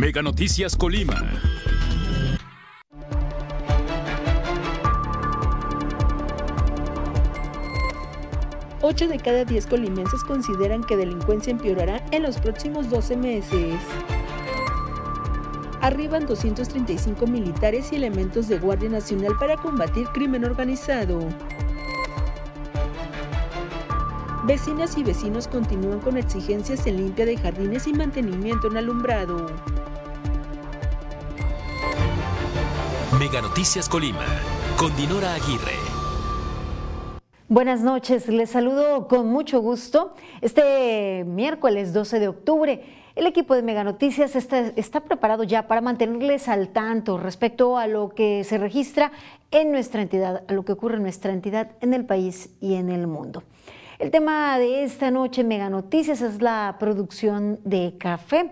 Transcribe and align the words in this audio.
Mega 0.00 0.22
Noticias 0.22 0.78
Colima. 0.78 1.14
Ocho 8.80 9.08
de 9.08 9.18
cada 9.18 9.44
diez 9.44 9.66
colimenses 9.66 10.24
consideran 10.24 10.84
que 10.84 10.96
delincuencia 10.96 11.50
empeorará 11.50 12.02
en 12.12 12.22
los 12.22 12.38
próximos 12.38 12.88
12 12.88 13.14
meses. 13.18 13.74
Arriban 15.82 16.24
235 16.24 17.26
militares 17.26 17.92
y 17.92 17.96
elementos 17.96 18.48
de 18.48 18.58
Guardia 18.58 18.88
Nacional 18.88 19.34
para 19.38 19.58
combatir 19.58 20.06
crimen 20.14 20.46
organizado. 20.46 21.18
Vecinas 24.46 24.96
y 24.96 25.04
vecinos 25.04 25.46
continúan 25.46 26.00
con 26.00 26.16
exigencias 26.16 26.86
en 26.86 26.96
limpia 26.96 27.26
de 27.26 27.36
jardines 27.36 27.86
y 27.86 27.92
mantenimiento 27.92 28.68
en 28.68 28.78
alumbrado. 28.78 29.46
Mega 33.20 33.42
Noticias 33.42 33.86
Colima, 33.86 34.24
con 34.78 34.96
Dinora 34.96 35.34
Aguirre. 35.34 35.74
Buenas 37.48 37.82
noches, 37.82 38.26
les 38.28 38.48
saludo 38.48 39.08
con 39.08 39.26
mucho 39.26 39.60
gusto. 39.60 40.14
Este 40.40 41.24
miércoles 41.26 41.92
12 41.92 42.18
de 42.18 42.28
octubre, 42.28 42.82
el 43.16 43.26
equipo 43.26 43.54
de 43.54 43.60
Mega 43.60 43.84
Noticias 43.84 44.34
está, 44.36 45.00
preparado 45.00 45.44
ya 45.44 45.68
para 45.68 45.82
mantenerles 45.82 46.48
al 46.48 46.70
tanto 46.70 47.18
respecto 47.18 47.76
a 47.76 47.86
lo 47.86 48.08
que 48.08 48.42
se 48.42 48.56
registra 48.56 49.12
en 49.50 49.70
nuestra 49.70 50.00
entidad, 50.00 50.42
a 50.48 50.52
lo 50.54 50.64
que 50.64 50.72
ocurre 50.72 50.96
en 50.96 51.02
nuestra 51.02 51.34
entidad, 51.34 51.72
en 51.82 51.92
el 51.92 52.06
país 52.06 52.48
y 52.62 52.76
en 52.76 52.88
el 52.88 53.06
mundo. 53.06 53.42
El 53.98 54.10
tema 54.10 54.58
de 54.58 54.82
esta 54.82 55.10
noche 55.10 55.44
Mega 55.44 55.68
Noticias 55.68 56.22
es 56.22 56.40
la 56.40 56.76
producción 56.80 57.60
de 57.64 57.96
café. 57.98 58.50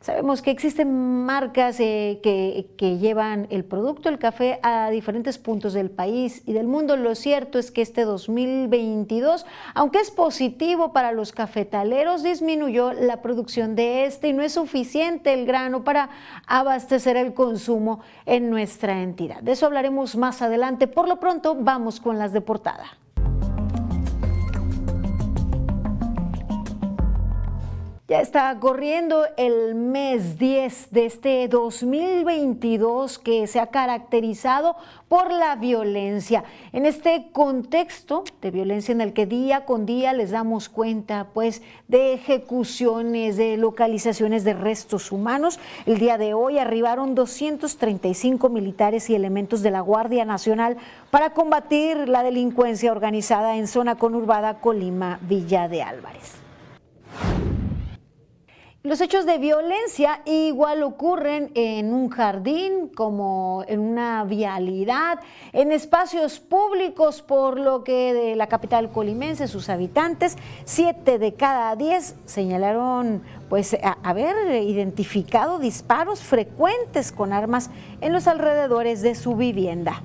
Sabemos 0.00 0.42
que 0.42 0.52
existen 0.52 1.24
marcas 1.26 1.80
eh, 1.80 2.20
que, 2.22 2.70
que, 2.76 2.98
llevan 2.98 3.48
el 3.50 3.64
producto, 3.64 4.08
el 4.08 4.18
café, 4.18 4.60
a 4.62 4.90
diferentes 4.90 5.38
puntos 5.38 5.72
del 5.72 5.90
país 5.90 6.42
y 6.46 6.52
del 6.52 6.68
mundo. 6.68 6.96
Lo 6.96 7.16
cierto 7.16 7.58
es 7.58 7.72
que 7.72 7.82
este 7.82 8.02
2022, 8.04 9.44
aunque 9.74 9.98
es 9.98 10.12
positivo 10.12 10.92
para 10.92 11.10
los 11.10 11.32
cafetaleros, 11.32 12.22
disminuyó 12.22 12.92
la 12.92 13.22
producción 13.22 13.74
de 13.74 14.04
este 14.04 14.28
y 14.28 14.32
no 14.32 14.42
es 14.42 14.52
suficiente 14.52 15.32
el 15.34 15.46
grano 15.46 15.82
para 15.82 16.10
abastecer 16.46 17.16
el 17.16 17.34
consumo 17.34 18.00
en 18.24 18.50
nuestra 18.50 19.02
entidad. 19.02 19.42
De 19.42 19.52
eso 19.52 19.66
hablaremos 19.66 20.14
más 20.14 20.42
adelante. 20.42 20.86
Por 20.86 21.08
lo 21.08 21.18
pronto, 21.18 21.56
vamos 21.58 21.98
con 21.98 22.18
las 22.18 22.32
de 22.32 22.40
portada. 22.40 22.98
Ya 28.08 28.22
está 28.22 28.58
corriendo 28.58 29.26
el 29.36 29.74
mes 29.74 30.38
10 30.38 30.92
de 30.92 31.04
este 31.04 31.46
2022 31.46 33.18
que 33.18 33.46
se 33.46 33.60
ha 33.60 33.66
caracterizado 33.66 34.76
por 35.08 35.30
la 35.30 35.56
violencia. 35.56 36.42
En 36.72 36.86
este 36.86 37.28
contexto 37.32 38.24
de 38.40 38.50
violencia 38.50 38.92
en 38.92 39.02
el 39.02 39.12
que 39.12 39.26
día 39.26 39.66
con 39.66 39.84
día 39.84 40.14
les 40.14 40.30
damos 40.30 40.70
cuenta 40.70 41.26
pues 41.34 41.60
de 41.86 42.14
ejecuciones, 42.14 43.36
de 43.36 43.58
localizaciones 43.58 44.42
de 44.42 44.54
restos 44.54 45.12
humanos, 45.12 45.60
el 45.84 45.98
día 45.98 46.16
de 46.16 46.32
hoy 46.32 46.56
arribaron 46.56 47.14
235 47.14 48.48
militares 48.48 49.10
y 49.10 49.16
elementos 49.16 49.60
de 49.60 49.70
la 49.70 49.82
Guardia 49.82 50.24
Nacional 50.24 50.78
para 51.10 51.34
combatir 51.34 52.08
la 52.08 52.22
delincuencia 52.22 52.90
organizada 52.90 53.56
en 53.56 53.66
zona 53.66 53.96
conurbada 53.96 54.60
Colima 54.60 55.18
Villa 55.20 55.68
de 55.68 55.82
Álvarez. 55.82 56.38
Los 58.84 59.00
hechos 59.00 59.26
de 59.26 59.38
violencia 59.38 60.22
igual 60.24 60.84
ocurren 60.84 61.50
en 61.56 61.92
un 61.92 62.10
jardín, 62.10 62.88
como 62.94 63.64
en 63.66 63.80
una 63.80 64.22
vialidad, 64.22 65.18
en 65.52 65.72
espacios 65.72 66.38
públicos, 66.38 67.20
por 67.20 67.58
lo 67.58 67.82
que 67.82 68.14
de 68.14 68.36
la 68.36 68.46
capital 68.46 68.92
colimense, 68.92 69.48
sus 69.48 69.68
habitantes, 69.68 70.36
siete 70.64 71.18
de 71.18 71.34
cada 71.34 71.74
diez 71.74 72.14
señalaron 72.24 73.24
pues 73.48 73.76
haber 74.04 74.62
identificado 74.62 75.58
disparos 75.58 76.20
frecuentes 76.20 77.10
con 77.10 77.32
armas 77.32 77.70
en 78.00 78.12
los 78.12 78.28
alrededores 78.28 79.02
de 79.02 79.16
su 79.16 79.34
vivienda. 79.34 80.04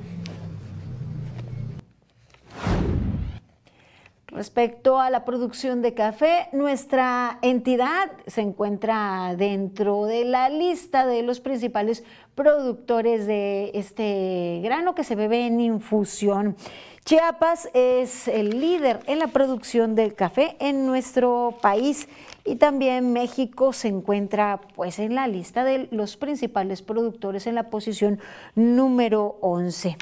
Respecto 4.34 5.00
a 5.00 5.12
la 5.12 5.26
producción 5.26 5.84
de 5.84 5.94
café, 5.94 6.48
nuestra 6.54 7.38
entidad 7.44 8.12
se 8.26 8.42
encuentra 8.42 9.36
dentro 9.38 10.06
de 10.06 10.26
la 10.26 10.50
lista 10.50 11.06
de 11.06 11.22
los 11.22 11.40
principales 11.40 12.04
productores 12.34 13.28
de 13.28 13.70
este 13.76 14.60
grano 14.64 14.96
que 14.96 15.04
se 15.04 15.16
bebe 15.16 15.46
en 15.46 15.62
infusión. 15.62 16.58
Chiapas 17.06 17.70
es 17.76 18.28
el 18.28 18.60
líder 18.60 19.02
en 19.06 19.20
la 19.20 19.28
producción 19.28 19.94
del 19.94 20.16
café 20.16 20.58
en 20.60 20.88
nuestro 20.88 21.60
país 21.62 22.08
y 22.44 22.56
también 22.56 23.14
México 23.14 23.72
se 23.72 23.90
encuentra 23.90 24.62
pues 24.76 24.98
en 24.98 25.14
la 25.14 25.28
lista 25.28 25.64
de 25.64 25.90
los 25.92 26.18
principales 26.18 26.82
productores 26.82 27.46
en 27.46 27.54
la 27.54 27.70
posición 27.70 28.20
número 28.56 29.38
11. 29.42 29.96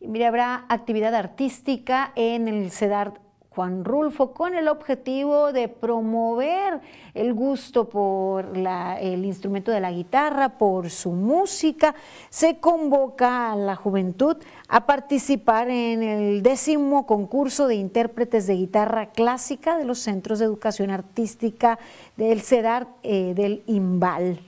Mire, 0.00 0.26
habrá 0.26 0.66
actividad 0.68 1.14
artística 1.14 2.12
en 2.14 2.48
el 2.48 2.70
CEDAR 2.70 3.14
Juan 3.56 3.86
Rulfo 3.86 4.34
con 4.34 4.54
el 4.54 4.68
objetivo 4.68 5.50
de 5.50 5.68
promover 5.68 6.82
el 7.14 7.32
gusto 7.32 7.88
por 7.88 8.52
el 8.54 9.24
instrumento 9.24 9.72
de 9.72 9.80
la 9.80 9.90
guitarra, 9.90 10.58
por 10.58 10.90
su 10.90 11.12
música. 11.12 11.94
Se 12.28 12.58
convoca 12.60 13.52
a 13.52 13.56
la 13.56 13.74
juventud 13.74 14.36
a 14.68 14.84
participar 14.84 15.70
en 15.70 16.02
el 16.02 16.42
décimo 16.42 17.06
concurso 17.06 17.66
de 17.66 17.76
intérpretes 17.76 18.46
de 18.46 18.56
guitarra 18.56 19.06
clásica 19.06 19.78
de 19.78 19.86
los 19.86 20.00
Centros 20.00 20.38
de 20.38 20.44
Educación 20.44 20.90
Artística 20.90 21.78
del 22.18 22.42
CEDAR 22.42 22.88
eh, 23.02 23.32
del 23.34 23.62
IMBAL. 23.66 24.38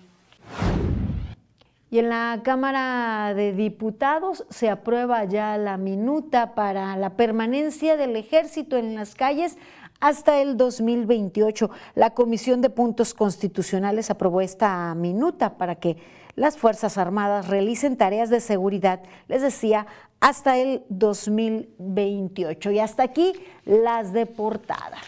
Y 1.91 2.01
en 2.01 2.11
la 2.11 2.41
Cámara 2.45 3.33
de 3.35 3.53
Diputados 3.55 4.45
se 4.51 4.69
aprueba 4.69 5.25
ya 5.25 5.57
la 5.57 5.79
minuta 5.79 6.55
para 6.55 6.97
la 6.97 7.17
permanencia 7.17 7.97
del 7.97 8.15
ejército 8.17 8.77
en 8.77 8.95
las 8.95 9.15
calles 9.15 9.57
hasta 10.01 10.41
el 10.41 10.57
2028. 10.57 11.71
La 11.95 12.11
Comisión 12.11 12.61
de 12.61 12.71
Puntos 12.71 13.15
Constitucionales 13.15 14.11
aprobó 14.11 14.43
esta 14.43 14.95
minuta 14.95 15.57
para 15.57 15.77
que 15.77 15.97
las 16.35 16.57
Fuerzas 16.57 16.99
Armadas 16.99 17.49
realicen 17.49 17.97
tareas 17.97 18.31
de 18.31 18.41
seguridad, 18.41 19.01
les 19.27 19.43
decía, 19.43 19.87
hasta 20.21 20.59
el 20.59 20.85
2028. 20.89 22.71
Y 22.71 22.79
hasta 22.79 23.03
aquí 23.03 23.33
las 23.65 24.13
de 24.13 24.27
portada. 24.27 24.99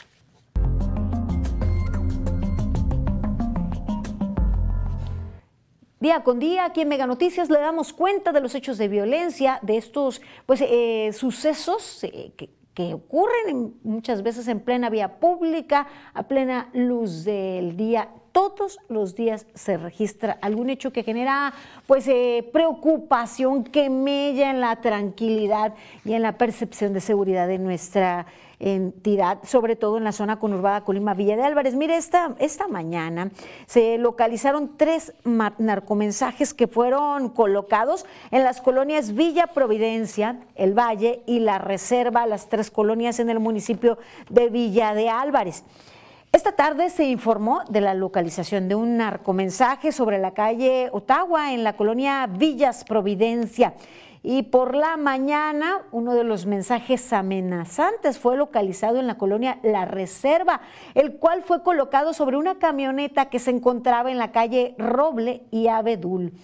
Día 6.01 6.25
con 6.25 6.39
día, 6.39 6.65
aquí 6.65 6.81
en 6.81 6.89
Mega 6.89 7.07
Noticias 7.07 7.51
le 7.51 7.59
damos 7.59 7.93
cuenta 7.93 8.33
de 8.33 8.41
los 8.41 8.55
hechos 8.55 8.79
de 8.79 8.89
violencia, 8.89 9.59
de 9.61 9.77
estos 9.77 10.23
pues, 10.47 10.63
eh, 10.63 11.11
sucesos 11.13 12.03
eh, 12.05 12.33
que, 12.39 12.49
que, 12.73 12.95
ocurren 12.95 13.75
muchas 13.83 14.23
veces 14.23 14.49
en 14.49 14.61
plena 14.61 14.89
vía 14.89 15.21
pública, 15.21 15.87
a 16.15 16.23
plena 16.23 16.71
luz 16.73 17.25
del 17.25 17.77
día. 17.77 18.09
Todos 18.33 18.79
los 18.89 19.15
días 19.15 19.47
se 19.53 19.77
registra 19.77 20.39
algún 20.41 20.71
hecho 20.71 20.91
que 20.91 21.03
genera 21.03 21.53
pues, 21.87 22.09
eh, 22.09 22.49
preocupación, 22.51 23.63
que 23.63 23.91
mella 23.91 24.49
en 24.49 24.63
la 24.63 24.81
tranquilidad 24.81 25.75
y 26.07 26.15
en 26.15 26.23
la 26.23 26.39
percepción 26.39 26.95
de 26.95 27.03
seguridad 27.03 27.47
de 27.47 27.59
nuestra 27.59 28.25
entidad, 28.61 29.39
sobre 29.45 29.75
todo 29.75 29.97
en 29.99 30.05
la 30.05 30.13
zona 30.13 30.39
conurbada 30.39 30.83
Colima 30.83 31.15
Villa 31.15 31.37
de 31.37 31.43
Álvarez. 31.43 31.75
Mire, 31.75 31.97
esta, 31.97 32.37
esta 32.39 32.69
mañana 32.69 33.31
se 33.67 33.99
localizaron 33.99 34.77
tres 34.77 35.13
narcomensajes 35.25 36.55
que 36.55 36.69
fueron 36.69 37.31
colocados 37.31 38.07
en 38.31 38.45
las 38.45 38.61
colonias 38.61 39.15
Villa 39.15 39.49
Providencia, 39.49 40.41
El 40.55 40.79
Valle 40.79 41.23
y 41.27 41.41
La 41.41 41.59
Reserva, 41.59 42.27
las 42.27 42.49
tres 42.49 42.71
colonias 42.71 43.19
en 43.19 43.31
el 43.31 43.41
municipio 43.41 43.99
de 44.29 44.49
Villa 44.51 44.95
de 44.95 45.09
Álvarez. 45.09 45.65
Esta 46.33 46.53
tarde 46.53 46.91
se 46.91 47.07
informó 47.07 47.63
de 47.69 47.81
la 47.81 47.93
localización 47.93 48.69
de 48.69 48.77
un 48.77 48.97
narcomensaje 48.97 49.91
sobre 49.91 50.19
la 50.19 50.31
calle 50.31 50.89
Ottawa 50.93 51.53
en 51.53 51.65
la 51.65 51.73
colonia 51.73 52.29
Villas 52.29 52.85
Providencia. 52.85 53.75
Y 54.23 54.43
por 54.43 54.75
la 54.75 54.99
mañana, 54.99 55.81
uno 55.93 56.15
de 56.15 56.25
los 56.25 56.45
mensajes 56.45 57.13
amenazantes 57.13 58.19
fue 58.19 58.37
localizado 58.37 59.01
en 59.01 59.07
la 59.07 59.17
colonia 59.17 59.59
La 59.63 59.87
Reserva, 59.87 60.61
el 60.95 61.15
cual 61.17 61.43
fue 61.43 61.63
colocado 61.63 62.13
sobre 62.13 62.37
una 62.37 62.59
camioneta 62.59 63.31
que 63.31 63.39
se 63.39 63.51
encontraba 63.51 64.11
en 64.11 64.19
la 64.19 64.31
calle 64.31 64.75
Roble 64.77 65.43
y 65.51 65.69
Abedul. 65.69 66.35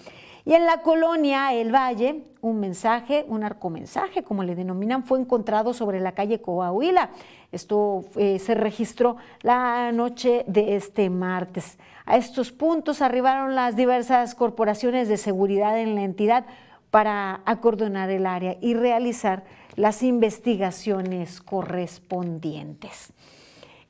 Y 0.46 0.54
en 0.54 0.64
la 0.64 0.80
colonia 0.82 1.52
El 1.52 1.74
Valle, 1.74 2.22
un 2.40 2.60
mensaje, 2.60 3.26
un 3.28 3.42
arcomensaje, 3.42 4.22
como 4.22 4.44
le 4.44 4.54
denominan, 4.54 5.02
fue 5.02 5.18
encontrado 5.18 5.74
sobre 5.74 5.98
la 5.98 6.12
calle 6.12 6.40
Coahuila. 6.40 7.10
Esto 7.50 8.04
eh, 8.14 8.38
se 8.38 8.54
registró 8.54 9.16
la 9.42 9.90
noche 9.90 10.44
de 10.46 10.76
este 10.76 11.10
martes. 11.10 11.78
A 12.06 12.16
estos 12.16 12.52
puntos 12.52 13.02
arribaron 13.02 13.56
las 13.56 13.74
diversas 13.74 14.36
corporaciones 14.36 15.08
de 15.08 15.16
seguridad 15.16 15.80
en 15.80 15.96
la 15.96 16.04
entidad 16.04 16.46
para 16.90 17.42
acordonar 17.44 18.10
el 18.10 18.26
área 18.26 18.56
y 18.60 18.74
realizar 18.74 19.44
las 19.76 20.02
investigaciones 20.02 21.40
correspondientes. 21.40 23.12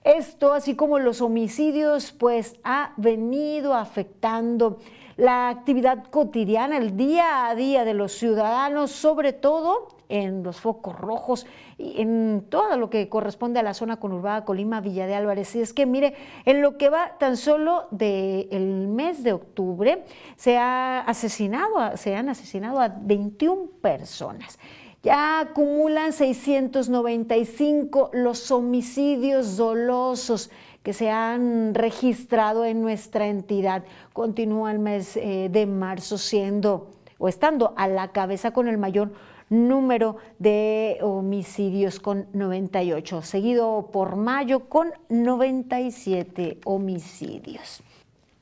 Esto, 0.04 0.52
así 0.52 0.76
como 0.76 0.98
los 0.98 1.20
homicidios, 1.20 2.12
pues 2.12 2.60
ha 2.62 2.92
venido 2.96 3.74
afectando 3.74 4.78
la 5.16 5.48
actividad 5.48 6.04
cotidiana, 6.10 6.76
el 6.76 6.96
día 6.96 7.48
a 7.48 7.54
día 7.54 7.84
de 7.84 7.94
los 7.94 8.12
ciudadanos, 8.12 8.92
sobre 8.92 9.32
todo 9.32 9.88
en 10.08 10.42
los 10.42 10.60
focos 10.60 10.96
rojos 10.96 11.46
en 11.78 12.46
todo 12.48 12.78
lo 12.78 12.88
que 12.88 13.08
corresponde 13.08 13.60
a 13.60 13.62
la 13.62 13.74
zona 13.74 13.98
conurbada 13.98 14.44
Colima, 14.44 14.80
Villa 14.80 15.06
de 15.06 15.14
Álvarez. 15.14 15.54
Y 15.56 15.60
es 15.60 15.72
que, 15.72 15.84
mire, 15.86 16.14
en 16.44 16.62
lo 16.62 16.78
que 16.78 16.88
va 16.88 17.18
tan 17.18 17.36
solo 17.36 17.86
del 17.90 18.88
mes 18.88 19.22
de 19.22 19.32
octubre, 19.32 20.04
se, 20.36 20.56
ha 20.56 21.00
asesinado, 21.00 21.96
se 21.96 22.16
han 22.16 22.28
asesinado 22.28 22.80
a 22.80 22.88
21 22.88 23.70
personas. 23.82 24.58
Ya 25.02 25.40
acumulan 25.40 26.12
695 26.12 28.10
los 28.12 28.50
homicidios 28.50 29.56
dolosos 29.56 30.50
que 30.82 30.92
se 30.92 31.10
han 31.10 31.74
registrado 31.74 32.64
en 32.64 32.80
nuestra 32.80 33.26
entidad. 33.26 33.84
Continúa 34.12 34.72
el 34.72 34.78
mes 34.78 35.16
eh, 35.16 35.48
de 35.50 35.66
marzo 35.66 36.16
siendo 36.16 36.90
o 37.18 37.28
estando 37.28 37.74
a 37.76 37.88
la 37.88 38.12
cabeza 38.12 38.52
con 38.52 38.68
el 38.68 38.78
mayor 38.78 39.12
número 39.48 40.16
de 40.38 40.98
homicidios 41.02 42.00
con 42.00 42.26
98, 42.32 43.22
seguido 43.22 43.90
por 43.92 44.16
mayo 44.16 44.68
con 44.68 44.92
97 45.08 46.58
homicidios. 46.64 47.82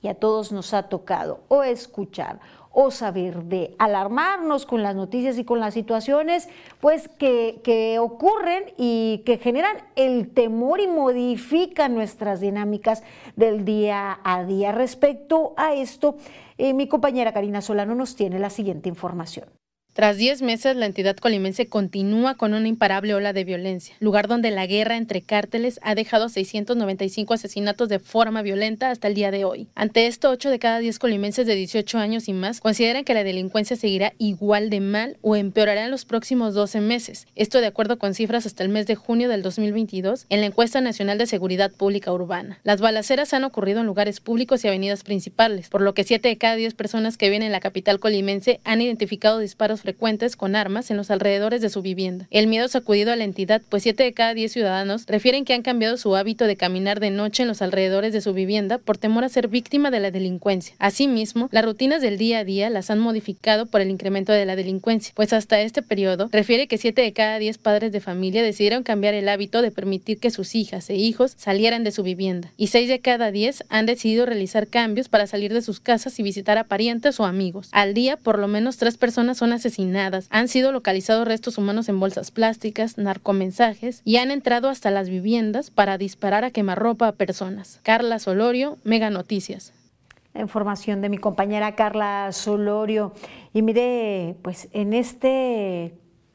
Y 0.00 0.08
a 0.08 0.14
todos 0.14 0.52
nos 0.52 0.74
ha 0.74 0.84
tocado 0.84 1.40
o 1.48 1.62
escuchar 1.62 2.38
o 2.74 2.90
saber 2.90 3.44
de 3.44 3.74
alarmarnos 3.78 4.66
con 4.66 4.82
las 4.82 4.96
noticias 4.96 5.38
y 5.38 5.44
con 5.44 5.60
las 5.60 5.74
situaciones 5.74 6.48
pues 6.80 7.08
que, 7.08 7.60
que, 7.62 8.00
ocurren 8.00 8.64
y 8.76 9.22
que 9.24 9.38
generan 9.38 9.76
el 9.94 10.28
temor 10.30 10.80
y 10.80 10.88
modifican 10.88 11.94
nuestras 11.94 12.40
dinámicas 12.40 13.04
del 13.36 13.64
día 13.64 14.18
a 14.24 14.44
día. 14.44 14.72
Respecto 14.72 15.54
a 15.56 15.72
esto, 15.72 16.16
eh, 16.58 16.74
mi 16.74 16.88
compañera 16.88 17.32
Karina 17.32 17.62
Solano 17.62 17.94
nos 17.94 18.16
tiene 18.16 18.40
la 18.40 18.50
siguiente 18.50 18.88
información. 18.88 19.46
Tras 19.94 20.16
10 20.16 20.42
meses, 20.42 20.74
la 20.74 20.86
entidad 20.86 21.16
colimense 21.16 21.68
continúa 21.68 22.34
con 22.34 22.52
una 22.52 22.66
imparable 22.66 23.14
ola 23.14 23.32
de 23.32 23.44
violencia, 23.44 23.94
lugar 24.00 24.26
donde 24.26 24.50
la 24.50 24.66
guerra 24.66 24.96
entre 24.96 25.22
cárteles 25.22 25.78
ha 25.84 25.94
dejado 25.94 26.28
695 26.28 27.32
asesinatos 27.32 27.88
de 27.88 28.00
forma 28.00 28.42
violenta 28.42 28.90
hasta 28.90 29.06
el 29.06 29.14
día 29.14 29.30
de 29.30 29.44
hoy. 29.44 29.68
Ante 29.76 30.08
esto, 30.08 30.30
8 30.30 30.50
de 30.50 30.58
cada 30.58 30.80
10 30.80 30.98
colimenses 30.98 31.46
de 31.46 31.54
18 31.54 31.98
años 31.98 32.26
y 32.26 32.32
más 32.32 32.60
consideran 32.60 33.04
que 33.04 33.14
la 33.14 33.22
delincuencia 33.22 33.76
seguirá 33.76 34.14
igual 34.18 34.68
de 34.68 34.80
mal 34.80 35.16
o 35.22 35.36
empeorará 35.36 35.84
en 35.84 35.92
los 35.92 36.04
próximos 36.04 36.54
12 36.54 36.80
meses. 36.80 37.28
Esto 37.36 37.60
de 37.60 37.68
acuerdo 37.68 37.96
con 37.96 38.14
cifras 38.14 38.46
hasta 38.46 38.64
el 38.64 38.70
mes 38.70 38.88
de 38.88 38.96
junio 38.96 39.28
del 39.28 39.42
2022 39.42 40.26
en 40.28 40.40
la 40.40 40.46
encuesta 40.46 40.80
nacional 40.80 41.18
de 41.18 41.28
seguridad 41.28 41.70
pública 41.70 42.12
urbana. 42.12 42.58
Las 42.64 42.80
balaceras 42.80 43.32
han 43.32 43.44
ocurrido 43.44 43.78
en 43.78 43.86
lugares 43.86 44.18
públicos 44.18 44.64
y 44.64 44.66
avenidas 44.66 45.04
principales, 45.04 45.68
por 45.68 45.82
lo 45.82 45.94
que 45.94 46.02
7 46.02 46.26
de 46.26 46.36
cada 46.36 46.56
10 46.56 46.74
personas 46.74 47.16
que 47.16 47.26
viven 47.26 47.44
en 47.44 47.52
la 47.52 47.60
capital 47.60 48.00
colimense 48.00 48.58
han 48.64 48.82
identificado 48.82 49.38
disparos 49.38 49.83
frecuentes 49.84 50.34
con 50.34 50.56
armas 50.56 50.90
en 50.90 50.96
los 50.96 51.10
alrededores 51.10 51.60
de 51.60 51.68
su 51.68 51.82
vivienda. 51.82 52.26
El 52.30 52.46
miedo 52.46 52.66
sacudido 52.68 53.12
a 53.12 53.16
la 53.16 53.24
entidad, 53.24 53.60
pues 53.68 53.82
7 53.82 54.02
de 54.02 54.14
cada 54.14 54.32
10 54.32 54.50
ciudadanos 54.50 55.04
refieren 55.06 55.44
que 55.44 55.52
han 55.52 55.60
cambiado 55.60 55.98
su 55.98 56.16
hábito 56.16 56.46
de 56.46 56.56
caminar 56.56 57.00
de 57.00 57.10
noche 57.10 57.42
en 57.42 57.48
los 57.48 57.60
alrededores 57.60 58.14
de 58.14 58.22
su 58.22 58.32
vivienda 58.32 58.78
por 58.78 58.96
temor 58.96 59.24
a 59.24 59.28
ser 59.28 59.48
víctima 59.48 59.90
de 59.90 60.00
la 60.00 60.10
delincuencia. 60.10 60.74
Asimismo, 60.78 61.50
las 61.52 61.66
rutinas 61.66 62.00
del 62.00 62.16
día 62.16 62.38
a 62.38 62.44
día 62.44 62.70
las 62.70 62.88
han 62.88 62.98
modificado 62.98 63.66
por 63.66 63.82
el 63.82 63.90
incremento 63.90 64.32
de 64.32 64.46
la 64.46 64.56
delincuencia, 64.56 65.12
pues 65.14 65.34
hasta 65.34 65.60
este 65.60 65.82
periodo 65.82 66.30
refiere 66.32 66.66
que 66.66 66.78
7 66.78 67.02
de 67.02 67.12
cada 67.12 67.38
10 67.38 67.58
padres 67.58 67.92
de 67.92 68.00
familia 68.00 68.42
decidieron 68.42 68.84
cambiar 68.84 69.12
el 69.12 69.28
hábito 69.28 69.60
de 69.60 69.70
permitir 69.70 70.18
que 70.18 70.30
sus 70.30 70.54
hijas 70.54 70.88
e 70.88 70.94
hijos 70.94 71.34
salieran 71.36 71.84
de 71.84 71.92
su 71.92 72.02
vivienda, 72.02 72.50
y 72.56 72.68
6 72.68 72.88
de 72.88 73.00
cada 73.00 73.30
10 73.30 73.64
han 73.68 73.84
decidido 73.84 74.24
realizar 74.24 74.66
cambios 74.66 75.10
para 75.10 75.26
salir 75.26 75.52
de 75.52 75.60
sus 75.60 75.78
casas 75.78 76.18
y 76.18 76.22
visitar 76.22 76.56
a 76.56 76.64
parientes 76.64 77.20
o 77.20 77.26
amigos. 77.26 77.68
Al 77.72 77.92
día, 77.92 78.16
por 78.16 78.38
lo 78.38 78.48
menos 78.48 78.78
tres 78.78 78.96
personas 78.96 79.36
son 79.36 79.52
asesinadas 79.52 79.73
han 80.30 80.48
sido 80.48 80.72
localizados 80.72 81.26
restos 81.26 81.58
humanos 81.58 81.88
en 81.88 82.00
bolsas 82.00 82.30
plásticas, 82.30 82.98
narcomensajes 82.98 84.02
y 84.04 84.16
han 84.16 84.30
entrado 84.30 84.68
hasta 84.68 84.90
las 84.90 85.08
viviendas 85.08 85.70
para 85.70 85.98
disparar 85.98 86.44
a 86.44 86.50
quemarropa 86.50 87.08
a 87.08 87.12
personas. 87.12 87.80
Carla 87.82 88.18
Solorio, 88.18 88.78
Mega 88.84 89.10
Noticias. 89.10 89.72
La 90.32 90.40
información 90.40 91.00
de 91.00 91.08
mi 91.08 91.18
compañera 91.18 91.76
Carla 91.76 92.30
Solorio. 92.32 93.12
Y 93.52 93.62
mire, 93.62 94.36
pues 94.42 94.68
en 94.72 94.92
este 94.92 95.94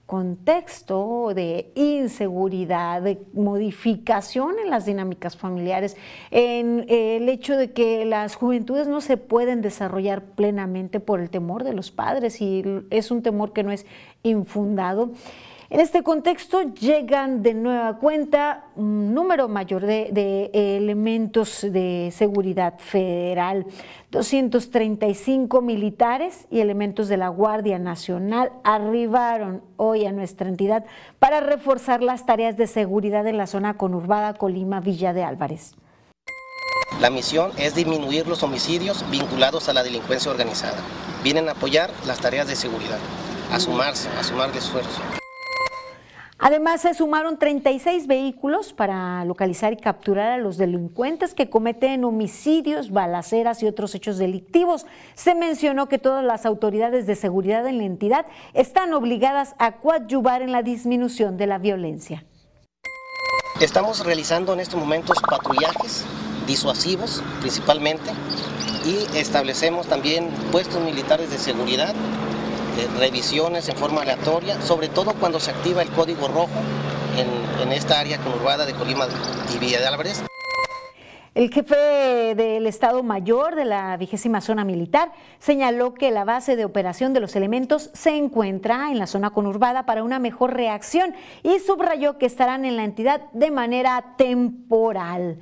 contexto 0.10 1.34
de 1.36 1.72
inseguridad, 1.76 3.04
de 3.04 3.22
modificación 3.34 4.56
en 4.58 4.72
las 4.72 4.88
dinámicas 4.88 5.38
familiares, 5.38 5.96
en 6.32 6.88
el 6.90 7.30
hecho 7.30 7.56
de 7.56 7.74
que 7.74 8.06
las 8.06 8.34
juventudes 8.34 8.88
no 8.88 9.02
se 9.02 9.18
pueden 9.18 9.62
desarrollar 9.62 10.24
plenamente 10.24 11.00
por 11.00 11.20
el 11.20 11.30
temor 11.30 11.64
de 11.64 11.74
los 11.74 11.92
padres 11.92 12.42
y 12.42 12.64
es 12.90 13.12
un 13.12 13.22
temor 13.22 13.54
que 13.54 13.62
no 13.62 13.72
es 13.72 13.86
infundado. 14.24 15.12
En 15.72 15.80
este 15.80 16.02
contexto 16.02 16.64
llegan 16.64 17.44
de 17.44 17.54
nueva 17.54 18.00
cuenta 18.00 18.66
un 18.76 19.14
número 19.14 19.48
mayor 19.48 19.86
de, 19.86 20.50
elementos 20.52 21.62
de 21.62 22.12
seguridad 22.12 22.80
federal, 22.80 23.68
235 24.10 25.62
militares 25.62 26.48
y 26.50 26.62
elementos 26.62 27.08
de 27.08 27.18
la 27.18 27.28
Guardia 27.28 27.78
Nacional 27.78 28.52
arribaron 28.64 29.62
hoy 29.78 30.08
a 30.08 30.12
nuestra 30.12 30.50
entidad 30.50 30.86
para 31.20 31.40
reforzar 31.40 32.02
las 32.02 32.26
tareas 32.26 32.58
de 32.58 32.66
seguridad 32.66 33.28
en 33.28 33.38
la 33.38 33.46
zona 33.46 33.78
conurbada 33.78 34.34
Colima-Villa 34.34 35.14
de 35.14 35.24
Álvarez. 35.24 35.76
La 37.00 37.12
misión 37.12 37.52
es 37.60 37.76
disminuir 37.76 38.26
los 38.26 38.42
homicidios 38.42 39.06
vinculados 39.12 39.70
a 39.70 39.74
la 39.74 39.84
delincuencia 39.84 40.32
organizada. 40.32 40.80
Vienen 41.24 41.48
a 41.48 41.52
apoyar 41.52 41.92
las 42.08 42.20
tareas 42.20 42.48
de 42.48 42.56
seguridad, 42.56 42.98
a 43.52 43.60
sumarse, 43.60 44.10
a 44.20 44.24
sumar 44.24 44.50
esfuerzo. 44.58 45.19
Además, 46.42 46.82
se 46.82 46.94
sumaron 46.94 47.38
36 47.38 48.08
vehículos 48.08 48.72
para 48.72 49.26
localizar 49.26 49.74
y 49.74 49.78
capturar 49.78 50.32
a 50.32 50.38
los 50.38 50.58
delincuentes 50.58 51.34
que 51.34 51.50
cometen 51.50 52.06
homicidios, 52.06 52.92
balaceras 52.92 53.62
y 53.62 53.68
otros 53.68 53.94
hechos 53.94 54.18
delictivos. 54.18 54.86
Se 55.16 55.36
mencionó 55.36 55.90
que 55.90 55.98
todas 55.98 56.24
las 56.24 56.46
autoridades 56.46 57.06
de 57.08 57.18
seguridad 57.18 57.68
en 57.68 57.80
la 57.80 57.84
entidad 57.84 58.26
están 58.54 58.94
obligadas 58.94 59.54
a 59.60 59.74
coadyuvar 59.74 60.42
en 60.42 60.54
la 60.54 60.64
disminución 60.64 61.36
de 61.36 61.48
la 61.48 61.58
violencia. 61.58 62.24
Estamos 63.60 64.06
realizando 64.06 64.54
en 64.54 64.62
estos 64.62 64.80
momentos 64.80 65.18
patrullajes 65.30 66.06
disuasivos 66.48 67.22
principalmente 67.42 68.12
y 68.86 69.18
establecemos 69.18 69.88
también 69.88 70.30
puestos 70.54 70.82
militares 70.82 71.30
de 71.32 71.38
seguridad 71.38 71.94
revisiones 72.98 73.68
en 73.70 73.78
forma 73.78 74.02
aleatoria, 74.02 74.62
sobre 74.62 74.90
todo 74.90 75.14
cuando 75.14 75.40
se 75.40 75.52
activa 75.52 75.82
el 75.82 75.90
código 75.90 76.28
rojo 76.28 76.50
en, 77.18 77.72
esta 77.72 78.00
área 78.00 78.18
conurbada 78.18 78.66
de 78.66 78.74
Colima 78.74 79.08
y 79.54 79.58
Villa 79.60 79.80
de 79.80 79.88
Álvarez. 79.88 80.24
El 81.36 81.54
jefe 81.54 81.76
del 82.36 82.66
Estado 82.66 83.04
Mayor 83.04 83.56
de 83.56 83.64
la 83.64 83.96
vigésima 83.98 84.42
zona 84.42 84.66
militar 84.66 85.12
señaló 85.38 85.94
que 85.94 86.10
la 86.10 86.26
base 86.26 86.56
de 86.56 86.66
operación 86.66 87.14
de 87.14 87.20
los 87.20 87.36
elementos 87.36 87.92
se 87.94 88.18
encuentra 88.18 88.92
en 88.92 88.98
la 88.98 89.08
zona 89.08 89.30
conurbada 89.30 89.86
para 89.86 90.04
una 90.04 90.20
mejor 90.20 90.54
reacción 90.54 91.14
y 91.44 91.60
subrayó 91.60 92.18
que 92.18 92.26
estarán 92.26 92.66
en 92.66 92.76
la 92.76 92.84
entidad 92.84 93.22
de 93.34 93.52
manera 93.52 94.16
temporal. 94.18 95.38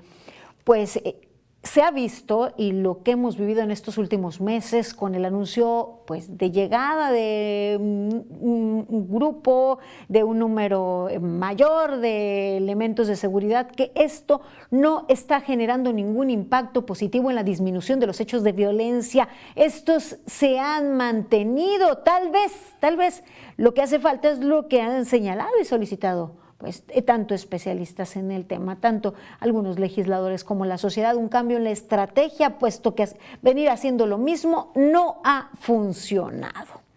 Pues 0.66 0.98
eh, 0.98 1.27
se 1.64 1.82
ha 1.82 1.92
visto 1.92 2.54
y 2.58 2.72
lo 2.72 3.04
que 3.04 3.12
hemos 3.12 3.38
vivido 3.38 3.62
en 3.62 3.72
estos 3.72 3.98
últimos 3.98 4.40
meses 4.40 4.94
con 4.94 5.16
el 5.16 5.26
anuncio 5.26 6.02
pues, 6.06 6.38
de 6.38 6.52
llegada 6.52 7.12
de 7.12 7.78
un, 7.80 8.86
grupo, 9.10 9.80
de 10.08 10.24
un 10.24 10.40
número 10.40 11.10
mayor 11.20 11.98
de 11.98 12.58
elementos 12.58 13.08
de 13.08 13.16
seguridad, 13.16 13.70
que 13.70 13.92
esto 13.96 14.42
no 14.72 15.06
está 15.10 15.42
generando 15.42 15.92
ningún 15.92 16.30
impacto 16.30 16.86
positivo 16.86 17.30
en 17.30 17.36
la 17.36 17.44
disminución 17.44 18.00
de 18.00 18.08
los 18.08 18.20
hechos 18.22 18.44
de 18.44 18.54
violencia. 18.54 19.28
Estos 19.56 20.18
se 20.26 20.60
han 20.60 20.96
mantenido, 20.96 21.98
tal 21.98 22.32
vez, 22.32 22.54
tal 22.80 22.98
vez 22.98 23.24
lo 23.58 23.74
que 23.74 23.82
hace 23.82 24.00
falta 24.00 24.30
es 24.30 24.40
lo 24.40 24.68
que 24.68 24.82
han 24.82 25.06
señalado 25.06 25.52
y 25.60 25.66
solicitado 25.66 26.47
pues 26.58 26.84
eh, 26.90 27.02
tanto 27.02 27.36
especialistas 27.36 28.16
en 28.16 28.32
el 28.32 28.46
tema, 28.46 28.78
tanto 28.78 29.14
algunos 29.40 29.78
legisladores 29.80 30.44
como 30.44 30.66
la 30.66 30.78
sociedad, 30.78 31.16
un 31.16 31.30
cambio 31.30 31.58
en 31.58 31.64
la 31.64 31.72
estrategia, 31.72 32.58
puesto 32.58 32.96
que 32.96 33.08
venir 33.42 33.70
haciendo 33.70 34.08
lo 34.08 34.18
mismo 34.18 34.72
no 34.76 35.22
ha 35.24 35.50
funcionado. 35.60 36.88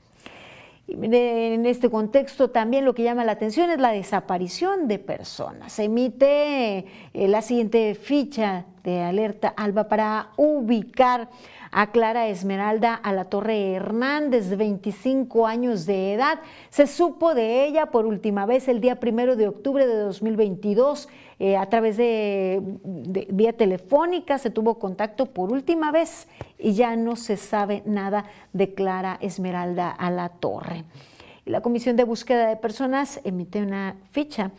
En 0.88 1.66
este 1.66 1.88
contexto 1.88 2.50
también 2.50 2.84
lo 2.84 2.94
que 2.94 3.04
llama 3.04 3.24
la 3.24 3.32
atención 3.32 3.70
es 3.70 3.78
la 3.78 3.92
desaparición 3.92 4.88
de 4.88 4.98
personas. 4.98 5.72
Se 5.74 5.84
emite 5.84 6.78
eh, 6.78 7.28
la 7.28 7.42
siguiente 7.42 7.94
ficha 7.94 8.64
de 8.82 9.02
alerta 9.02 9.54
ALBA 9.56 9.88
para 9.88 10.30
ubicar 10.36 11.28
a 11.72 11.92
Clara 11.92 12.28
Esmeralda 12.28 12.94
a 12.94 13.12
la 13.12 13.26
Torre 13.26 13.74
Hernández, 13.74 14.48
de 14.48 14.56
25 14.56 15.46
años 15.46 15.86
de 15.86 16.14
edad. 16.14 16.40
Se 16.70 16.86
supo 16.86 17.34
de 17.34 17.64
ella 17.64 17.86
por 17.86 18.06
última 18.06 18.46
vez 18.46 18.68
el 18.68 18.80
día 18.80 19.00
primero 19.00 19.36
de 19.36 19.48
octubre 19.48 19.86
de 19.86 19.96
2022 19.96 21.08
eh, 21.38 21.56
a 21.56 21.66
través 21.66 21.96
de, 21.96 22.60
vía 23.30 23.52
telefónica. 23.52 24.38
Se 24.38 24.50
tuvo 24.50 24.78
contacto 24.78 25.26
por 25.26 25.52
última 25.52 25.92
vez 25.92 26.28
y 26.58 26.72
ya 26.72 26.96
no 26.96 27.16
se 27.16 27.36
sabe 27.36 27.82
nada 27.86 28.24
de 28.52 28.74
Clara 28.74 29.18
Esmeralda 29.20 29.90
a 29.90 30.10
la 31.50 31.60
Comisión 31.62 31.96
de 31.96 32.04
Búsqueda 32.04 32.46
de 32.48 32.56
Personas 32.56 33.20
emite 33.24 33.60
una 33.60 33.96
ficha 34.12 34.52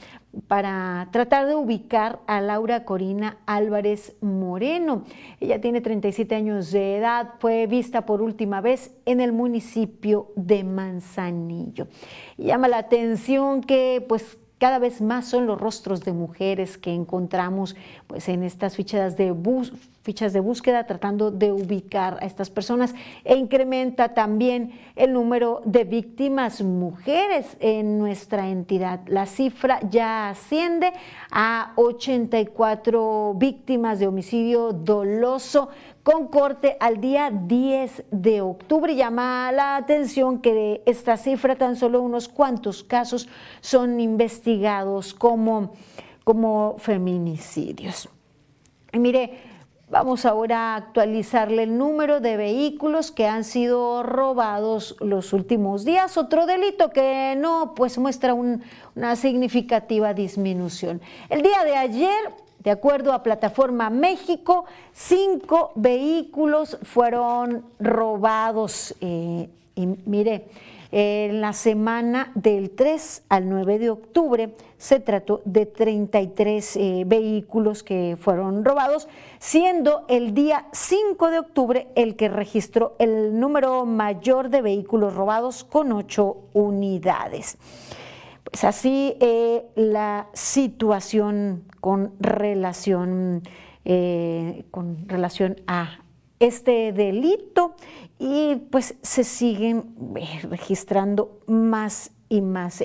para 0.47 1.07
tratar 1.11 1.47
de 1.47 1.55
ubicar 1.55 2.19
a 2.27 2.41
Laura 2.41 2.83
Corina 2.83 3.37
Álvarez 3.45 4.15
Moreno. 4.21 5.05
Ella 5.39 5.61
tiene 5.61 5.79
37 5.79 6.35
años 6.35 6.71
de 6.71 6.97
edad, 6.97 7.35
fue 7.39 7.65
vista 7.67 8.05
por 8.05 8.21
última 8.21 8.59
vez 8.59 8.93
en 9.05 9.21
el 9.21 9.31
municipio 9.31 10.31
de 10.35 10.63
Manzanillo. 10.63 11.87
llama 12.37 12.67
la 12.67 12.79
atención 12.79 13.61
que 13.61 14.05
pues 14.07 14.37
cada 14.57 14.77
vez 14.77 15.01
más 15.01 15.25
son 15.25 15.47
los 15.47 15.59
rostros 15.59 16.01
de 16.01 16.13
mujeres 16.13 16.77
que 16.77 16.93
encontramos 16.93 17.75
pues, 18.05 18.29
en 18.29 18.43
estas 18.43 18.75
fichas 18.75 19.17
de, 19.17 19.31
fichas 20.03 20.33
de 20.33 20.39
búsqueda 20.39 20.85
tratando 20.87 21.31
de 21.31 21.51
ubicar 21.51 22.17
a 22.21 22.25
estas 22.25 22.49
personas 22.49 22.95
e 23.23 23.35
incrementa 23.35 24.13
también 24.13 24.71
el 24.95 25.13
número 25.13 25.61
de 25.65 25.83
víctimas 25.83 26.61
mujeres 26.61 27.55
en 27.59 27.99
nuestra 27.99 28.49
entidad. 28.49 29.01
La 29.07 29.25
cifra 29.25 29.79
ya 29.89 30.29
asciende 30.29 30.91
a 31.31 31.73
84 31.75 33.33
víctimas 33.35 33.99
de 33.99 34.07
homicidio 34.07 34.73
doloso 34.73 35.69
con 36.03 36.27
corte 36.29 36.77
al 36.79 36.99
día 36.99 37.29
10 37.31 38.05
de 38.09 38.41
octubre. 38.41 38.95
Llama 38.95 39.51
la 39.51 39.75
atención 39.75 40.41
que 40.41 40.53
de 40.53 40.83
esta 40.85 41.15
cifra 41.17 41.55
tan 41.55 41.75
solo 41.75 42.01
unos 42.01 42.27
cuantos 42.27 42.83
casos 42.83 43.29
son 43.59 43.99
investigados 43.99 45.13
como, 45.13 45.73
como 46.23 46.75
feminicidios. 46.79 48.09
Mire, 48.93 49.50
vamos 49.91 50.25
ahora 50.25 50.73
a 50.73 50.75
actualizarle 50.77 51.63
el 51.63 51.77
número 51.77 52.21
de 52.21 52.37
vehículos 52.37 53.11
que 53.11 53.27
han 53.27 53.43
sido 53.43 54.03
robados 54.03 54.95
los 55.01 55.33
últimos 55.33 55.83
días. 55.83 56.17
Otro 56.17 56.45
delito 56.45 56.91
que 56.91 57.35
no, 57.37 57.75
pues 57.75 57.97
muestra 57.97 58.33
una 58.33 59.15
significativa 59.17 60.13
disminución. 60.13 61.01
El 61.29 61.41
día 61.41 61.63
de 61.65 61.75
ayer 61.75 62.33
de 62.59 62.71
acuerdo 62.71 63.11
a 63.11 63.23
Plataforma 63.23 63.89
México, 63.89 64.65
cinco 64.93 65.71
vehículos 65.75 66.77
fueron 66.83 67.65
robados. 67.79 68.95
Eh, 69.01 69.49
y 69.75 69.87
mire, 70.05 70.45
en 70.91 71.39
la 71.39 71.53
semana 71.53 72.31
del 72.35 72.71
3 72.71 73.23
al 73.29 73.47
9 73.47 73.79
de 73.79 73.89
octubre 73.89 74.53
se 74.77 74.99
trató 74.99 75.41
de 75.45 75.65
33 75.65 76.75
eh, 76.75 77.03
vehículos 77.05 77.81
que 77.83 78.17
fueron 78.19 78.65
robados, 78.65 79.07
siendo 79.39 80.05
el 80.09 80.33
día 80.33 80.67
5 80.73 81.29
de 81.29 81.39
octubre 81.39 81.87
el 81.95 82.15
que 82.15 82.27
registró 82.27 82.95
el 82.99 83.39
número 83.39 83.85
mayor 83.85 84.49
de 84.49 84.61
vehículos 84.61 85.15
robados 85.15 85.63
con 85.63 85.93
8 85.93 86.37
unidades. 86.53 87.57
Pues 88.43 88.65
así 88.65 89.15
eh, 89.21 89.63
la 89.75 90.27
situación 90.33 91.63
con 91.79 92.11
relación, 92.19 93.43
eh, 93.85 94.65
con 94.71 95.07
relación 95.07 95.55
a 95.67 96.01
este 96.41 96.91
delito 96.91 97.75
y 98.21 98.55
pues 98.69 98.95
se 99.01 99.23
siguen 99.23 99.95
eh, 100.15 100.39
registrando 100.43 101.39
más 101.47 102.11
y 102.29 102.41
más 102.41 102.83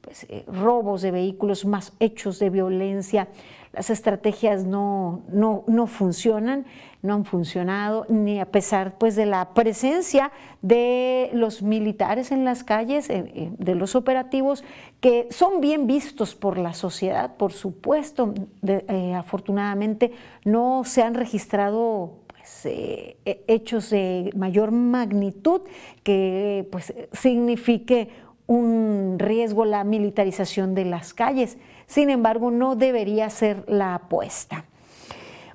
pues, 0.00 0.26
robos 0.46 1.02
de 1.02 1.12
vehículos, 1.12 1.64
más 1.64 1.92
hechos 2.00 2.38
de 2.38 2.50
violencia. 2.50 3.28
Las 3.72 3.88
estrategias 3.90 4.64
no, 4.64 5.22
no, 5.28 5.64
no 5.68 5.86
funcionan 5.86 6.66
no 7.02 7.14
han 7.14 7.24
funcionado, 7.24 8.04
ni 8.08 8.40
a 8.40 8.46
pesar 8.46 8.98
pues, 8.98 9.16
de 9.16 9.26
la 9.26 9.54
presencia 9.54 10.32
de 10.60 11.30
los 11.32 11.62
militares 11.62 12.30
en 12.30 12.44
las 12.44 12.62
calles, 12.62 13.08
de 13.08 13.74
los 13.74 13.94
operativos, 13.94 14.64
que 15.00 15.28
son 15.30 15.60
bien 15.60 15.86
vistos 15.86 16.34
por 16.34 16.58
la 16.58 16.74
sociedad, 16.74 17.36
por 17.36 17.52
supuesto. 17.52 18.34
Eh, 18.66 19.14
afortunadamente 19.14 20.12
no 20.44 20.82
se 20.84 21.02
han 21.02 21.14
registrado 21.14 22.19
pues, 22.62 22.74
eh, 22.74 23.44
hechos 23.46 23.90
de 23.90 24.30
mayor 24.36 24.70
magnitud 24.70 25.62
que 26.02 26.68
pues, 26.70 26.92
signifique 27.12 28.10
un 28.46 29.16
riesgo 29.18 29.64
la 29.64 29.84
militarización 29.84 30.74
de 30.74 30.84
las 30.84 31.14
calles. 31.14 31.56
Sin 31.86 32.10
embargo, 32.10 32.50
no 32.50 32.76
debería 32.76 33.30
ser 33.30 33.64
la 33.68 33.94
apuesta. 33.94 34.64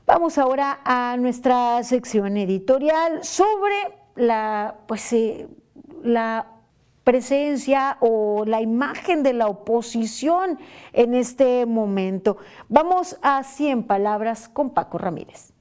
Vamos 0.06 0.38
ahora 0.38 0.80
a 0.84 1.18
nuestra 1.18 1.84
sección 1.84 2.38
editorial 2.38 3.24
sobre 3.24 3.76
la, 4.16 4.76
pues, 4.88 5.12
eh, 5.14 5.48
la 6.04 6.48
presencia 7.04 7.98
o 8.00 8.46
la 8.46 8.62
imagen 8.62 9.22
de 9.24 9.34
la 9.34 9.48
oposición 9.48 10.60
en 10.94 11.14
este 11.14 11.66
momento. 11.66 12.38
Vamos 12.68 13.18
a 13.22 13.44
100 13.44 13.84
palabras 13.84 14.50
con 14.50 14.72
Paco 14.72 14.98
Ramírez. 14.98 15.55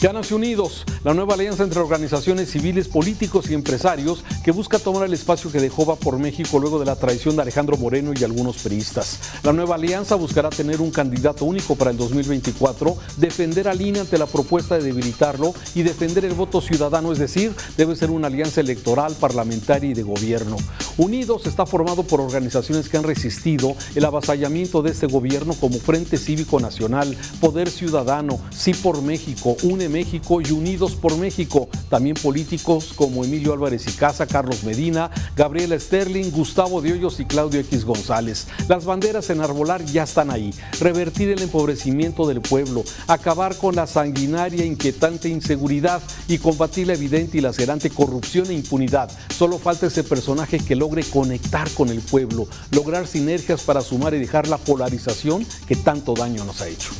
Llanos 0.00 0.32
Unidos, 0.32 0.86
la 1.04 1.12
nueva 1.12 1.34
alianza 1.34 1.62
entre 1.62 1.78
organizaciones 1.78 2.50
civiles, 2.50 2.88
políticos 2.88 3.50
y 3.50 3.54
empresarios 3.54 4.24
que 4.42 4.50
busca 4.50 4.78
tomar 4.78 5.04
el 5.04 5.12
espacio 5.12 5.52
que 5.52 5.60
dejó 5.60 5.84
Va 5.84 5.96
por 5.96 6.18
México 6.18 6.58
luego 6.58 6.78
de 6.78 6.86
la 6.86 6.96
traición 6.96 7.36
de 7.36 7.42
Alejandro 7.42 7.76
Moreno 7.76 8.14
y 8.18 8.24
algunos 8.24 8.56
periodistas. 8.62 9.20
La 9.42 9.52
nueva 9.52 9.74
alianza 9.74 10.14
buscará 10.14 10.48
tener 10.48 10.80
un 10.80 10.90
candidato 10.90 11.44
único 11.44 11.76
para 11.76 11.90
el 11.90 11.98
2024, 11.98 12.96
defender 13.18 13.68
al 13.68 13.78
INE 13.78 14.00
ante 14.00 14.16
la 14.16 14.24
propuesta 14.24 14.78
de 14.78 14.84
debilitarlo 14.84 15.52
y 15.74 15.82
defender 15.82 16.24
el 16.24 16.32
voto 16.32 16.62
ciudadano, 16.62 17.12
es 17.12 17.18
decir, 17.18 17.52
debe 17.76 17.94
ser 17.94 18.10
una 18.10 18.28
alianza 18.28 18.62
electoral, 18.62 19.14
parlamentaria 19.20 19.90
y 19.90 19.94
de 19.94 20.02
gobierno. 20.02 20.56
Unidos 20.96 21.46
está 21.46 21.66
formado 21.66 22.04
por 22.04 22.22
organizaciones 22.22 22.88
que 22.88 22.96
han 22.96 23.04
resistido 23.04 23.76
el 23.94 24.06
avasallamiento 24.06 24.80
de 24.80 24.92
este 24.92 25.06
gobierno 25.06 25.52
como 25.52 25.78
Frente 25.78 26.16
Cívico 26.16 26.58
Nacional, 26.58 27.14
Poder 27.38 27.68
Ciudadano, 27.68 28.40
Sí 28.50 28.72
por 28.72 29.02
México, 29.02 29.58
UNE 29.62 29.89
México 29.90 30.40
y 30.40 30.50
Unidos 30.52 30.92
por 30.92 31.16
México. 31.16 31.68
También 31.88 32.16
políticos 32.16 32.92
como 32.94 33.24
Emilio 33.24 33.52
Álvarez 33.52 33.86
y 33.88 33.92
Casa, 33.92 34.26
Carlos 34.26 34.64
Medina, 34.64 35.10
Gabriela 35.36 35.78
Sterling, 35.78 36.30
Gustavo 36.30 36.80
de 36.80 36.92
Hoyos 36.92 37.20
y 37.20 37.24
Claudio 37.24 37.60
X 37.60 37.84
González. 37.84 38.46
Las 38.68 38.84
banderas 38.84 39.30
en 39.30 39.40
arbolar 39.40 39.84
ya 39.84 40.04
están 40.04 40.30
ahí. 40.30 40.54
Revertir 40.80 41.30
el 41.30 41.42
empobrecimiento 41.42 42.26
del 42.26 42.40
pueblo, 42.40 42.84
acabar 43.06 43.56
con 43.56 43.74
la 43.76 43.86
sanguinaria, 43.86 44.64
inquietante 44.64 45.28
inseguridad 45.28 46.02
y 46.28 46.38
combatir 46.38 46.86
la 46.86 46.94
evidente 46.94 47.38
y 47.38 47.40
lacerante 47.40 47.90
corrupción 47.90 48.50
e 48.50 48.54
impunidad. 48.54 49.10
Solo 49.36 49.58
falta 49.58 49.86
ese 49.86 50.04
personaje 50.04 50.58
que 50.58 50.76
logre 50.76 51.02
conectar 51.04 51.70
con 51.70 51.88
el 51.88 52.00
pueblo, 52.00 52.46
lograr 52.70 53.06
sinergias 53.06 53.62
para 53.62 53.80
sumar 53.80 54.14
y 54.14 54.18
dejar 54.18 54.48
la 54.48 54.58
polarización 54.58 55.46
que 55.66 55.76
tanto 55.76 56.14
daño 56.14 56.44
nos 56.44 56.60
ha 56.60 56.68
hecho. 56.68 56.90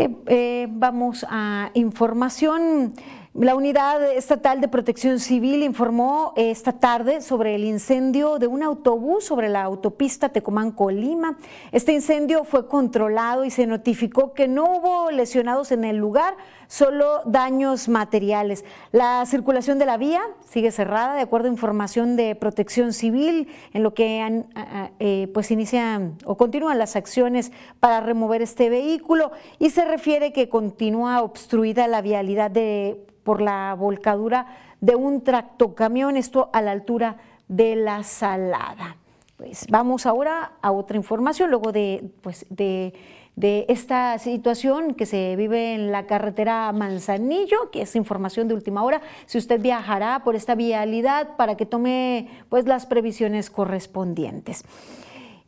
Eh, 0.00 0.68
vamos 0.70 1.26
a 1.28 1.72
información. 1.74 2.94
La 3.34 3.56
Unidad 3.56 4.12
Estatal 4.12 4.60
de 4.60 4.68
Protección 4.68 5.18
Civil 5.18 5.64
informó 5.64 6.34
esta 6.36 6.78
tarde 6.78 7.20
sobre 7.20 7.56
el 7.56 7.64
incendio 7.64 8.38
de 8.38 8.46
un 8.46 8.62
autobús 8.62 9.24
sobre 9.24 9.48
la 9.48 9.64
autopista 9.64 10.28
Tecomán-Colima. 10.28 11.36
Este 11.72 11.92
incendio 11.92 12.44
fue 12.44 12.68
controlado 12.68 13.44
y 13.44 13.50
se 13.50 13.66
notificó 13.66 14.34
que 14.34 14.46
no 14.46 14.66
hubo 14.66 15.10
lesionados 15.10 15.72
en 15.72 15.84
el 15.84 15.96
lugar, 15.96 16.36
solo 16.68 17.22
daños 17.24 17.88
materiales. 17.88 18.64
La 18.92 19.26
circulación 19.26 19.78
de 19.78 19.86
la 19.86 19.96
vía 19.96 20.20
sigue 20.44 20.70
cerrada 20.70 21.14
de 21.14 21.22
acuerdo 21.22 21.48
a 21.48 21.50
información 21.50 22.14
de 22.14 22.36
Protección 22.36 22.92
Civil, 22.92 23.48
en 23.72 23.82
lo 23.82 23.94
que 23.94 24.44
eh, 25.00 25.28
pues 25.34 25.50
inician 25.50 26.18
o 26.24 26.36
continúan 26.36 26.78
las 26.78 26.94
acciones 26.94 27.50
para 27.80 28.00
remover 28.00 28.42
este 28.42 28.70
vehículo 28.70 29.32
y 29.58 29.70
se 29.70 29.84
refiere 29.84 30.32
que 30.32 30.48
continúa 30.48 31.22
obstruida 31.22 31.88
la 31.88 32.02
vialidad 32.02 32.50
de, 32.50 33.04
por 33.24 33.40
la 33.40 33.74
volcadura 33.74 34.46
de 34.80 34.94
un 34.94 35.24
tractocamión, 35.24 36.16
esto 36.16 36.50
a 36.52 36.62
la 36.62 36.70
altura 36.70 37.16
de 37.48 37.76
la 37.76 38.02
Salada. 38.04 38.96
Pues 39.36 39.66
vamos 39.70 40.04
ahora 40.04 40.52
a 40.60 40.72
otra 40.72 40.96
información, 40.96 41.50
luego 41.50 41.72
de, 41.72 42.10
pues, 42.22 42.44
de 42.50 42.92
de 43.38 43.66
esta 43.68 44.18
situación 44.18 44.94
que 44.94 45.06
se 45.06 45.36
vive 45.36 45.72
en 45.72 45.92
la 45.92 46.06
carretera 46.06 46.72
Manzanillo, 46.72 47.70
que 47.70 47.82
es 47.82 47.94
información 47.94 48.48
de 48.48 48.54
última 48.54 48.82
hora. 48.82 49.00
Si 49.26 49.38
usted 49.38 49.60
viajará 49.60 50.24
por 50.24 50.34
esta 50.34 50.56
vialidad 50.56 51.36
para 51.36 51.56
que 51.56 51.64
tome 51.64 52.28
pues 52.48 52.66
las 52.66 52.86
previsiones 52.86 53.48
correspondientes. 53.48 54.64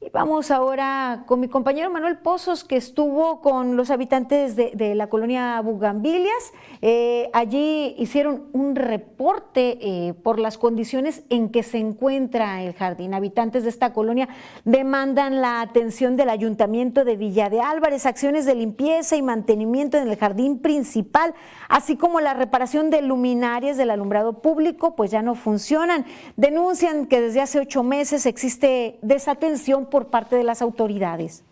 Y 0.03 0.09
vamos 0.09 0.51
ahora 0.51 1.25
con 1.27 1.41
mi 1.41 1.49
compañero 1.49 1.91
Manuel 1.91 2.17
Pozos, 2.17 2.65
que 2.65 2.77
estuvo 2.77 3.43
con 3.43 3.77
los 3.77 3.91
habitantes 3.91 4.57
de, 4.57 4.95
la 4.95 5.09
colonia 5.09 5.61
Bugambilias. 5.61 6.55
Eh, 6.81 7.29
allí 7.35 7.95
hicieron 7.99 8.49
un 8.55 8.77
reporte 8.77 9.77
eh, 9.83 10.15
por 10.15 10.39
las 10.39 10.57
condiciones 10.57 11.25
en 11.29 11.51
que 11.51 11.63
se 11.63 11.77
encuentra 11.77 12.63
el 12.63 12.73
jardín. 12.73 13.13
Habitantes 13.13 13.65
de 13.65 13.69
esta 13.69 13.93
colonia 13.93 14.31
demandan 14.65 15.43
la 15.43 15.61
atención 15.61 16.17
del 16.17 16.31
ayuntamiento 16.31 17.05
de 17.05 17.19
Villa 17.19 17.51
de 17.51 17.61
Álvarez, 17.61 18.07
acciones 18.07 18.47
de 18.47 18.55
limpieza 18.55 19.17
y 19.17 19.23
mantenimiento 19.23 19.99
en 19.99 20.09
el 20.09 20.17
jardín 20.17 20.61
principal, 20.61 21.35
así 21.71 21.97
como 21.97 22.21
la 22.21 22.35
reparación 22.35 22.91
de 22.91 23.01
luminarias 23.01 23.79
del 23.79 23.91
alumbrado 23.91 24.43
público, 24.43 24.97
pues 24.97 25.11
ya 25.11 25.23
no 25.23 25.37
funcionan. 25.37 26.05
Denuncian 26.37 27.07
que 27.07 27.21
desde 27.21 27.41
hace 27.41 27.61
ocho 27.61 27.83
meses 27.83 28.27
existe 28.27 28.99
desatención 29.01 29.87
por 29.87 30.09
parte 30.09 30.37
de 30.37 30.45
las 30.45 30.61
autoridades? 30.61 31.45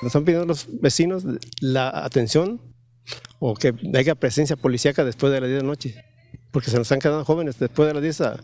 Nos 0.00 0.08
están 0.08 0.24
pidiendo 0.24 0.46
los 0.46 0.66
vecinos 0.80 1.24
la 1.60 1.90
atención 2.04 2.60
o 3.38 3.54
que 3.54 3.74
haya 3.94 4.14
presencia 4.14 4.56
policíaca 4.56 5.04
después 5.04 5.32
de 5.32 5.40
las 5.40 5.48
10 5.48 5.58
de 5.58 5.62
la 5.62 5.68
noche, 5.68 5.94
porque 6.50 6.70
se 6.70 6.78
nos 6.78 6.86
están 6.86 6.98
quedando 6.98 7.24
jóvenes 7.24 7.58
después 7.58 7.88
de 7.88 7.94
las 7.94 8.02
10 8.02 8.20
a, 8.22 8.40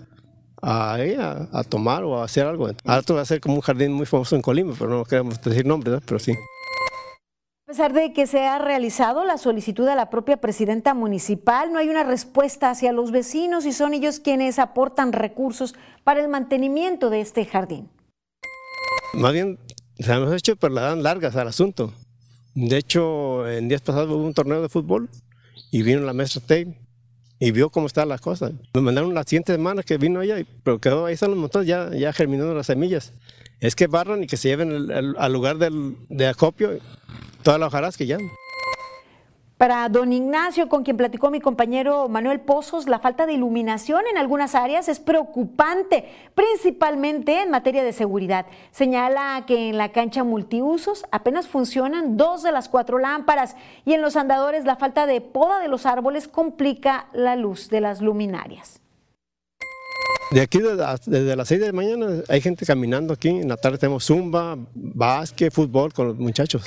a, 0.60 1.64
tomar 1.64 2.04
o 2.04 2.20
a 2.20 2.24
hacer 2.24 2.46
algo. 2.46 2.68
Ahora 2.84 3.02
va 3.14 3.20
a 3.22 3.24
ser 3.24 3.40
como 3.40 3.54
un 3.54 3.60
jardín 3.62 3.92
muy 3.92 4.04
famoso 4.04 4.36
en 4.36 4.42
Colima, 4.42 4.74
pero 4.78 4.90
no 4.90 5.04
queremos 5.04 5.40
decir 5.40 5.64
nombres, 5.64 6.00
pero 6.04 6.18
sí. 6.18 6.34
A 7.66 7.72
pesar 7.72 7.94
de 7.94 8.12
que 8.12 8.26
se 8.26 8.40
ha 8.40 8.58
realizado 8.58 9.24
la 9.24 9.38
solicitud 9.38 9.88
a 9.88 9.94
la 9.94 10.10
propia 10.10 10.36
presidenta 10.36 10.92
municipal, 10.92 11.72
no 11.72 11.78
hay 11.78 11.88
una 11.88 12.04
respuesta 12.04 12.68
hacia 12.68 12.92
los 12.92 13.10
vecinos 13.10 13.64
y 13.64 13.72
son 13.72 13.94
ellos 13.94 14.20
quienes 14.20 14.58
aportan 14.58 15.14
recursos 15.14 15.74
para 16.04 16.20
el 16.20 16.28
mantenimiento 16.28 17.08
de 17.08 17.22
este 17.22 17.46
jardín. 17.46 17.88
Más 19.14 19.32
bien, 19.32 19.58
se 19.98 20.12
hemos 20.12 20.30
hecho, 20.34 20.56
pero 20.56 20.74
la 20.74 20.82
dan 20.82 21.02
largas 21.02 21.36
al 21.36 21.48
asunto. 21.48 21.94
De 22.54 22.76
hecho, 22.76 23.48
en 23.48 23.68
días 23.68 23.80
pasados 23.80 24.10
hubo 24.10 24.26
un 24.26 24.34
torneo 24.34 24.60
de 24.60 24.68
fútbol 24.68 25.08
y 25.70 25.82
vino 25.82 26.00
la 26.00 26.12
maestra 26.12 26.42
Tate 26.42 26.78
y 27.38 27.50
vio 27.50 27.70
cómo 27.70 27.86
estaban 27.86 28.10
las 28.10 28.20
cosas. 28.20 28.52
Me 28.74 28.82
mandaron 28.82 29.14
la 29.14 29.22
siguiente 29.22 29.54
semana 29.54 29.82
que 29.82 29.96
vino 29.96 30.20
ella, 30.20 30.36
pero 30.64 30.78
quedó 30.78 31.06
ahí 31.06 31.14
están 31.14 31.30
los 31.30 31.38
montones 31.38 31.66
ya, 31.66 31.88
ya 31.94 32.12
germinando 32.12 32.52
las 32.52 32.66
semillas. 32.66 33.14
Es 33.60 33.76
que 33.76 33.86
barran 33.86 34.22
y 34.22 34.26
que 34.26 34.36
se 34.36 34.48
lleven 34.48 34.90
al 35.18 35.32
lugar 35.32 35.56
de 35.58 36.26
acopio 36.26 36.78
todas 37.42 37.60
las 37.60 37.68
hojarasca 37.68 38.04
ya. 38.04 38.18
Para 39.56 39.88
don 39.88 40.12
Ignacio, 40.12 40.68
con 40.68 40.82
quien 40.82 40.96
platicó 40.96 41.30
mi 41.30 41.40
compañero 41.40 42.08
Manuel 42.08 42.40
Pozos, 42.40 42.88
la 42.88 42.98
falta 42.98 43.24
de 43.24 43.34
iluminación 43.34 44.02
en 44.10 44.18
algunas 44.18 44.56
áreas 44.56 44.88
es 44.88 44.98
preocupante, 44.98 46.04
principalmente 46.34 47.40
en 47.40 47.50
materia 47.50 47.84
de 47.84 47.92
seguridad. 47.92 48.46
Señala 48.72 49.44
que 49.46 49.68
en 49.68 49.78
la 49.78 49.92
cancha 49.92 50.24
multiusos 50.24 51.06
apenas 51.12 51.46
funcionan 51.46 52.16
dos 52.16 52.42
de 52.42 52.50
las 52.50 52.68
cuatro 52.68 52.98
lámparas 52.98 53.54
y 53.84 53.92
en 53.94 54.02
los 54.02 54.16
andadores 54.16 54.64
la 54.64 54.74
falta 54.74 55.06
de 55.06 55.20
poda 55.20 55.60
de 55.60 55.68
los 55.68 55.86
árboles 55.86 56.26
complica 56.26 57.06
la 57.12 57.36
luz 57.36 57.70
de 57.70 57.80
las 57.80 58.02
luminarias. 58.02 58.83
De 60.30 60.40
aquí 60.40 60.58
desde 60.58 61.36
las 61.36 61.48
6 61.48 61.60
de 61.60 61.66
la 61.66 61.72
mañana 61.72 62.22
hay 62.28 62.40
gente 62.40 62.66
caminando 62.66 63.12
aquí, 63.12 63.28
en 63.28 63.48
la 63.48 63.56
tarde 63.56 63.78
tenemos 63.78 64.04
zumba, 64.04 64.56
básquet, 64.74 65.52
fútbol 65.52 65.92
con 65.92 66.08
los 66.08 66.18
muchachos. 66.18 66.64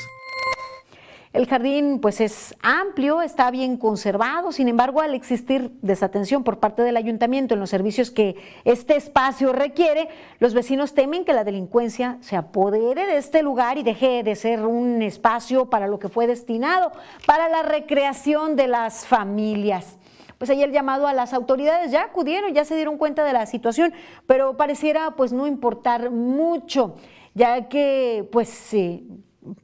El 1.34 1.46
jardín 1.46 2.00
pues 2.00 2.22
es 2.22 2.56
amplio, 2.62 3.22
está 3.22 3.52
bien 3.52 3.78
conservado, 3.78 4.52
sin 4.52 4.70
embargo 4.70 5.02
al 5.02 5.14
existir 5.14 5.72
desatención 5.82 6.44
por 6.44 6.60
parte 6.60 6.82
del 6.82 6.98
ayuntamiento 6.98 7.54
en 7.54 7.60
los 7.60 7.70
servicios 7.70 8.10
que 8.10 8.38
este 8.64 8.96
espacio 8.96 9.52
requiere, 9.52 10.08
los 10.40 10.54
vecinos 10.54 10.94
temen 10.94 11.26
que 11.26 11.34
la 11.34 11.44
delincuencia 11.44 12.18
se 12.22 12.38
apodere 12.38 13.06
de 13.06 13.18
este 13.18 13.44
lugar 13.44 13.78
y 13.78 13.84
deje 13.84 14.24
de 14.24 14.36
ser 14.36 14.66
un 14.66 15.02
espacio 15.02 15.70
para 15.70 15.88
lo 15.88 16.00
que 16.00 16.10
fue 16.10 16.26
destinado, 16.26 16.92
para 17.26 17.50
la 17.50 17.62
recreación 17.62 18.56
de 18.56 18.68
las 18.68 19.06
familias 19.06 19.98
pues 20.38 20.50
ahí 20.50 20.64
el 20.64 20.72
llamado 20.72 21.08
a 21.08 21.14
las 21.14 21.34
autoridades 21.34 21.92
ya 21.92 22.04
acudieron, 22.04 22.54
ya 22.54 22.66
se 22.66 22.76
dieron 22.76 22.98
cuenta 22.98 23.24
de 23.24 23.34
la 23.34 23.46
situación, 23.46 23.94
pero 24.26 24.58
pareciera 24.58 25.12
pues 25.16 25.34
no 25.34 25.48
importar 25.48 26.12
mucho, 26.12 26.96
ya 27.34 27.70
que 27.70 28.28
pues 28.32 28.50
sí, 28.50 29.08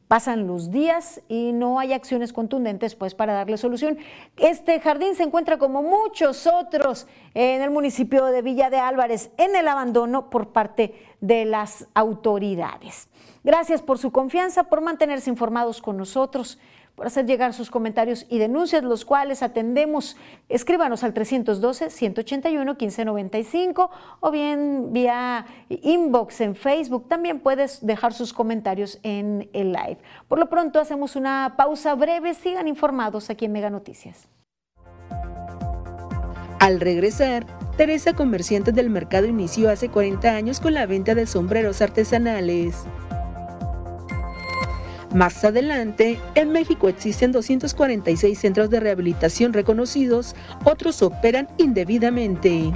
pasan 0.08 0.48
los 0.48 0.72
días 0.72 1.22
y 1.28 1.52
no 1.52 1.80
hay 1.80 1.94
acciones 1.94 2.34
contundentes 2.34 2.96
pues 2.96 3.16
para 3.16 3.34
darle 3.34 3.58
solución. 3.58 3.98
Este 4.38 4.80
jardín 4.80 5.16
se 5.16 5.24
encuentra 5.24 5.58
como 5.58 5.84
muchos 5.84 6.48
otros 6.48 7.08
en 7.34 7.62
el 7.62 7.72
municipio 7.72 8.26
de 8.26 8.42
Villa 8.42 8.70
de 8.70 8.78
Álvarez 8.78 9.32
en 9.38 9.56
el 9.56 9.68
abandono 9.68 10.30
por 10.30 10.50
parte 10.50 10.94
de 11.22 11.46
las 11.46 11.88
autoridades. 11.94 13.10
Gracias 13.44 13.82
por 13.82 13.98
su 13.98 14.12
confianza, 14.12 14.64
por 14.66 14.82
mantenerse 14.82 15.30
informados 15.30 15.82
con 15.82 15.98
nosotros 15.98 16.60
por 16.96 17.08
hacer 17.08 17.26
llegar 17.26 17.54
sus 17.54 17.72
comentarios 17.72 18.26
y 18.30 18.38
denuncias, 18.38 18.84
los 18.84 19.06
cuales 19.06 19.42
atendemos. 19.42 20.16
Escríbanos 20.50 21.04
al 21.04 21.14
312-181-1595 21.14 23.90
o 24.20 24.32
bien 24.32 24.92
vía 24.94 25.46
inbox 25.70 26.42
en 26.42 26.56
Facebook. 26.56 27.08
También 27.08 27.40
puedes 27.40 27.86
dejar 27.86 28.14
sus 28.14 28.34
comentarios 28.34 29.00
en 29.04 29.50
el 29.54 29.72
live. 29.72 30.00
Por 30.28 30.40
lo 30.40 30.50
pronto 30.50 30.80
hacemos 30.80 31.16
una 31.16 31.54
pausa 31.58 31.96
breve. 31.96 32.36
Sigan 32.36 32.68
informados 32.68 33.30
aquí 33.30 33.46
en 33.46 33.54
Mega 33.54 33.70
Noticias. 33.70 34.28
Al 36.60 36.80
regresar, 36.80 37.46
Teresa, 37.76 38.14
comerciante 38.14 38.72
del 38.72 38.90
mercado, 38.90 39.26
inició 39.26 39.70
hace 39.70 39.90
40 39.90 40.30
años 40.30 40.62
con 40.62 40.74
la 40.74 40.86
venta 40.86 41.14
de 41.14 41.26
sombreros 41.26 41.82
artesanales. 41.82 42.86
Más 45.14 45.44
adelante, 45.44 46.20
en 46.34 46.52
México 46.52 46.90
existen 46.90 47.32
246 47.32 48.40
centros 48.40 48.72
de 48.72 48.80
rehabilitación 48.80 49.54
reconocidos, 49.54 50.36
otros 50.64 51.04
operan 51.04 51.48
indebidamente. 51.60 52.74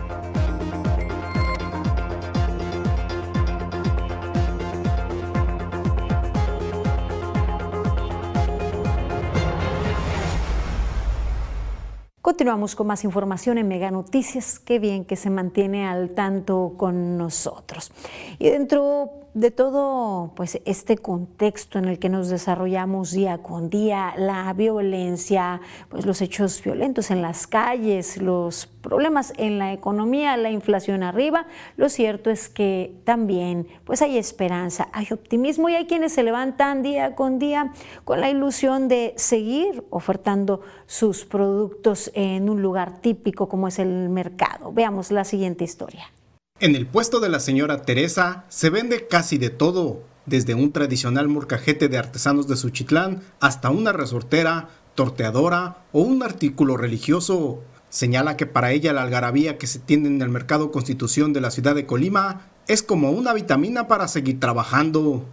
Continuamos 12.21 12.75
con 12.75 12.85
más 12.85 13.03
información 13.03 13.57
en 13.57 13.67
Mega 13.67 13.89
Noticias. 13.89 14.59
Qué 14.59 14.77
bien 14.77 15.05
que 15.05 15.15
se 15.15 15.31
mantiene 15.31 15.87
al 15.87 16.11
tanto 16.11 16.75
con 16.77 17.17
nosotros. 17.17 17.91
Y 18.37 18.49
dentro 18.49 19.26
de 19.37 19.51
todo 19.51 20.31
pues 20.35 20.59
este 20.65 20.97
contexto 20.97 21.77
en 21.77 21.85
el 21.85 21.99
que 21.99 22.09
nos 22.09 22.29
desarrollamos 22.29 23.11
día 23.11 23.37
con 23.37 23.69
día, 23.69 24.15
la 24.17 24.51
violencia, 24.53 25.61
pues 25.89 26.07
los 26.07 26.21
hechos 26.21 26.63
violentos 26.63 27.11
en 27.11 27.21
las 27.21 27.45
calles, 27.45 28.17
los 28.17 28.65
problemas 28.65 29.33
en 29.37 29.59
la 29.59 29.73
economía, 29.73 30.35
la 30.37 30.49
inflación 30.49 31.03
arriba, 31.03 31.45
lo 31.75 31.87
cierto 31.89 32.31
es 32.31 32.49
que 32.49 32.95
también 33.03 33.67
pues 33.83 34.01
hay 34.01 34.17
esperanza, 34.17 34.87
hay 34.91 35.05
optimismo 35.11 35.69
y 35.69 35.75
hay 35.75 35.85
quienes 35.85 36.13
se 36.13 36.23
levantan 36.23 36.81
día 36.81 37.13
con 37.13 37.37
día 37.37 37.73
con 38.05 38.21
la 38.21 38.31
ilusión 38.31 38.87
de 38.87 39.13
seguir 39.17 39.83
ofertando 39.91 40.61
sus 40.87 41.25
productos 41.25 42.09
en 42.15 42.49
un 42.49 42.63
lugar 42.63 43.01
típico 43.01 43.47
como 43.47 43.67
es 43.67 43.77
el 43.77 44.09
mercado. 44.09 44.71
Veamos 44.73 45.11
la 45.11 45.23
siguiente 45.23 45.63
historia. 45.63 46.09
En 46.59 46.75
el 46.75 46.87
puesto 46.87 47.19
de 47.19 47.29
la 47.29 47.39
señora 47.39 47.83
Teresa 47.83 48.45
se 48.49 48.71
vende 48.71 49.05
casi 49.05 49.37
de 49.37 49.51
todo, 49.51 50.01
desde 50.25 50.55
un 50.55 50.71
tradicional 50.71 51.27
morcajete 51.27 51.87
de 51.87 51.99
artesanos 51.99 52.47
de 52.47 52.57
Suchitlán 52.57 53.21
hasta 53.39 53.69
una 53.69 53.93
resortera, 53.93 54.69
torteadora 54.95 55.83
o 55.91 55.99
un 55.99 56.23
artículo 56.23 56.75
religioso. 56.75 57.61
Señala 57.89 58.37
que 58.37 58.47
para 58.47 58.71
ella 58.71 58.91
la 58.91 59.03
algarabía 59.03 59.59
que 59.59 59.67
se 59.67 59.77
tiene 59.77 60.07
en 60.07 60.19
el 60.19 60.29
mercado 60.29 60.71
Constitución 60.71 61.31
de 61.31 61.41
la 61.41 61.51
ciudad 61.51 61.75
de 61.75 61.85
Colima 61.85 62.47
es 62.67 62.81
como 62.81 63.11
una 63.11 63.33
vitamina 63.33 63.87
para 63.87 64.07
seguir 64.07 64.39
trabajando. 64.39 65.25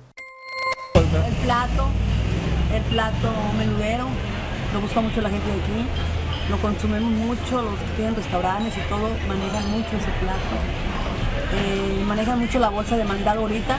El 0.95 1.37
plato, 1.43 1.87
el 2.75 2.83
plato 2.83 3.33
menudero, 3.57 4.09
lo 4.75 4.81
busca 4.83 5.01
mucho 5.01 5.23
la 5.23 5.31
gente 5.31 5.47
de 5.47 5.55
aquí, 5.55 5.87
lo 6.51 6.59
consumimos 6.59 7.13
mucho, 7.13 7.63
los 7.63 7.79
que 7.79 7.97
tienen 7.97 8.15
restaurantes 8.15 8.75
y 8.77 8.89
todo 8.91 9.09
manejan 9.27 9.71
mucho 9.71 9.97
ese 9.97 10.11
plato 10.21 10.94
eh, 11.57 12.05
manejan 12.07 12.39
mucho 12.39 12.59
la 12.59 12.69
bolsa 12.69 12.97
de 12.97 13.05
mandado 13.05 13.41
ahorita, 13.41 13.79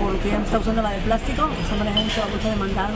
porque 0.00 0.28
ya 0.28 0.38
no 0.38 0.44
está 0.44 0.58
usando 0.58 0.82
la 0.82 0.90
de 0.90 1.00
plástico, 1.00 1.48
se 1.68 1.76
maneja 1.76 2.00
mucho 2.00 2.20
la 2.20 2.26
bolsa 2.26 2.50
de 2.50 2.56
mandado. 2.56 2.94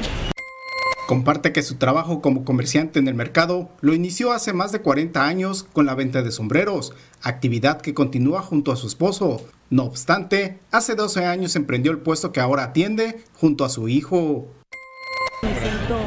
Comparte 1.06 1.52
que 1.52 1.62
su 1.62 1.74
trabajo 1.76 2.22
como 2.22 2.44
comerciante 2.44 2.98
en 2.98 3.08
el 3.08 3.14
mercado 3.14 3.68
lo 3.80 3.92
inició 3.92 4.32
hace 4.32 4.52
más 4.52 4.72
de 4.72 4.80
40 4.80 5.26
años 5.26 5.64
con 5.72 5.84
la 5.84 5.94
venta 5.94 6.22
de 6.22 6.30
sombreros, 6.30 6.94
actividad 7.22 7.80
que 7.80 7.92
continúa 7.92 8.40
junto 8.40 8.72
a 8.72 8.76
su 8.76 8.86
esposo. 8.86 9.42
No 9.68 9.84
obstante, 9.84 10.58
hace 10.70 10.94
12 10.94 11.26
años 11.26 11.56
emprendió 11.56 11.92
el 11.92 11.98
puesto 11.98 12.32
que 12.32 12.40
ahora 12.40 12.64
atiende 12.64 13.22
junto 13.34 13.64
a 13.64 13.68
su 13.68 13.88
hijo. 13.88 14.46
Me 15.42 15.50
siento 15.60 15.98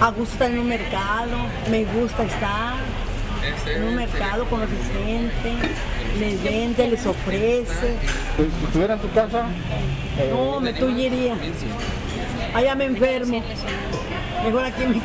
a 0.00 0.10
gusto 0.10 0.44
en 0.44 0.58
un 0.58 0.68
mercado, 0.68 1.36
me 1.70 1.84
gusta 1.84 2.24
estar 2.24 2.74
en 3.66 3.84
un 3.84 3.96
mercado 3.96 4.44
con 4.50 4.60
los 4.60 4.68
clientes, 4.68 5.70
les 6.18 6.42
vende, 6.42 6.88
les 6.88 7.06
ofrece. 7.06 7.96
Si 8.36 8.64
estuviera 8.64 8.94
en 8.94 9.00
tu 9.00 9.10
casa, 9.12 9.46
no, 10.30 10.60
me 10.60 10.72
tuyería. 10.72 11.36
Allá 12.54 12.74
me 12.74 12.84
enfermo. 12.86 13.42
Mejor 14.44 14.64
aquí 14.64 14.84
me 14.86 15.00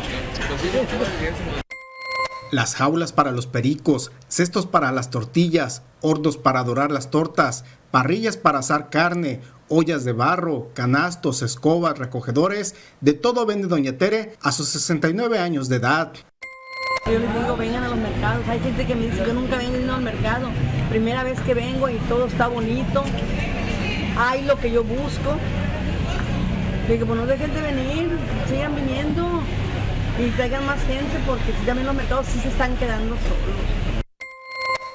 Las 2.52 2.76
jaulas 2.76 3.12
para 3.12 3.32
los 3.32 3.48
pericos, 3.48 4.12
cestos 4.28 4.66
para 4.66 4.92
las 4.92 5.10
tortillas, 5.10 5.84
hornos 6.02 6.38
para 6.38 6.64
dorar 6.64 6.92
las 6.92 7.12
tortas, 7.12 7.66
parrillas 7.92 8.38
para 8.38 8.60
asar 8.60 8.90
carne, 8.90 9.42
ollas 9.68 10.06
de 10.06 10.14
barro, 10.14 10.70
canastos, 10.74 11.42
escobas, 11.42 11.98
recogedores, 11.98 12.76
de 13.02 13.14
todo 13.14 13.46
vende 13.46 13.68
Doña 13.68 13.98
Tere 13.98 14.38
a 14.42 14.52
sus 14.52 14.70
69 14.70 15.40
años 15.40 15.70
de 15.70 15.78
edad. 15.78 16.14
Yo 17.06 17.20
les 17.20 17.34
digo, 17.36 17.56
vengan 17.56 17.84
a 17.84 17.90
los 17.90 17.98
mercados. 17.98 18.48
Hay 18.48 18.60
gente 18.60 18.88
que 18.88 18.96
me 18.96 19.06
dice, 19.06 19.24
yo 19.28 19.34
nunca 19.34 19.58
vengo 19.58 19.74
venido 19.74 19.94
al 19.94 20.02
mercado. 20.02 20.50
Primera 20.96 21.26
vez 21.26 21.38
que 21.42 21.54
vengo 21.54 21.90
y 21.90 21.98
todo 22.08 22.26
está 22.26 22.48
bonito. 22.48 23.04
Hay 24.18 24.46
lo 24.46 24.58
que 24.58 24.72
yo 24.72 24.82
busco. 24.82 25.36
Digo, 26.88 27.06
pues 27.06 27.20
no 27.20 27.26
dejen 27.26 27.54
de 27.54 27.62
venir, 27.62 28.18
sigan 28.48 28.74
viniendo 28.74 29.42
y 30.18 30.30
traigan 30.38 30.66
más 30.66 30.82
gente 30.86 31.20
porque 31.28 31.52
también 31.66 31.86
los 31.86 31.98
mercados 31.98 32.28
sí 32.28 32.40
se 32.40 32.48
están 32.48 32.78
quedando 32.78 33.16
solos. 33.16 34.04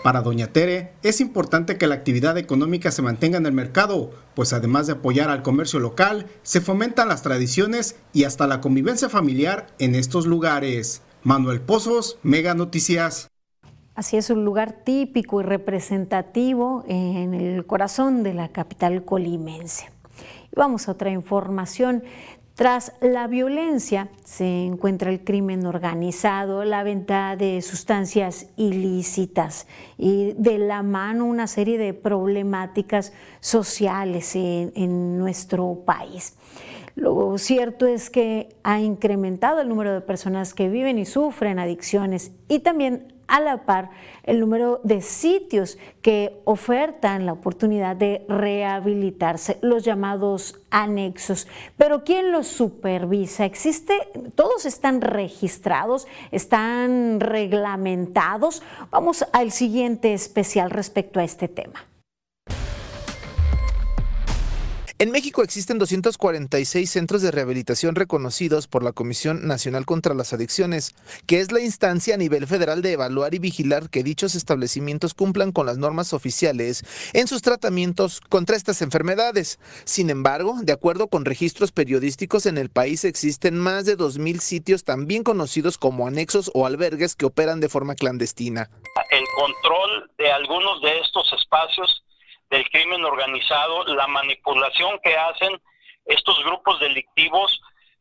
Para 0.03 0.23
Doña 0.23 0.47
Tere 0.47 0.95
es 1.03 1.21
importante 1.21 1.77
que 1.77 1.87
la 1.87 1.97
actividad 1.97 2.39
económica 2.39 2.91
se 2.91 3.03
mantenga 3.03 3.37
en 3.37 3.45
el 3.45 3.53
mercado, 3.53 4.11
pues 4.35 4.55
además 4.55 4.87
de 4.87 4.95
apoyar 4.95 5.29
al 5.29 5.43
comercio 5.43 5.81
local, 5.81 6.29
se 6.43 6.63
fomentan 6.63 7.09
las 7.09 7.21
tradiciones 7.21 7.97
y 8.15 8.25
hasta 8.25 8.47
la 8.47 8.63
convivencia 8.63 9.11
familiar 9.11 9.67
en 9.79 9.95
estos 9.95 10.25
lugares. 10.25 11.03
Manuel 11.25 11.61
Pozos, 11.61 12.17
Mega 12.23 12.55
Noticias. 12.55 13.31
Así 14.01 14.17
es, 14.17 14.31
un 14.31 14.47
lugar 14.47 14.73
típico 14.73 15.43
y 15.43 15.45
representativo 15.45 16.85
en 16.89 17.35
el 17.35 17.67
corazón 17.67 18.23
de 18.23 18.33
la 18.33 18.49
capital 18.49 19.05
colimense. 19.05 19.91
Vamos 20.57 20.89
a 20.89 20.93
otra 20.93 21.11
información. 21.11 22.03
Tras 22.55 22.95
la 23.03 23.27
violencia 23.27 24.09
se 24.25 24.65
encuentra 24.65 25.11
el 25.11 25.23
crimen 25.23 25.67
organizado, 25.67 26.65
la 26.65 26.83
venta 26.83 27.37
de 27.37 27.61
sustancias 27.61 28.47
ilícitas 28.57 29.67
y 29.99 30.33
de 30.33 30.57
la 30.57 30.83
mano 30.83 31.27
una 31.27 31.47
serie 31.47 31.77
de 31.77 31.93
problemáticas 31.93 33.13
sociales 33.41 34.35
en, 34.35 34.73
en 34.77 35.19
nuestro 35.19 35.83
país. 35.85 36.39
Lo 36.95 37.37
cierto 37.37 37.87
es 37.87 38.09
que 38.09 38.49
ha 38.63 38.81
incrementado 38.81 39.61
el 39.61 39.69
número 39.69 39.93
de 39.93 40.01
personas 40.01 40.55
que 40.55 40.71
viven 40.71 40.99
y 40.99 41.05
sufren 41.05 41.59
adicciones 41.59 42.33
y 42.49 42.61
también 42.61 43.20
a 43.31 43.41
la 43.41 43.65
par 43.65 43.91
el 44.25 44.41
número 44.41 44.81
de 44.85 45.01
sitios 45.01 45.79
que 46.03 46.41
ofertan 46.45 47.27
la 47.27 47.33
oportunidad 47.33 47.97
de 47.97 48.25
rehabilitarse, 48.29 49.59
los 49.63 49.85
llamados 49.85 50.61
anexos. 50.71 51.49
Pero 51.77 52.05
¿quién 52.05 52.33
los 52.33 52.47
supervisa? 52.47 53.45
¿Existe? 53.45 53.95
¿Todos 54.35 54.67
están 54.67 55.01
registrados? 55.01 56.07
¿Están 56.31 57.21
reglamentados? 57.21 58.63
Vamos 58.91 59.25
al 59.33 59.53
siguiente 59.53 60.13
especial 60.13 60.71
respecto 60.71 61.21
a 61.21 61.25
este 61.25 61.49
tema. 61.49 61.90
En 65.01 65.13
México 65.13 65.43
existen 65.43 65.79
246 65.79 66.91
centros 66.91 67.23
de 67.23 67.31
rehabilitación 67.31 67.95
reconocidos 67.95 68.67
por 68.67 68.85
la 68.85 68.93
Comisión 68.93 69.47
Nacional 69.47 69.87
contra 69.87 70.13
las 70.13 70.35
Adicciones, 70.35 70.95
que 71.27 71.41
es 71.41 71.53
la 71.53 71.61
instancia 71.61 72.13
a 72.13 72.19
nivel 72.19 72.47
federal 72.47 72.83
de 72.83 72.93
evaluar 72.93 73.35
y 73.35 73.39
vigilar 73.39 73.89
que 73.89 74.03
dichos 74.03 74.35
establecimientos 74.35 75.15
cumplan 75.15 75.53
con 75.53 75.65
las 75.65 75.79
normas 75.79 76.13
oficiales 76.13 76.85
en 77.15 77.29
sus 77.29 77.41
tratamientos 77.41 78.21
contra 78.21 78.57
estas 78.57 78.83
enfermedades. 78.83 79.59
Sin 79.85 80.11
embargo, 80.11 80.57
de 80.61 80.75
acuerdo 80.75 81.09
con 81.09 81.25
registros 81.25 81.73
periodísticos 81.73 82.45
en 82.45 82.59
el 82.59 82.69
país 82.69 83.07
existen 83.07 83.57
más 83.57 83.87
de 83.87 83.97
2.000 83.97 84.41
sitios 84.41 84.85
también 84.85 85.23
conocidos 85.23 85.79
como 85.79 86.09
anexos 86.09 86.51
o 86.53 86.67
albergues 86.67 87.17
que 87.17 87.25
operan 87.25 87.61
de 87.61 87.71
forma 87.71 87.95
clandestina. 87.95 88.69
El 89.11 89.25
control 89.35 90.11
de 90.19 90.31
algunos 90.31 90.83
de 90.83 90.99
estos 91.01 91.33
espacios 91.33 92.03
del 92.51 92.69
crimen 92.71 93.05
organizado, 93.05 93.85
la 93.85 94.07
manipulación 94.07 94.99
que 95.03 95.17
hacen 95.17 95.61
estos 96.05 96.43
grupos 96.45 96.81
delictivos 96.81 97.61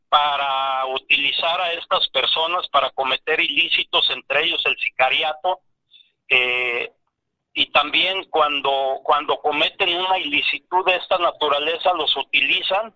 para 0.10 0.86
utilizar 0.88 1.62
a 1.62 1.74
estas 1.74 2.08
personas 2.10 2.68
para 2.70 2.90
cometer 2.92 3.40
ilícitos, 3.40 4.10
entre 4.10 4.46
ellos 4.46 4.62
el 4.66 4.78
sicariato, 4.78 5.60
eh, 6.28 6.92
y 7.54 7.72
también 7.72 8.24
cuando, 8.26 9.00
cuando 9.04 9.38
cometen 9.38 9.96
una 9.96 10.18
ilicitud 10.18 10.86
de 10.86 10.96
esta 10.96 11.18
naturaleza 11.20 11.94
los 11.94 12.16
utilizan, 12.18 12.94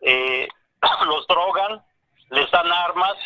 eh, 0.00 0.48
los 1.06 1.26
drogan, 1.26 1.84
les 2.30 2.50
dan 2.50 2.70
armas, 2.70 3.16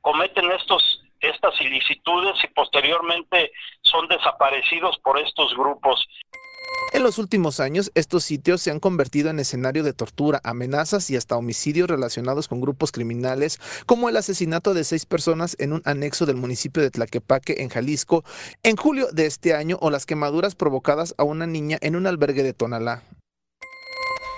cometen 0.00 0.50
estos 0.50 0.98
estas 1.22 1.58
ilicitudes 1.60 2.34
y 2.42 2.48
posteriormente 2.48 3.52
son 3.82 4.08
desaparecidos 4.08 4.98
por 4.98 5.18
estos 5.20 5.54
grupos. 5.54 6.06
En 6.92 7.02
los 7.02 7.16
últimos 7.16 7.58
años, 7.58 7.90
estos 7.94 8.22
sitios 8.22 8.60
se 8.60 8.70
han 8.70 8.78
convertido 8.78 9.30
en 9.30 9.38
escenario 9.38 9.82
de 9.82 9.94
tortura, 9.94 10.42
amenazas 10.44 11.08
y 11.08 11.16
hasta 11.16 11.38
homicidios 11.38 11.88
relacionados 11.88 12.48
con 12.48 12.60
grupos 12.60 12.92
criminales, 12.92 13.58
como 13.86 14.10
el 14.10 14.16
asesinato 14.18 14.74
de 14.74 14.84
seis 14.84 15.06
personas 15.06 15.56
en 15.58 15.72
un 15.72 15.80
anexo 15.86 16.26
del 16.26 16.36
municipio 16.36 16.82
de 16.82 16.90
Tlaquepaque, 16.90 17.62
en 17.62 17.70
Jalisco, 17.70 18.24
en 18.62 18.76
julio 18.76 19.08
de 19.10 19.24
este 19.24 19.54
año, 19.54 19.78
o 19.80 19.90
las 19.90 20.04
quemaduras 20.04 20.54
provocadas 20.54 21.14
a 21.16 21.24
una 21.24 21.46
niña 21.46 21.78
en 21.80 21.96
un 21.96 22.06
albergue 22.06 22.42
de 22.42 22.52
Tonalá. 22.52 23.02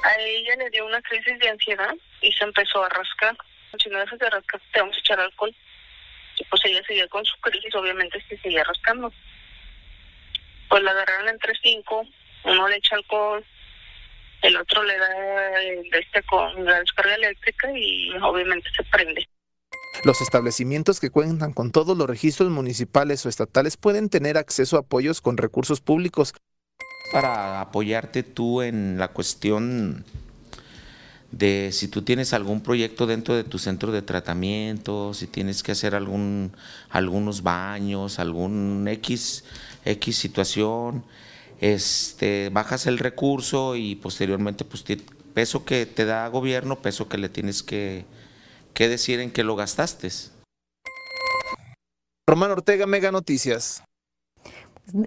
A 0.05 0.21
ella 0.21 0.55
le 0.57 0.71
dio 0.71 0.87
una 0.87 1.03
crisis 1.03 1.37
de 1.41 1.49
ansiedad 1.49 1.95
y 2.23 2.31
se 2.31 2.45
empezó 2.45 2.85
a 2.85 2.89
rascar. 2.89 3.37
Si 3.83 3.91
no 3.91 3.99
dejas 3.99 4.21
de 4.21 4.31
rascar, 4.31 4.63
te 4.73 4.79
vamos 4.79 4.97
a 4.97 5.01
echar 5.01 5.19
alcohol. 5.19 5.53
Y 6.39 6.45
pues 6.45 6.65
ella 6.67 6.81
seguía 6.87 7.09
con 7.09 7.25
su 7.25 7.37
crisis, 7.41 7.75
obviamente 7.75 8.25
se 8.29 8.39
seguía 8.39 8.63
rascando. 8.63 9.13
Pues 10.69 10.83
la 10.85 10.93
agarraron 10.93 11.31
entre 11.31 11.53
cinco 11.61 12.07
uno 12.45 12.69
le 12.69 12.77
echa 12.77 12.97
alcohol, 12.97 13.45
el 14.43 14.57
otro 14.57 14.83
le 14.83 14.99
da 14.99 15.99
este 15.99 16.23
con 16.25 16.65
la 16.65 16.81
descarga 16.81 17.15
eléctrica 17.15 17.71
y 17.77 18.11
obviamente 18.23 18.69
se 18.77 18.85
prende. 18.85 19.27
Los 20.05 20.21
establecimientos 20.21 21.01
que 21.01 21.11
cuentan 21.11 21.53
con 21.53 21.71
todos 21.71 21.97
los 21.97 22.07
registros 22.09 22.51
municipales 22.51 23.25
o 23.25 23.29
estatales 23.29 23.77
pueden 23.77 24.11
tener 24.11 24.37
acceso 24.37 24.77
a 24.77 24.81
apoyos 24.81 25.21
con 25.21 25.37
recursos 25.37 25.81
públicos. 25.81 26.35
Para 27.13 27.61
apoyarte 27.61 28.23
tú 28.23 28.61
en 28.61 28.99
la 28.99 29.09
cuestión 29.09 30.05
de 31.31 31.71
si 31.73 31.89
tú 31.89 32.03
tienes 32.03 32.33
algún 32.33 32.63
proyecto 32.63 33.07
dentro 33.07 33.35
de 33.35 33.45
tu 33.45 33.59
centro 33.59 33.93
de 33.93 34.03
tratamiento, 34.03 35.15
si 35.15 35.27
tienes 35.27 35.63
que 35.63 35.73
hacer 35.73 35.95
algún 35.95 36.57
algunos 36.91 37.43
baños, 37.43 38.19
algún 38.19 38.87
X 38.89 39.45
X 39.85 40.17
situación, 40.17 41.05
este, 41.61 42.51
bajas 42.53 42.87
el 42.87 42.99
recurso 42.99 43.77
y 43.77 43.97
posteriormente, 43.97 44.65
pues, 44.65 44.85
peso 45.35 45.65
que 45.65 45.87
te 45.87 46.05
da 46.05 46.29
gobierno, 46.29 46.81
peso 46.81 47.09
que 47.09 47.19
le 47.19 47.29
tienes 47.29 47.63
que, 47.63 48.05
que 48.73 48.89
decir 48.89 49.21
en 49.21 49.31
qué 49.31 49.45
lo 49.45 49.57
gastaste. 49.57 50.09
Román 52.27 52.51
Ortega, 52.51 52.87
Mega 52.87 53.13
Noticias. 53.13 53.83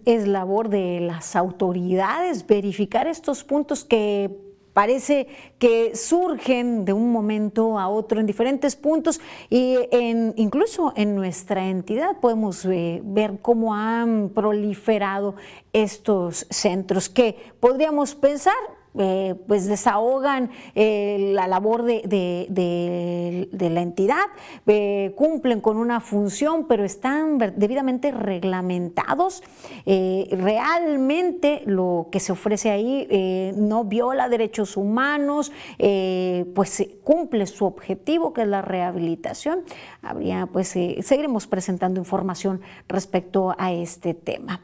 Es 0.05 0.27
labor 0.27 0.69
de 0.69 0.99
las 1.01 1.35
autoridades 1.35 2.47
verificar 2.47 3.07
estos 3.07 3.43
puntos 3.43 3.83
que 3.83 4.31
parece 4.77 5.25
que 5.57 5.95
surgen 5.95 6.85
de 6.85 6.93
un 6.93 7.11
momento 7.11 7.79
a 7.79 7.87
otro 7.89 8.19
en 8.19 8.27
diferentes 8.27 8.75
puntos 8.75 9.19
y 9.49 9.75
en, 9.89 10.35
incluso 10.37 10.93
en 10.95 11.15
nuestra 11.15 11.67
entidad 11.67 12.17
podemos 12.21 12.63
eh, 12.65 13.01
ver 13.03 13.39
cómo 13.41 13.73
han 13.73 14.29
proliferado 14.35 15.33
estos 15.73 16.45
centros 16.51 17.09
que 17.09 17.35
podríamos 17.59 18.13
pensar 18.13 18.53
eh, 18.99 19.35
pues 19.47 19.67
desahogan 19.67 20.49
eh, 20.73 21.31
la 21.33 21.47
labor 21.47 21.83
de, 21.83 23.47
la 23.51 23.81
entidad, 23.81 24.25
eh, 24.65 25.13
cumplen 25.15 25.61
con 25.61 25.77
una 25.77 25.99
función, 25.99 26.67
pero 26.67 26.83
están 26.83 27.37
debidamente 27.55 28.11
reglamentados. 28.11 29.43
realmente 29.85 31.61
lo 31.65 32.07
que 32.11 32.19
se 32.19 32.31
ofrece 32.31 32.71
ahí 32.71 33.53
no 33.55 33.83
viola 33.83 34.29
derechos 34.29 34.77
humanos, 34.77 35.51
pues 35.77 36.87
cumple 37.03 37.45
su 37.45 37.65
objetivo, 37.65 38.33
que 38.33 38.41
es 38.41 38.47
la 38.47 38.61
rehabilitación. 38.61 39.63
Habría, 40.01 40.47
pues, 40.47 40.69
seguiremos 40.69 41.47
presentando 41.47 41.99
información 41.99 42.61
respecto 42.87 43.53
a 43.57 43.71
este 43.71 44.13
tema. 44.13 44.61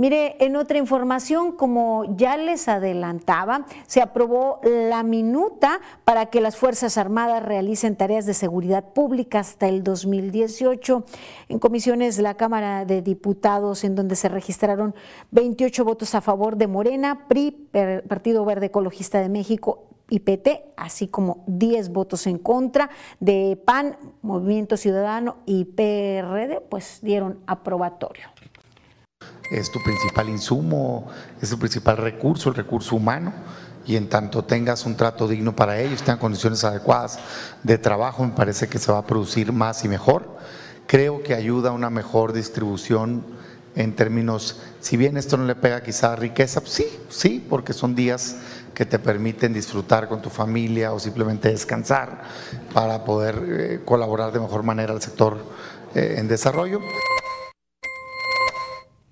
Mire, 0.00 0.42
en 0.42 0.56
otra 0.56 0.78
información, 0.78 1.52
como 1.52 2.16
ya 2.16 2.38
les 2.38 2.68
adelantaba, 2.68 3.66
se 3.86 4.00
aprobó 4.00 4.58
la 4.64 5.02
minuta 5.02 5.82
para 6.06 6.24
que 6.30 6.40
las 6.40 6.56
Fuerzas 6.56 6.96
Armadas 6.96 7.42
realicen 7.42 7.96
tareas 7.96 8.24
de 8.24 8.32
seguridad 8.32 8.94
pública 8.94 9.40
hasta 9.40 9.68
el 9.68 9.84
2018. 9.84 11.04
En 11.50 11.58
comisiones 11.58 12.16
de 12.16 12.22
la 12.22 12.38
Cámara 12.38 12.86
de 12.86 13.02
Diputados, 13.02 13.84
en 13.84 13.94
donde 13.94 14.16
se 14.16 14.30
registraron 14.30 14.94
28 15.32 15.84
votos 15.84 16.14
a 16.14 16.22
favor 16.22 16.56
de 16.56 16.66
Morena, 16.66 17.26
PRI, 17.28 17.68
Partido 18.08 18.46
Verde 18.46 18.66
Ecologista 18.68 19.20
de 19.20 19.28
México 19.28 19.84
y 20.08 20.20
PT, 20.20 20.72
así 20.78 21.08
como 21.08 21.44
10 21.46 21.90
votos 21.90 22.26
en 22.26 22.38
contra 22.38 22.88
de 23.18 23.60
PAN, 23.66 23.98
Movimiento 24.22 24.78
Ciudadano 24.78 25.36
y 25.44 25.66
PRD, 25.66 26.62
pues 26.70 27.00
dieron 27.02 27.40
aprobatorio 27.46 28.28
es 29.50 29.70
tu 29.70 29.82
principal 29.82 30.28
insumo, 30.28 31.08
es 31.42 31.50
tu 31.50 31.58
principal 31.58 31.96
recurso, 31.96 32.50
el 32.50 32.54
recurso 32.54 32.94
humano, 32.94 33.32
y 33.84 33.96
en 33.96 34.08
tanto 34.08 34.44
tengas 34.44 34.86
un 34.86 34.96
trato 34.96 35.26
digno 35.26 35.56
para 35.56 35.80
ellos, 35.80 36.00
tengan 36.00 36.18
condiciones 36.18 36.62
adecuadas 36.64 37.18
de 37.62 37.76
trabajo, 37.76 38.24
me 38.24 38.32
parece 38.32 38.68
que 38.68 38.78
se 38.78 38.92
va 38.92 38.98
a 38.98 39.06
producir 39.06 39.52
más 39.52 39.84
y 39.84 39.88
mejor. 39.88 40.38
Creo 40.86 41.22
que 41.22 41.34
ayuda 41.34 41.70
a 41.70 41.72
una 41.72 41.90
mejor 41.90 42.32
distribución 42.32 43.24
en 43.74 43.94
términos, 43.94 44.60
si 44.80 44.96
bien 44.96 45.16
esto 45.16 45.36
no 45.36 45.44
le 45.44 45.54
pega 45.54 45.82
quizá 45.82 46.14
riqueza, 46.16 46.60
pues 46.60 46.72
sí, 46.72 46.86
sí, 47.08 47.44
porque 47.48 47.72
son 47.72 47.94
días 47.94 48.36
que 48.74 48.84
te 48.84 48.98
permiten 48.98 49.52
disfrutar 49.52 50.08
con 50.08 50.22
tu 50.22 50.30
familia 50.30 50.92
o 50.92 50.98
simplemente 50.98 51.50
descansar 51.50 52.22
para 52.72 53.04
poder 53.04 53.42
eh, 53.46 53.80
colaborar 53.84 54.32
de 54.32 54.40
mejor 54.40 54.62
manera 54.62 54.92
al 54.92 55.02
sector 55.02 55.38
eh, 55.94 56.16
en 56.18 56.28
desarrollo. 56.28 56.80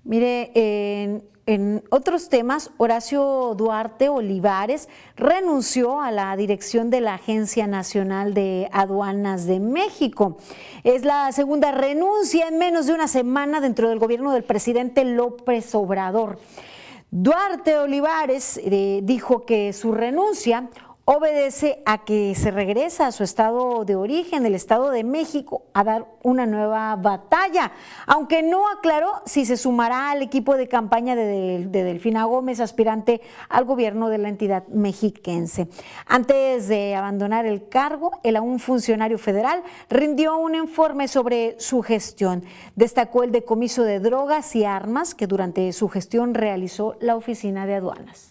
Mire, 0.09 0.51
en, 1.45 1.83
otros 1.91 2.29
temas, 2.29 2.71
Horacio 2.77 3.53
Duarte 3.55 4.09
Olivares 4.09 4.89
renunció 5.15 6.01
a 6.01 6.09
la 6.09 6.35
dirección 6.35 6.89
de 6.89 6.99
la 6.99 7.13
Agencia 7.13 7.67
Nacional 7.67 8.33
de 8.33 8.69
Aduanas 8.71 9.45
de 9.45 9.59
México. 9.59 10.37
Es 10.83 11.05
la 11.05 11.31
segunda 11.31 11.71
renuncia 11.71 12.47
en 12.47 12.57
menos 12.57 12.87
de 12.87 12.93
una 12.93 13.07
semana 13.07 13.61
dentro 13.61 13.89
del 13.89 13.99
gobierno 13.99 14.31
del 14.31 14.43
presidente 14.43 15.05
López 15.05 15.75
Obrador. 15.75 16.39
Duarte 17.11 17.77
Olivares 17.77 18.59
eh, 18.63 19.01
dijo 19.03 19.45
que 19.45 19.73
su 19.73 19.91
renuncia 19.91 20.71
obedece 21.11 21.81
a 21.87 22.05
que 22.05 22.35
se 22.35 22.51
regresa 22.51 23.07
a 23.07 23.11
su 23.11 23.23
estado 23.23 23.83
de 23.83 23.95
origen, 23.95 24.45
el 24.45 24.53
Estado 24.53 24.91
de 24.91 25.03
México, 25.03 25.63
a 25.73 25.83
dar 25.83 26.05
una 26.21 26.45
nueva 26.45 26.95
batalla, 26.97 27.71
aunque 28.05 28.43
no 28.43 28.69
aclaró 28.69 29.13
si 29.25 29.43
se 29.43 29.57
sumará 29.57 30.11
al 30.11 30.21
equipo 30.21 30.55
de 30.55 30.67
campaña 30.67 31.15
de, 31.15 31.65
Delfina 31.67 32.25
Gómez, 32.25 32.59
aspirante 32.59 33.21
al 33.49 33.65
gobierno 33.65 34.09
de 34.09 34.19
la 34.19 34.29
entidad 34.29 34.67
mexiquense. 34.67 35.67
Antes 36.05 36.67
de 36.67 36.93
abandonar 36.93 37.47
el 37.47 37.67
cargo, 37.69 38.11
el 38.21 38.35
aún 38.35 38.59
funcionario 38.59 39.17
federal 39.17 39.63
rindió 39.89 40.37
un 40.37 40.53
informe 40.53 41.07
sobre 41.07 41.59
su 41.59 41.81
gestión. 41.81 42.43
Destacó 42.75 43.23
el 43.23 43.31
decomiso 43.31 43.81
de 43.81 43.99
drogas 43.99 44.55
y 44.55 44.63
armas 44.63 45.15
que 45.15 45.25
durante 45.25 45.73
su 45.73 45.89
gestión 45.89 46.35
realizó 46.35 46.97
la 46.99 47.15
Oficina 47.15 47.65
de 47.65 47.73
Aduanas 47.73 48.29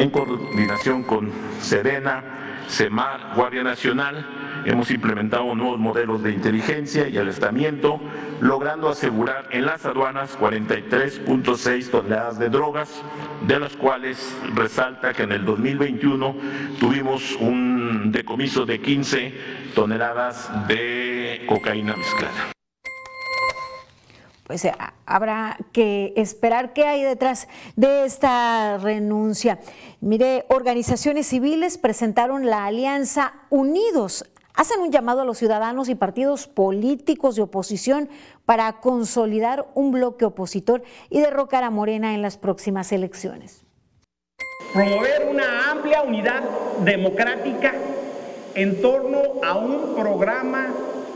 en 0.00 0.10
coordinación 0.10 1.02
con 1.02 1.30
Sedena, 1.60 2.24
CEMAR, 2.68 3.34
Guardia 3.34 3.62
Nacional, 3.62 4.62
hemos 4.64 4.90
implementado 4.90 5.54
nuevos 5.54 5.78
modelos 5.78 6.22
de 6.22 6.32
inteligencia 6.32 7.08
y 7.08 7.18
alistamiento, 7.18 8.00
logrando 8.40 8.88
asegurar 8.88 9.48
en 9.50 9.66
las 9.66 9.84
aduanas 9.84 10.38
43.6 10.38 11.90
toneladas 11.90 12.38
de 12.38 12.48
drogas, 12.48 13.02
de 13.46 13.60
las 13.60 13.76
cuales 13.76 14.34
resalta 14.54 15.12
que 15.12 15.24
en 15.24 15.32
el 15.32 15.44
2021 15.44 16.36
tuvimos 16.78 17.36
un 17.36 18.10
decomiso 18.10 18.64
de 18.64 18.80
15 18.80 19.34
toneladas 19.74 20.50
de 20.66 21.44
cocaína 21.46 21.94
mezclada 21.96 22.52
pues 24.50 24.64
eh, 24.64 24.74
habrá 25.06 25.56
que 25.70 26.12
esperar 26.16 26.72
qué 26.72 26.84
hay 26.84 27.04
detrás 27.04 27.46
de 27.76 28.04
esta 28.04 28.78
renuncia. 28.78 29.60
Mire, 30.00 30.44
organizaciones 30.48 31.28
civiles 31.28 31.78
presentaron 31.78 32.46
la 32.46 32.64
alianza 32.64 33.34
Unidos. 33.48 34.28
Hacen 34.54 34.80
un 34.80 34.90
llamado 34.90 35.20
a 35.20 35.24
los 35.24 35.38
ciudadanos 35.38 35.88
y 35.88 35.94
partidos 35.94 36.48
políticos 36.48 37.36
de 37.36 37.42
oposición 37.42 38.08
para 38.44 38.80
consolidar 38.80 39.68
un 39.74 39.92
bloque 39.92 40.24
opositor 40.24 40.82
y 41.10 41.20
derrocar 41.20 41.62
a 41.62 41.70
Morena 41.70 42.16
en 42.16 42.20
las 42.20 42.36
próximas 42.36 42.90
elecciones. 42.90 43.64
Promover 44.72 45.28
una 45.30 45.70
amplia 45.70 46.02
unidad 46.02 46.42
democrática 46.84 47.72
en 48.56 48.82
torno 48.82 49.20
a 49.44 49.54
un 49.54 49.94
programa 49.94 50.70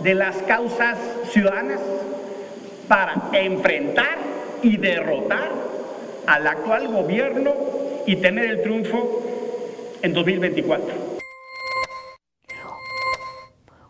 de 0.04 0.14
las 0.14 0.36
causas 0.42 0.96
ciudadanas 1.32 1.80
para 2.88 3.30
enfrentar 3.32 4.18
y 4.62 4.76
derrotar 4.76 5.50
al 6.26 6.46
actual 6.46 6.88
gobierno 6.88 7.52
y 8.06 8.16
tener 8.16 8.50
el 8.50 8.62
triunfo 8.62 9.22
en 10.02 10.12
2024. 10.12 11.14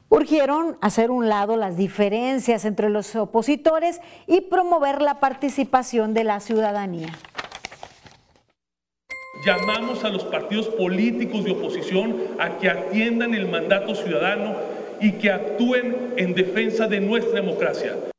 Urgieron 0.09 0.79
hacer 0.81 1.11
un 1.11 1.29
lado 1.29 1.57
las 1.57 1.77
diferencias 1.77 2.65
entre 2.65 2.89
los 2.89 3.17
opositores 3.17 4.01
y 4.27 4.43
promover 4.43 5.03
la 5.03 5.19
participación 5.19 6.15
de 6.15 6.25
la 6.25 6.39
ciudadanía. 6.41 7.09
Llamamos 9.45 10.05
a 10.05 10.09
los 10.09 10.25
partidos 10.25 10.69
políticos 10.69 11.45
de 11.45 11.51
oposición 11.51 12.17
a 12.39 12.59
que 12.59 12.71
atiendan 12.71 13.35
el 13.35 13.49
mandato 13.49 13.95
ciudadano 13.95 14.55
y 15.01 15.13
que 15.13 15.31
actúen 15.31 16.15
en 16.17 16.35
defensa 16.35 16.87
de 16.87 17.01
nuestra 17.01 17.41
democracia. 17.41 18.14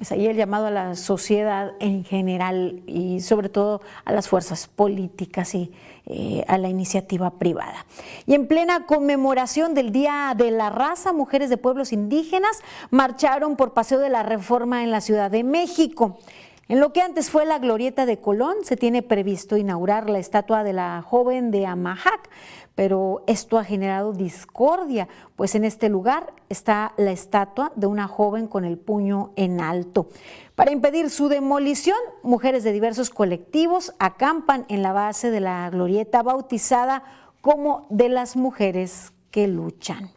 Es 0.00 0.12
ahí 0.12 0.26
el 0.26 0.36
llamado 0.36 0.66
a 0.66 0.70
la 0.70 0.94
sociedad 0.94 1.72
en 1.80 2.04
general 2.04 2.82
y 2.86 3.20
sobre 3.20 3.48
todo 3.48 3.80
a 4.04 4.12
las 4.12 4.28
fuerzas 4.28 4.68
políticas 4.68 5.54
y 5.56 5.72
eh, 6.06 6.44
a 6.46 6.56
la 6.56 6.68
iniciativa 6.68 7.30
privada. 7.30 7.84
Y 8.24 8.34
en 8.34 8.46
plena 8.46 8.86
conmemoración 8.86 9.74
del 9.74 9.90
Día 9.90 10.34
de 10.36 10.52
la 10.52 10.70
Raza, 10.70 11.12
mujeres 11.12 11.50
de 11.50 11.56
pueblos 11.56 11.92
indígenas 11.92 12.62
marcharon 12.90 13.56
por 13.56 13.74
Paseo 13.74 13.98
de 13.98 14.08
la 14.08 14.22
Reforma 14.22 14.84
en 14.84 14.92
la 14.92 15.00
Ciudad 15.00 15.30
de 15.32 15.42
México. 15.42 16.18
En 16.68 16.80
lo 16.80 16.92
que 16.92 17.00
antes 17.00 17.30
fue 17.30 17.44
la 17.44 17.58
glorieta 17.58 18.06
de 18.06 18.18
Colón, 18.18 18.56
se 18.62 18.76
tiene 18.76 19.02
previsto 19.02 19.56
inaugurar 19.56 20.08
la 20.10 20.18
estatua 20.18 20.62
de 20.64 20.74
la 20.74 21.02
joven 21.02 21.50
de 21.50 21.66
Amajac, 21.66 22.28
pero 22.78 23.24
esto 23.26 23.58
ha 23.58 23.64
generado 23.64 24.12
discordia, 24.12 25.08
pues 25.34 25.56
en 25.56 25.64
este 25.64 25.88
lugar 25.88 26.32
está 26.48 26.92
la 26.96 27.10
estatua 27.10 27.72
de 27.74 27.88
una 27.88 28.06
joven 28.06 28.46
con 28.46 28.64
el 28.64 28.78
puño 28.78 29.32
en 29.34 29.60
alto. 29.60 30.10
Para 30.54 30.70
impedir 30.70 31.10
su 31.10 31.28
demolición, 31.28 31.98
mujeres 32.22 32.62
de 32.62 32.70
diversos 32.70 33.10
colectivos 33.10 33.94
acampan 33.98 34.64
en 34.68 34.84
la 34.84 34.92
base 34.92 35.32
de 35.32 35.40
la 35.40 35.68
glorieta 35.70 36.22
bautizada 36.22 37.02
como 37.40 37.88
de 37.90 38.10
las 38.10 38.36
mujeres 38.36 39.12
que 39.32 39.48
luchan. 39.48 40.12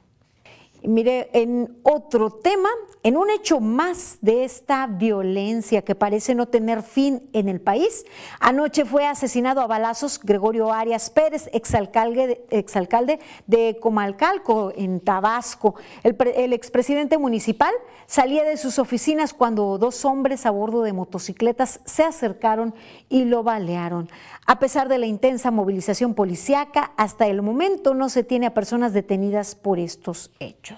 Mire, 0.84 1.30
en 1.34 1.78
otro 1.84 2.32
tema, 2.32 2.70
en 3.04 3.16
un 3.16 3.30
hecho 3.30 3.60
más 3.60 4.18
de 4.22 4.44
esta 4.44 4.88
violencia 4.88 5.84
que 5.84 5.94
parece 5.94 6.34
no 6.34 6.48
tener 6.48 6.82
fin 6.82 7.30
en 7.34 7.50
el 7.50 7.62
país, 7.62 8.04
anoche 8.40 8.86
fue 8.86 9.06
asesinado 9.06 9.62
a 9.62 9.68
balazos 9.68 10.20
Gregorio 10.20 10.72
Arias 10.72 11.12
Pérez, 11.12 11.50
exalcalde, 11.52 13.20
de 13.46 13.78
Comalcalco, 13.80 14.74
en 14.76 15.00
Tabasco. 15.02 15.76
El, 16.02 16.18
el 16.36 16.54
expresidente 16.54 17.20
municipal 17.20 17.74
salía 18.08 18.44
de 18.44 18.58
sus 18.58 18.80
oficinas 18.80 19.34
cuando 19.34 19.78
dos 19.78 20.04
hombres 20.04 20.48
a 20.48 20.52
bordo 20.52 20.82
de 20.82 20.94
motocicletas 20.94 21.80
se 21.86 22.04
acercaron 22.04 22.74
y 23.08 23.26
lo 23.26 23.44
balearon. 23.44 24.10
A 24.48 24.58
pesar 24.60 24.90
de 24.90 24.98
la 24.98 25.06
intensa 25.06 25.52
movilización 25.52 26.16
policiaca, 26.16 26.92
hasta 26.98 27.28
el 27.28 27.44
momento 27.44 27.94
no 27.94 28.10
se 28.10 28.24
tiene 28.24 28.48
a 28.48 28.54
personas 28.54 28.94
detenidas 28.94 29.54
por 29.56 29.80
estos 29.80 30.32
hechos. 30.40 30.71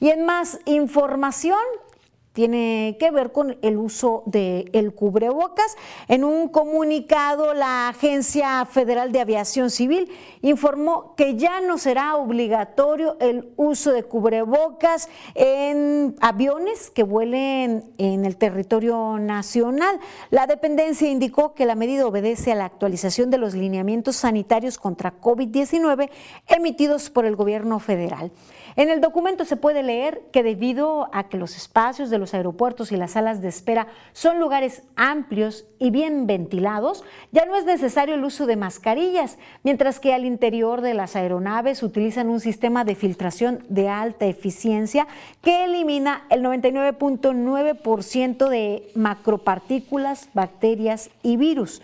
Y 0.00 0.10
en 0.10 0.24
más 0.24 0.60
información, 0.64 1.58
tiene 2.32 2.96
que 2.98 3.10
ver 3.10 3.32
con 3.32 3.58
el 3.62 3.76
uso 3.76 4.22
del 4.26 4.70
el 4.72 4.94
cubrebocas. 4.94 5.76
En 6.08 6.24
un 6.24 6.48
comunicado, 6.48 7.54
la 7.54 7.88
Agencia 7.88 8.64
Federal 8.64 9.12
de 9.12 9.20
Aviación 9.20 9.70
Civil 9.70 10.10
informó 10.40 11.14
que 11.14 11.36
ya 11.36 11.60
no 11.60 11.78
será 11.78 12.16
obligatorio 12.16 13.16
el 13.20 13.52
uso 13.56 13.92
de 13.92 14.04
cubrebocas 14.04 15.08
en 15.34 16.16
aviones 16.20 16.90
que 16.90 17.02
vuelen 17.02 17.92
en 17.98 18.24
el 18.24 18.36
territorio 18.36 19.18
nacional. 19.18 20.00
La 20.30 20.46
dependencia 20.46 21.10
indicó 21.10 21.54
que 21.54 21.66
la 21.66 21.74
medida 21.74 22.06
obedece 22.06 22.52
a 22.52 22.56
la 22.56 22.64
actualización 22.64 23.30
de 23.30 23.38
los 23.38 23.54
lineamientos 23.54 24.16
sanitarios 24.16 24.78
contra 24.78 25.20
COVID-19 25.20 26.10
emitidos 26.46 27.10
por 27.10 27.26
el 27.26 27.36
gobierno 27.36 27.78
federal. 27.78 28.32
En 28.74 28.90
el 28.90 29.00
documento 29.00 29.44
se 29.44 29.56
puede 29.56 29.82
leer 29.82 30.22
que 30.32 30.42
debido 30.42 31.10
a 31.12 31.28
que 31.28 31.36
los 31.36 31.56
espacios 31.56 32.08
de 32.08 32.18
los 32.18 32.32
aeropuertos 32.32 32.90
y 32.90 32.96
las 32.96 33.12
salas 33.12 33.42
de 33.42 33.48
espera 33.48 33.88
son 34.12 34.38
lugares 34.38 34.82
amplios 34.96 35.66
y 35.78 35.90
bien 35.90 36.26
ventilados, 36.26 37.04
ya 37.32 37.44
no 37.44 37.54
es 37.54 37.66
necesario 37.66 38.14
el 38.14 38.24
uso 38.24 38.46
de 38.46 38.56
mascarillas, 38.56 39.36
mientras 39.62 40.00
que 40.00 40.14
al 40.14 40.24
interior 40.24 40.80
de 40.80 40.94
las 40.94 41.16
aeronaves 41.16 41.82
utilizan 41.82 42.30
un 42.30 42.40
sistema 42.40 42.84
de 42.84 42.94
filtración 42.94 43.62
de 43.68 43.88
alta 43.88 44.26
eficiencia 44.26 45.06
que 45.42 45.64
elimina 45.64 46.24
el 46.30 46.42
99.9% 46.42 48.48
de 48.48 48.90
macropartículas, 48.94 50.30
bacterias 50.32 51.10
y 51.22 51.36
virus. 51.36 51.82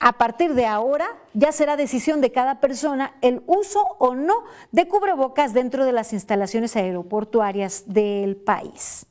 A 0.00 0.12
partir 0.12 0.54
de 0.54 0.66
ahora 0.66 1.08
ya 1.34 1.50
será 1.50 1.76
decisión 1.76 2.20
de 2.20 2.30
cada 2.30 2.60
persona 2.60 3.14
el 3.20 3.42
uso 3.46 3.80
o 3.98 4.14
no 4.14 4.44
de 4.70 4.86
cubrebocas 4.86 5.52
dentro 5.52 5.84
de 5.84 5.92
las 5.92 6.12
instalaciones 6.12 6.76
aeroportuarias 6.76 7.84
del 7.86 8.36
país. 8.36 9.06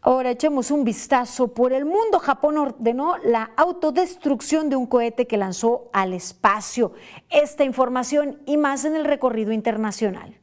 Ahora 0.00 0.30
echemos 0.30 0.70
un 0.70 0.84
vistazo 0.84 1.48
por 1.48 1.74
el 1.74 1.84
mundo. 1.84 2.20
Japón 2.20 2.56
ordenó 2.56 3.18
la 3.18 3.50
autodestrucción 3.56 4.70
de 4.70 4.76
un 4.76 4.86
cohete 4.86 5.26
que 5.26 5.36
lanzó 5.36 5.90
al 5.92 6.14
espacio. 6.14 6.92
Esta 7.28 7.64
información 7.64 8.40
y 8.46 8.56
más 8.56 8.86
en 8.86 8.96
el 8.96 9.04
recorrido 9.04 9.52
internacional. 9.52 10.38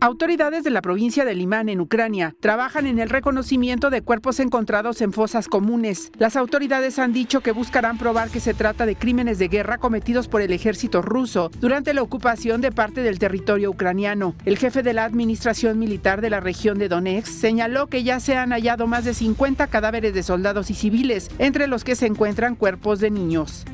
Autoridades 0.00 0.62
de 0.62 0.70
la 0.70 0.80
provincia 0.80 1.24
de 1.24 1.34
Limán, 1.34 1.68
en 1.68 1.80
Ucrania, 1.80 2.36
trabajan 2.38 2.86
en 2.86 3.00
el 3.00 3.10
reconocimiento 3.10 3.90
de 3.90 4.00
cuerpos 4.00 4.38
encontrados 4.38 5.00
en 5.00 5.12
fosas 5.12 5.48
comunes. 5.48 6.12
Las 6.18 6.36
autoridades 6.36 7.00
han 7.00 7.12
dicho 7.12 7.40
que 7.40 7.50
buscarán 7.50 7.98
probar 7.98 8.30
que 8.30 8.38
se 8.38 8.54
trata 8.54 8.86
de 8.86 8.94
crímenes 8.94 9.40
de 9.40 9.48
guerra 9.48 9.78
cometidos 9.78 10.28
por 10.28 10.40
el 10.40 10.52
ejército 10.52 11.02
ruso 11.02 11.50
durante 11.58 11.94
la 11.94 12.02
ocupación 12.02 12.60
de 12.60 12.70
parte 12.70 13.02
del 13.02 13.18
territorio 13.18 13.70
ucraniano. 13.70 14.36
El 14.44 14.56
jefe 14.56 14.84
de 14.84 14.92
la 14.92 15.04
administración 15.04 15.80
militar 15.80 16.20
de 16.20 16.30
la 16.30 16.38
región 16.38 16.78
de 16.78 16.88
Donetsk 16.88 17.26
señaló 17.26 17.88
que 17.88 18.04
ya 18.04 18.20
se 18.20 18.36
han 18.36 18.52
hallado 18.52 18.86
más 18.86 19.04
de 19.04 19.14
50 19.14 19.66
cadáveres 19.66 20.14
de 20.14 20.22
soldados 20.22 20.70
y 20.70 20.74
civiles, 20.74 21.28
entre 21.40 21.66
los 21.66 21.82
que 21.82 21.96
se 21.96 22.06
encuentran 22.06 22.54
cuerpos 22.54 23.00
de 23.00 23.10
niños. 23.10 23.64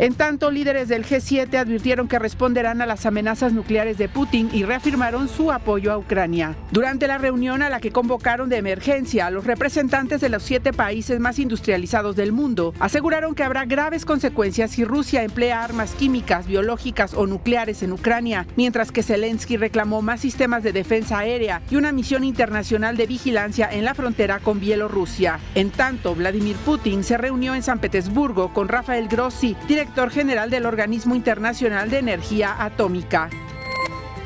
En 0.00 0.14
tanto, 0.14 0.52
líderes 0.52 0.86
del 0.86 1.04
G7 1.04 1.52
advirtieron 1.56 2.06
que 2.06 2.20
responderán 2.20 2.80
a 2.80 2.86
las 2.86 3.04
amenazas 3.04 3.52
nucleares 3.52 3.98
de 3.98 4.08
Putin 4.08 4.48
y 4.52 4.62
reafirmaron 4.62 5.28
su 5.28 5.50
apoyo 5.50 5.92
a 5.92 5.98
Ucrania. 5.98 6.54
Durante 6.70 7.08
la 7.08 7.18
reunión 7.18 7.62
a 7.62 7.68
la 7.68 7.80
que 7.80 7.90
convocaron 7.90 8.48
de 8.48 8.58
emergencia 8.58 9.26
a 9.26 9.30
los 9.32 9.44
representantes 9.44 10.20
de 10.20 10.28
los 10.28 10.44
siete 10.44 10.72
países 10.72 11.18
más 11.18 11.40
industrializados 11.40 12.14
del 12.14 12.30
mundo, 12.30 12.74
aseguraron 12.78 13.34
que 13.34 13.42
habrá 13.42 13.64
graves 13.64 14.04
consecuencias 14.04 14.70
si 14.70 14.84
Rusia 14.84 15.24
emplea 15.24 15.64
armas 15.64 15.96
químicas, 15.96 16.46
biológicas 16.46 17.12
o 17.14 17.26
nucleares 17.26 17.82
en 17.82 17.92
Ucrania, 17.92 18.46
mientras 18.54 18.92
que 18.92 19.02
Zelensky 19.02 19.56
reclamó 19.56 20.00
más 20.00 20.20
sistemas 20.20 20.62
de 20.62 20.72
defensa 20.72 21.18
aérea 21.18 21.60
y 21.72 21.76
una 21.76 21.90
misión 21.90 22.22
internacional 22.22 22.96
de 22.96 23.08
vigilancia 23.08 23.68
en 23.68 23.84
la 23.84 23.94
frontera 23.94 24.38
con 24.38 24.60
Bielorrusia. 24.60 25.40
En 25.56 25.70
tanto, 25.70 26.14
Vladimir 26.14 26.54
Putin 26.64 27.02
se 27.02 27.18
reunió 27.18 27.56
en 27.56 27.64
San 27.64 27.80
Petersburgo 27.80 28.52
con 28.52 28.68
Rafael 28.68 29.08
Grossi, 29.08 29.56
director 29.66 29.87
director 29.88 30.10
general 30.10 30.50
del 30.50 30.66
Organismo 30.66 31.14
Internacional 31.14 31.88
de 31.88 31.98
Energía 31.98 32.62
Atómica. 32.62 33.30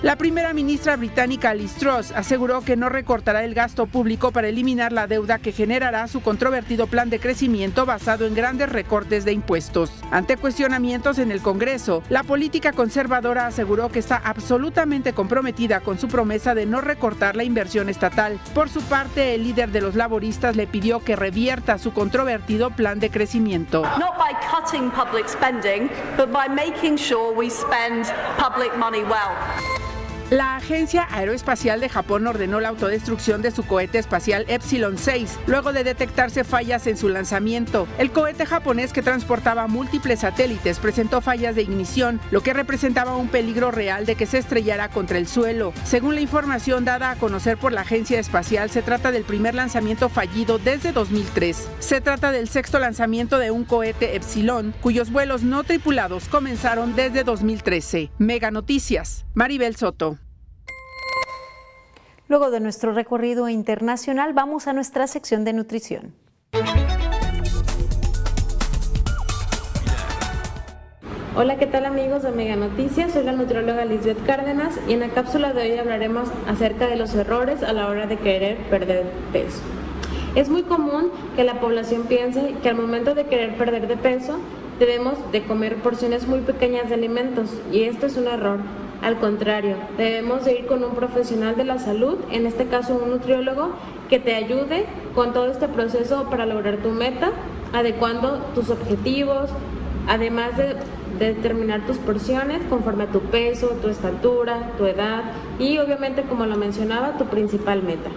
La 0.02 0.16
primera 0.16 0.52
ministra 0.52 0.96
británica 0.96 1.54
Liz 1.54 1.74
Truss 1.76 2.10
aseguró 2.10 2.62
que 2.62 2.76
no 2.76 2.88
recortará 2.88 3.44
el 3.44 3.54
gasto 3.54 3.86
público 3.86 4.32
para 4.32 4.48
eliminar 4.48 4.92
la 4.92 5.06
deuda 5.06 5.38
que 5.38 5.52
generará 5.52 6.08
su 6.08 6.22
controvertido 6.22 6.88
plan 6.88 7.08
de 7.08 7.20
crecimiento 7.20 7.86
basado 7.86 8.26
en 8.26 8.34
grandes 8.34 8.68
recortes 8.68 9.24
de 9.24 9.32
impuestos. 9.32 9.92
Ante 10.10 10.36
cuestionamientos 10.36 11.20
en 11.20 11.30
el 11.30 11.40
Congreso, 11.40 12.02
la 12.08 12.24
política 12.24 12.72
conservadora 12.72 13.46
aseguró 13.46 13.90
que 13.90 14.00
está 14.00 14.16
absolutamente 14.16 15.12
comprometida 15.12 15.78
con 15.78 16.00
su 16.00 16.08
promesa 16.08 16.56
de 16.56 16.66
no 16.66 16.80
recortar 16.80 17.36
la 17.36 17.44
inversión 17.44 17.88
estatal. 17.88 18.40
Por 18.56 18.70
su 18.70 18.82
parte, 18.82 19.36
el 19.36 19.44
líder 19.44 19.70
de 19.70 19.82
los 19.82 19.94
laboristas 19.94 20.56
le 20.56 20.66
pidió 20.66 21.04
que 21.04 21.14
revierta 21.14 21.78
su 21.78 21.92
controvertido 21.92 22.70
plan 22.70 22.98
de 22.98 23.08
crecimiento. 23.08 23.82
Not 23.82 24.18
by 24.18 24.34
cutting 24.50 24.90
public 24.90 25.28
spending, 25.28 25.88
but 26.16 26.32
by 26.32 26.48
making 26.48 26.96
sure 26.96 27.32
we 27.32 27.48
spend 27.48 28.06
public 28.36 28.76
money 28.76 29.04
well. 29.04 29.30
La 30.32 30.56
Agencia 30.56 31.06
Aeroespacial 31.10 31.78
de 31.80 31.90
Japón 31.90 32.26
ordenó 32.26 32.58
la 32.58 32.70
autodestrucción 32.70 33.42
de 33.42 33.50
su 33.50 33.64
cohete 33.64 33.98
espacial 33.98 34.46
Epsilon 34.48 34.96
6 34.96 35.40
luego 35.46 35.74
de 35.74 35.84
detectarse 35.84 36.42
fallas 36.42 36.86
en 36.86 36.96
su 36.96 37.10
lanzamiento. 37.10 37.86
El 37.98 38.12
cohete 38.12 38.46
japonés 38.46 38.94
que 38.94 39.02
transportaba 39.02 39.66
múltiples 39.66 40.20
satélites 40.20 40.78
presentó 40.78 41.20
fallas 41.20 41.54
de 41.54 41.60
ignición, 41.60 42.18
lo 42.30 42.40
que 42.40 42.54
representaba 42.54 43.14
un 43.14 43.28
peligro 43.28 43.72
real 43.72 44.06
de 44.06 44.14
que 44.14 44.24
se 44.24 44.38
estrellara 44.38 44.88
contra 44.88 45.18
el 45.18 45.28
suelo. 45.28 45.74
Según 45.84 46.14
la 46.14 46.22
información 46.22 46.86
dada 46.86 47.10
a 47.10 47.16
conocer 47.16 47.58
por 47.58 47.72
la 47.72 47.82
Agencia 47.82 48.18
Espacial, 48.18 48.70
se 48.70 48.80
trata 48.80 49.12
del 49.12 49.24
primer 49.24 49.54
lanzamiento 49.54 50.08
fallido 50.08 50.56
desde 50.56 50.92
2003. 50.92 51.68
Se 51.78 52.00
trata 52.00 52.32
del 52.32 52.48
sexto 52.48 52.78
lanzamiento 52.78 53.38
de 53.38 53.50
un 53.50 53.64
cohete 53.64 54.16
Epsilon, 54.16 54.72
cuyos 54.80 55.12
vuelos 55.12 55.42
no 55.42 55.62
tripulados 55.62 56.28
comenzaron 56.28 56.96
desde 56.96 57.22
2013. 57.22 58.12
Mega 58.16 58.50
Noticias, 58.50 59.26
Maribel 59.34 59.76
Soto. 59.76 60.21
Luego 62.32 62.50
de 62.50 62.60
nuestro 62.60 62.94
recorrido 62.94 63.50
internacional, 63.50 64.32
vamos 64.32 64.66
a 64.66 64.72
nuestra 64.72 65.06
sección 65.06 65.44
de 65.44 65.52
nutrición. 65.52 66.14
Hola, 71.36 71.58
¿qué 71.58 71.66
tal 71.66 71.84
amigos 71.84 72.22
de 72.22 72.30
Mega 72.30 72.56
Noticias? 72.56 73.12
Soy 73.12 73.24
la 73.24 73.32
nutrióloga 73.32 73.84
Lisbeth 73.84 74.24
Cárdenas 74.24 74.80
y 74.88 74.94
en 74.94 75.00
la 75.00 75.10
cápsula 75.10 75.52
de 75.52 75.60
hoy 75.60 75.78
hablaremos 75.78 76.30
acerca 76.48 76.86
de 76.86 76.96
los 76.96 77.14
errores 77.14 77.62
a 77.62 77.74
la 77.74 77.86
hora 77.86 78.06
de 78.06 78.16
querer 78.16 78.56
perder 78.70 79.04
peso. 79.30 79.60
Es 80.34 80.48
muy 80.48 80.62
común 80.62 81.10
que 81.36 81.44
la 81.44 81.60
población 81.60 82.04
piense 82.04 82.54
que 82.62 82.70
al 82.70 82.76
momento 82.76 83.14
de 83.14 83.26
querer 83.26 83.58
perder 83.58 83.88
de 83.88 83.98
peso 83.98 84.38
debemos 84.78 85.18
de 85.32 85.42
comer 85.42 85.76
porciones 85.82 86.26
muy 86.26 86.40
pequeñas 86.40 86.88
de 86.88 86.94
alimentos 86.94 87.50
y 87.70 87.82
esto 87.82 88.06
es 88.06 88.16
un 88.16 88.26
error 88.26 88.60
al 89.02 89.18
contrario, 89.18 89.76
debemos 89.98 90.44
de 90.44 90.60
ir 90.60 90.66
con 90.66 90.84
un 90.84 90.94
profesional 90.94 91.56
de 91.56 91.64
la 91.64 91.80
salud, 91.80 92.18
en 92.30 92.46
este 92.46 92.66
caso 92.66 92.94
un 92.94 93.10
nutriólogo, 93.10 93.70
que 94.08 94.20
te 94.20 94.36
ayude 94.36 94.86
con 95.14 95.32
todo 95.32 95.50
este 95.50 95.66
proceso 95.66 96.30
para 96.30 96.46
lograr 96.46 96.76
tu 96.76 96.90
meta, 96.90 97.32
adecuando 97.72 98.38
tus 98.54 98.70
objetivos, 98.70 99.50
además 100.06 100.56
de, 100.56 100.76
determinar 101.18 101.84
tus 101.86 101.98
porciones 101.98 102.62
conforme 102.68 103.04
a 103.04 103.06
tu 103.08 103.20
peso, 103.20 103.76
tu 103.82 103.88
estatura, 103.88 104.70
tu 104.78 104.86
edad 104.86 105.22
y 105.58 105.78
obviamente, 105.78 106.22
como 106.22 106.46
lo 106.46 106.56
mencionaba, 106.56 107.18
tu 107.18 107.26
principal 107.26 107.82
meta. 107.82 108.10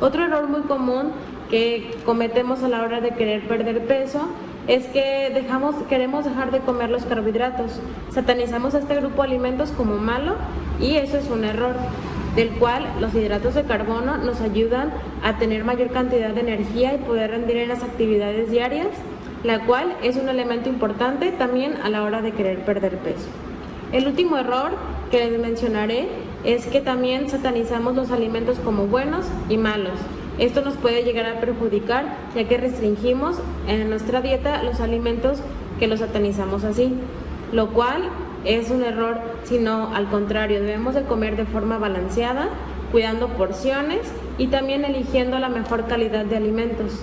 Otro 0.00 0.24
error 0.24 0.48
muy 0.48 0.62
común 0.62 1.12
que 1.50 1.94
cometemos 2.04 2.62
a 2.62 2.68
la 2.68 2.82
hora 2.82 3.00
de 3.00 3.10
querer 3.10 3.46
perder 3.46 3.84
peso 3.86 4.28
es 4.68 4.86
que 4.86 5.30
dejamos, 5.32 5.76
queremos 5.88 6.24
dejar 6.24 6.50
de 6.50 6.60
comer 6.60 6.90
los 6.90 7.04
carbohidratos. 7.04 7.80
Satanizamos 8.10 8.74
a 8.74 8.78
este 8.78 8.96
grupo 8.96 9.22
de 9.22 9.28
alimentos 9.28 9.70
como 9.70 9.96
malo 9.96 10.34
y 10.80 10.96
eso 10.96 11.16
es 11.16 11.28
un 11.30 11.44
error, 11.44 11.76
del 12.34 12.50
cual 12.50 12.86
los 13.00 13.14
hidratos 13.14 13.54
de 13.54 13.62
carbono 13.62 14.18
nos 14.18 14.40
ayudan 14.40 14.92
a 15.22 15.38
tener 15.38 15.64
mayor 15.64 15.90
cantidad 15.90 16.30
de 16.30 16.40
energía 16.40 16.94
y 16.94 16.98
poder 16.98 17.30
rendir 17.30 17.58
en 17.58 17.68
las 17.68 17.82
actividades 17.82 18.50
diarias, 18.50 18.88
la 19.44 19.60
cual 19.64 19.96
es 20.02 20.16
un 20.16 20.28
elemento 20.28 20.68
importante 20.68 21.30
también 21.32 21.74
a 21.82 21.88
la 21.88 22.02
hora 22.02 22.20
de 22.20 22.32
querer 22.32 22.64
perder 22.64 22.98
peso. 22.98 23.28
El 23.92 24.06
último 24.06 24.36
error 24.36 24.72
que 25.10 25.30
les 25.30 25.40
mencionaré 25.40 26.08
es 26.44 26.66
que 26.66 26.80
también 26.80 27.30
satanizamos 27.30 27.94
los 27.94 28.10
alimentos 28.10 28.58
como 28.58 28.86
buenos 28.86 29.26
y 29.48 29.56
malos. 29.56 29.98
Esto 30.38 30.60
nos 30.60 30.74
puede 30.76 31.02
llegar 31.02 31.26
a 31.26 31.40
perjudicar 31.40 32.16
ya 32.34 32.46
que 32.46 32.58
restringimos 32.58 33.38
en 33.68 33.88
nuestra 33.88 34.20
dieta 34.20 34.62
los 34.62 34.80
alimentos 34.80 35.38
que 35.78 35.86
los 35.86 36.00
satanizamos 36.00 36.64
así, 36.64 36.92
lo 37.52 37.68
cual 37.70 38.02
es 38.44 38.70
un 38.70 38.84
error, 38.84 39.18
sino 39.44 39.94
al 39.94 40.08
contrario, 40.08 40.60
debemos 40.60 40.94
de 40.94 41.02
comer 41.02 41.36
de 41.36 41.46
forma 41.46 41.78
balanceada, 41.78 42.48
cuidando 42.92 43.28
porciones 43.28 44.12
y 44.38 44.48
también 44.48 44.84
eligiendo 44.84 45.38
la 45.38 45.48
mejor 45.48 45.86
calidad 45.86 46.24
de 46.24 46.36
alimentos. 46.36 47.02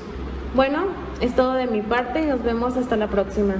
Bueno, 0.56 0.86
es 1.20 1.36
todo 1.36 1.54
de 1.54 1.68
mi 1.68 1.82
parte 1.82 2.22
y 2.22 2.26
nos 2.26 2.44
vemos 2.44 2.78
hasta 2.78 2.96
la 2.96 3.08
próxima. 3.08 3.56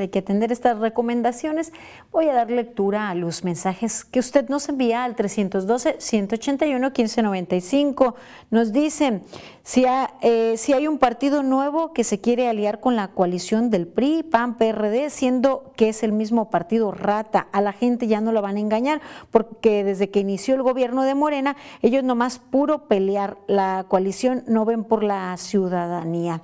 Hay 0.00 0.08
que 0.08 0.20
atender 0.20 0.52
estas 0.52 0.78
recomendaciones. 0.78 1.72
Voy 2.12 2.28
a 2.28 2.34
dar 2.34 2.50
lectura 2.50 3.10
a 3.10 3.14
los 3.14 3.44
mensajes 3.44 4.04
que 4.04 4.20
usted 4.20 4.48
nos 4.48 4.68
envía 4.68 5.04
al 5.04 5.16
312-181-1595. 5.16 8.14
Nos 8.50 8.72
dicen, 8.72 9.22
si, 9.62 9.84
eh, 10.22 10.54
si 10.56 10.72
hay 10.72 10.86
un 10.86 10.98
partido 10.98 11.42
nuevo 11.42 11.92
que 11.92 12.04
se 12.04 12.20
quiere 12.20 12.48
aliar 12.48 12.80
con 12.80 12.96
la 12.96 13.08
coalición 13.08 13.70
del 13.70 13.86
PRI, 13.86 14.22
PAN, 14.22 14.56
PRD, 14.56 15.10
siendo 15.10 15.72
que 15.76 15.88
es 15.88 16.02
el 16.02 16.12
mismo 16.12 16.50
partido 16.50 16.92
rata, 16.92 17.48
a 17.52 17.60
la 17.60 17.72
gente 17.72 18.06
ya 18.06 18.20
no 18.20 18.32
la 18.32 18.40
van 18.40 18.56
a 18.56 18.60
engañar, 18.60 19.00
porque 19.30 19.84
desde 19.84 20.10
que 20.10 20.20
inició 20.20 20.54
el 20.54 20.62
gobierno 20.62 21.02
de 21.02 21.14
Morena, 21.14 21.56
ellos 21.82 22.04
nomás 22.04 22.38
puro 22.38 22.88
pelear 22.88 23.38
la 23.46 23.86
coalición, 23.88 24.44
no 24.46 24.64
ven 24.64 24.84
por 24.84 25.02
la 25.02 25.36
ciudadanía. 25.36 26.42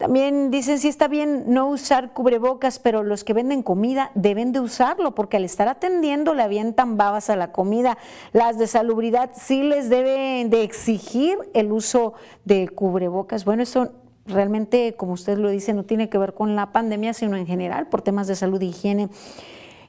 También 0.00 0.50
dicen 0.50 0.78
si 0.78 0.88
está 0.88 1.08
bien 1.08 1.44
no 1.48 1.68
usar 1.68 2.14
cubrebocas, 2.14 2.78
pero 2.78 3.02
los 3.02 3.22
que 3.22 3.34
venden 3.34 3.62
comida 3.62 4.12
deben 4.14 4.50
de 4.50 4.58
usarlo 4.58 5.14
porque 5.14 5.36
al 5.36 5.44
estar 5.44 5.68
atendiendo 5.68 6.32
le 6.32 6.42
avientan 6.42 6.96
babas 6.96 7.28
a 7.28 7.36
la 7.36 7.52
comida. 7.52 7.98
Las 8.32 8.56
de 8.56 8.66
salubridad 8.66 9.32
sí 9.34 9.62
les 9.62 9.90
deben 9.90 10.48
de 10.48 10.62
exigir 10.62 11.36
el 11.52 11.70
uso 11.70 12.14
de 12.46 12.66
cubrebocas. 12.68 13.44
Bueno, 13.44 13.62
eso 13.62 13.92
realmente, 14.24 14.94
como 14.96 15.12
usted 15.12 15.36
lo 15.36 15.50
dice, 15.50 15.74
no 15.74 15.84
tiene 15.84 16.08
que 16.08 16.16
ver 16.16 16.32
con 16.32 16.56
la 16.56 16.72
pandemia, 16.72 17.12
sino 17.12 17.36
en 17.36 17.46
general 17.46 17.88
por 17.88 18.00
temas 18.00 18.26
de 18.26 18.36
salud 18.36 18.62
e 18.62 18.64
higiene. 18.64 19.10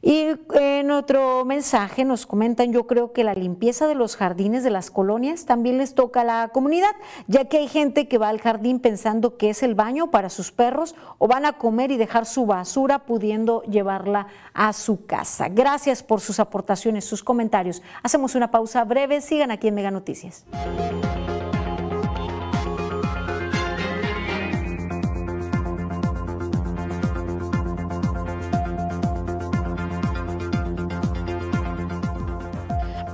Y 0.02 0.30
en 0.56 0.90
otro 0.90 1.46
mensaje 1.46 2.06
nos 2.06 2.26
comentan, 2.26 2.74
yo 2.74 2.88
creo 2.88 3.14
que 3.14 3.24
la 3.24 3.36
limpieza 3.36 3.86
de 3.86 3.94
los 3.94 4.16
jardines 4.16 4.64
de 4.64 4.72
las 4.72 4.90
colonias 4.90 5.46
también 5.46 5.78
les 5.78 5.94
toca 5.94 6.22
a 6.22 6.24
la 6.24 6.50
comunidad, 6.52 6.96
ya 7.28 7.46
que 7.46 7.60
hay 7.60 7.68
gente 7.68 8.08
que 8.08 8.18
va 8.18 8.30
al 8.30 8.42
jardín 8.42 8.80
pensando 8.80 9.38
que 9.38 9.52
es 9.52 9.62
el 9.62 9.76
baño 9.76 10.10
para 10.10 10.30
sus 10.30 10.52
perros 10.52 10.96
o 11.20 11.28
van 11.28 11.46
a 11.46 11.54
comer 11.54 11.92
y 11.92 11.98
dejar 11.98 12.26
su 12.26 12.48
basura 12.48 13.06
pudiendo 13.06 13.62
llevarla 13.64 14.28
a 14.54 14.74
su 14.74 15.06
casa. 15.06 15.50
Gracias 15.50 16.02
por 16.02 16.20
sus 16.20 16.40
aportaciones, 16.40 17.06
sus 17.06 17.24
comentarios. 17.24 17.84
Hacemos 18.02 18.34
una 18.34 18.50
pausa 18.50 18.84
breve, 18.84 19.22
sigan 19.22 19.52
aquí 19.52 19.68
en 19.68 19.76
Mega 19.76 19.92
Noticias. 19.92 20.46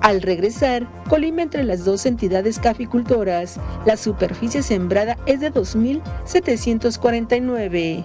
Al 0.02 0.22
regresar, 0.22 0.86
colima 1.10 1.42
entre 1.42 1.64
las 1.64 1.86
dos 1.86 2.06
entidades 2.06 2.60
caficultoras. 2.60 3.60
La 3.86 3.98
superficie 3.98 4.62
sembrada 4.62 5.18
es 5.26 5.40
de 5.40 5.52
2.749. 5.52 8.04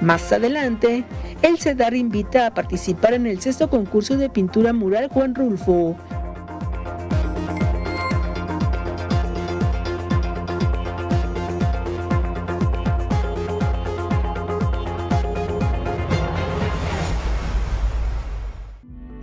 Más 0.00 0.32
adelante, 0.32 1.04
el 1.42 1.58
CEDAR 1.58 1.94
invita 1.94 2.46
a 2.46 2.54
participar 2.54 3.12
en 3.14 3.26
el 3.26 3.40
sexto 3.40 3.70
concurso 3.70 4.16
de 4.16 4.28
pintura 4.28 4.72
mural 4.72 5.08
Juan 5.08 5.34
Rulfo. 5.34 5.96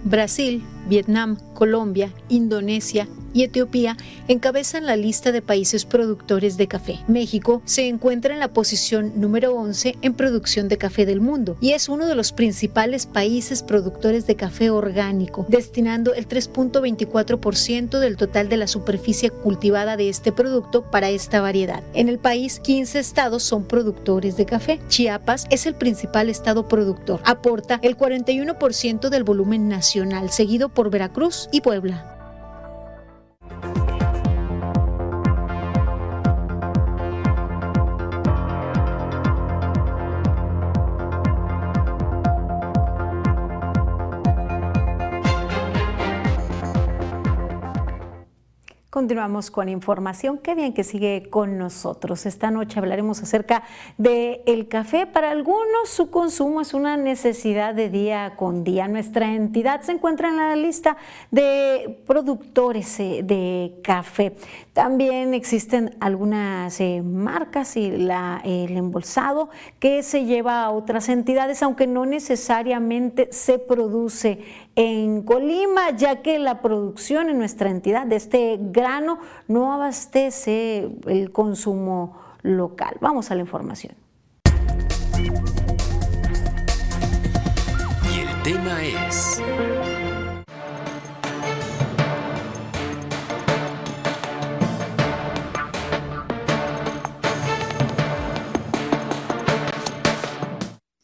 Brasil, 0.09 0.63
Vietnam, 0.87 1.37
Colombia, 1.53 2.11
Indonesia 2.29 3.05
y 3.33 3.43
Etiopía 3.43 3.97
encabezan 4.27 4.85
la 4.85 4.95
lista 4.95 5.31
de 5.31 5.41
países 5.41 5.85
productores 5.85 6.57
de 6.57 6.67
café. 6.67 6.99
México 7.07 7.61
se 7.65 7.87
encuentra 7.87 8.33
en 8.33 8.39
la 8.39 8.53
posición 8.53 9.13
número 9.15 9.53
11 9.55 9.97
en 10.01 10.13
producción 10.13 10.67
de 10.67 10.77
café 10.77 11.05
del 11.05 11.21
mundo 11.21 11.57
y 11.61 11.71
es 11.71 11.89
uno 11.89 12.05
de 12.07 12.15
los 12.15 12.31
principales 12.31 13.05
países 13.05 13.63
productores 13.63 14.27
de 14.27 14.35
café 14.35 14.69
orgánico, 14.69 15.45
destinando 15.49 16.13
el 16.13 16.27
3.24% 16.27 17.99
del 17.99 18.17
total 18.17 18.49
de 18.49 18.57
la 18.57 18.67
superficie 18.67 19.29
cultivada 19.29 19.97
de 19.97 20.09
este 20.09 20.31
producto 20.31 20.83
para 20.89 21.09
esta 21.09 21.41
variedad. 21.41 21.83
En 21.93 22.09
el 22.09 22.19
país, 22.19 22.59
15 22.59 22.99
estados 22.99 23.43
son 23.43 23.65
productores 23.65 24.37
de 24.37 24.45
café. 24.45 24.79
Chiapas 24.87 25.45
es 25.49 25.65
el 25.65 25.75
principal 25.75 26.29
estado 26.29 26.67
productor. 26.67 27.21
Aporta 27.25 27.79
el 27.81 27.97
41% 27.97 29.09
del 29.09 29.23
volumen 29.23 29.67
nacional, 29.67 30.29
seguido 30.29 30.69
por 30.69 30.89
Veracruz 30.89 31.49
y 31.51 31.61
Puebla. 31.61 32.18
Continuamos 48.99 49.49
con 49.49 49.69
información. 49.69 50.39
Qué 50.39 50.55
bien 50.55 50.73
que 50.73 50.83
sigue 50.83 51.29
con 51.29 51.57
nosotros. 51.57 52.25
Esta 52.25 52.51
noche 52.51 52.79
hablaremos 52.79 53.23
acerca 53.23 53.63
del 53.97 54.41
el 54.45 54.67
café. 54.67 55.07
Para 55.07 55.31
algunos 55.31 55.87
su 55.87 56.09
consumo 56.11 56.59
es 56.59 56.73
una 56.73 56.97
necesidad 56.97 57.73
de 57.73 57.89
día 57.89 58.33
con 58.35 58.65
día. 58.65 58.89
Nuestra 58.89 59.33
entidad 59.33 59.83
se 59.83 59.93
encuentra 59.93 60.27
en 60.27 60.35
la 60.35 60.53
lista 60.57 60.97
de 61.31 61.97
productores 62.05 62.99
eh, 62.99 63.21
de 63.23 63.79
café. 63.85 64.35
También 64.73 65.33
existen 65.33 65.95
algunas 66.01 66.81
eh, 66.81 67.01
marcas 67.01 67.77
y 67.77 67.85
el 67.85 68.77
embolsado 68.77 69.49
que 69.79 70.03
se 70.03 70.25
lleva 70.25 70.63
a 70.63 70.71
otras 70.71 71.07
entidades, 71.07 71.63
aunque 71.63 71.87
no 71.87 72.05
necesariamente 72.05 73.29
se 73.31 73.59
produce 73.59 74.43
en 74.75 75.23
Colima, 75.23 75.91
ya 75.97 76.21
que 76.21 76.39
la 76.39 76.61
producción 76.61 77.29
en 77.29 77.37
nuestra 77.37 77.69
entidad 77.69 78.05
de 78.05 78.15
este 78.15 78.57
no 79.47 79.73
abastece 79.73 80.89
el 81.05 81.31
consumo 81.31 82.17
local. 82.41 82.97
Vamos 83.01 83.31
a 83.31 83.35
la 83.35 83.41
información. 83.41 83.93
Y 88.11 88.19
el 88.19 88.43
tema 88.43 88.83
es... 88.83 89.41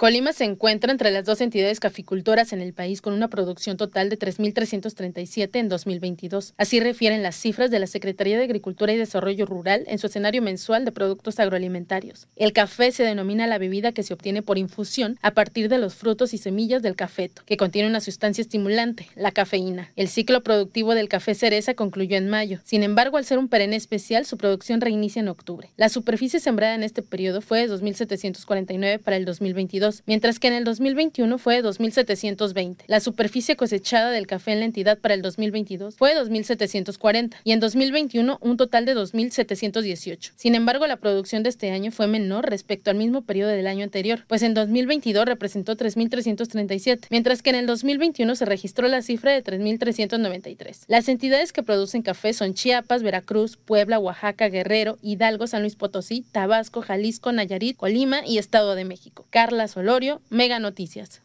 Colima 0.06 0.34
se 0.34 0.44
encuentra 0.44 0.92
entre 0.92 1.10
las 1.10 1.26
dos 1.26 1.42
entidades 1.42 1.80
caficultoras 1.80 2.54
en 2.54 2.62
el 2.62 2.74
país 2.74 3.02
con 3.02 3.12
una 3.12 3.28
producción 3.28 3.76
total 3.76 4.08
de 4.08 4.20
3.337 4.20 5.50
en 5.56 5.68
2022. 5.68 6.54
Así 6.58 6.80
refieren 6.80 7.24
las 7.24 7.36
cifras 7.36 7.72
de 7.72 7.80
la 7.80 7.88
Secretaría 7.88 8.38
de 8.38 8.44
Agricultura 8.44 8.94
y 8.94 8.98
Desarrollo 8.98 9.48
Rural 9.48 9.84
en 9.88 9.98
su 9.98 10.06
escenario 10.06 10.44
mensual 10.44 10.86
de 10.86 10.92
productos 10.92 11.40
agroalimentarios. 11.40 12.28
El 12.36 12.54
café 12.54 12.92
se 12.92 13.02
denomina 13.02 13.48
la 13.48 13.58
bebida 13.58 13.94
que 13.94 14.04
se 14.04 14.14
obtiene 14.14 14.44
por 14.44 14.60
infusión 14.60 15.18
a 15.24 15.32
partir 15.32 15.70
de 15.70 15.80
los 15.80 15.96
frutos 15.96 16.36
y 16.36 16.38
semillas 16.38 16.84
del 16.84 16.96
cafeto, 16.96 17.42
que 17.44 17.58
contiene 17.58 17.90
una 17.90 18.00
sustancia 18.00 18.44
estimulante, 18.44 19.08
la 19.16 19.32
cafeína. 19.32 19.92
El 19.96 20.08
ciclo 20.08 20.44
productivo 20.44 20.94
del 20.94 21.10
café 21.10 21.34
cereza 21.34 21.74
concluyó 21.74 22.16
en 22.16 22.30
mayo. 22.30 22.60
Sin 22.64 22.84
embargo, 22.84 23.18
al 23.18 23.26
ser 23.26 23.40
un 23.40 23.48
perenne 23.48 23.76
especial, 23.76 24.28
su 24.28 24.38
producción 24.38 24.82
reinicia 24.82 25.22
en 25.22 25.30
octubre. 25.30 25.72
La 25.78 25.90
superficie 25.90 26.40
sembrada 26.40 26.76
en 26.76 26.84
este 26.84 27.02
periodo 27.02 27.42
fue 27.42 27.68
de 27.68 27.74
2.749 27.74 29.00
para 29.00 29.18
el 29.18 29.26
2022 29.26 29.95
mientras 30.06 30.40
que 30.40 30.48
en 30.48 30.54
el 30.54 30.64
2021 30.64 31.38
fue 31.38 31.62
de 31.62 31.68
2.720. 31.68 32.78
La 32.88 33.00
superficie 33.00 33.56
cosechada 33.56 34.12
del 34.12 34.28
café 34.28 34.52
en 34.54 34.60
la 34.60 34.66
entidad 34.66 34.98
para 34.98 35.14
el 35.14 35.22
2022 35.22 35.96
fue 35.96 36.14
de 36.14 36.22
2.740 36.22 37.36
y 37.44 37.52
en 37.52 37.60
2021 37.60 38.38
un 38.42 38.58
total 38.58 38.86
de 38.86 38.96
2.718. 38.96 40.32
Sin 40.36 40.56
embargo, 40.56 40.88
la 40.88 40.98
producción 40.98 41.44
de 41.44 41.50
este 41.50 41.72
año 41.72 41.92
fue 41.92 42.08
menor 42.08 42.50
respecto 42.50 42.92
al 42.92 42.98
mismo 42.98 43.24
periodo 43.24 43.52
del 43.52 43.68
año 43.68 43.84
anterior, 43.84 44.24
pues 44.28 44.42
en 44.42 44.54
2022 44.54 45.26
representó 45.26 45.76
3.337, 45.76 47.08
mientras 47.10 47.42
que 47.42 47.50
en 47.52 47.56
el 47.58 47.68
2021 47.68 48.36
se 48.36 48.46
registró 48.46 48.88
la 48.88 49.02
cifra 49.02 49.32
de 49.32 49.44
3.393. 49.44 50.86
Las 50.88 51.08
entidades 51.08 51.54
que 51.54 51.64
producen 51.64 52.02
café 52.02 52.34
son 52.34 52.54
Chiapas, 52.54 53.04
Veracruz, 53.04 53.58
Puebla, 53.58 54.00
Oaxaca, 54.00 54.50
Guerrero, 54.50 54.98
Hidalgo, 55.02 55.48
San 55.48 55.62
Luis 55.62 55.76
Potosí, 55.76 56.26
Tabasco, 56.32 56.82
Jalisco, 56.82 57.32
Nayarit, 57.32 57.78
Colima 57.78 58.26
y 58.26 58.38
Estado 58.38 58.76
de 58.76 58.86
México. 58.86 59.26
Carla 59.30 59.68
Solorio, 59.76 60.22
Mega 60.30 60.58
Noticias. 60.58 61.22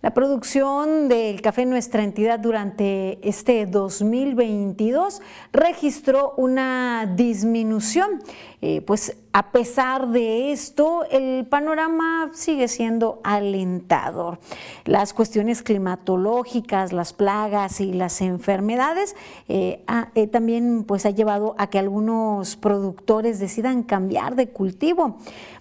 La 0.00 0.14
producción 0.14 1.08
del 1.08 1.42
café 1.42 1.62
en 1.62 1.70
nuestra 1.70 2.04
entidad 2.04 2.38
durante 2.38 3.18
este 3.28 3.66
2022 3.66 5.20
registró 5.52 6.34
una 6.36 7.12
disminución, 7.16 8.22
eh, 8.62 8.80
pues 8.82 9.16
a 9.32 9.52
pesar 9.52 10.08
de 10.08 10.50
esto, 10.50 11.04
el 11.08 11.46
panorama 11.46 12.30
sigue 12.32 12.66
siendo 12.66 13.20
alentador. 13.22 14.40
Las 14.84 15.12
cuestiones 15.12 15.62
climatológicas, 15.62 16.92
las 16.92 17.12
plagas 17.12 17.80
y 17.80 17.92
las 17.92 18.22
enfermedades 18.22 19.14
eh, 19.48 19.84
eh, 20.16 20.26
también 20.26 20.82
pues, 20.82 21.06
ha 21.06 21.10
llevado 21.10 21.54
a 21.58 21.68
que 21.68 21.78
algunos 21.78 22.56
productores 22.56 23.38
decidan 23.38 23.84
cambiar 23.84 24.34
de 24.34 24.48
cultivo. 24.48 25.18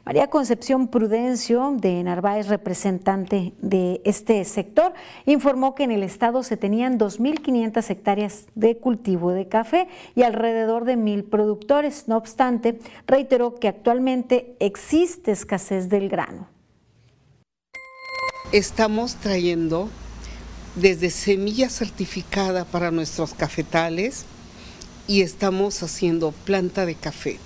María 0.10 0.32
Concepción 0.32 0.88
Prudencio 0.88 1.76
de 1.78 2.02
Narváez, 2.02 2.48
representante 2.48 3.54
de 3.62 4.02
este 4.06 4.44
sector, 4.46 4.94
informó 5.28 5.76
que 5.76 5.84
en 5.84 5.92
el 5.92 6.02
estado 6.02 6.42
se 6.42 6.58
tenían 6.58 6.98
2.500 6.98 7.88
hectáreas 7.92 8.48
de 8.56 8.78
cultivo 8.78 9.32
de 9.34 9.48
café 9.48 9.88
y 10.16 10.24
alrededor 10.24 10.86
de 10.86 10.96
mil 10.96 11.26
productores. 11.26 12.08
No 12.08 12.18
obstante, 12.18 12.80
reiteró 13.06 13.59
que 13.60 13.68
actualmente 13.68 14.56
existe 14.60 15.32
escasez 15.32 15.90
del 15.90 16.10
grano. 16.10 16.48
Estamos 18.52 19.16
trayendo 19.16 19.90
desde 20.76 21.10
semilla 21.10 21.70
certificada 21.70 22.66
para 22.66 22.92
nuestros 22.92 23.34
cafetales 23.34 24.26
y 25.08 25.22
estamos 25.22 25.84
haciendo 25.84 26.32
planta 26.32 26.86
de 26.86 26.96
café. 26.96 27.40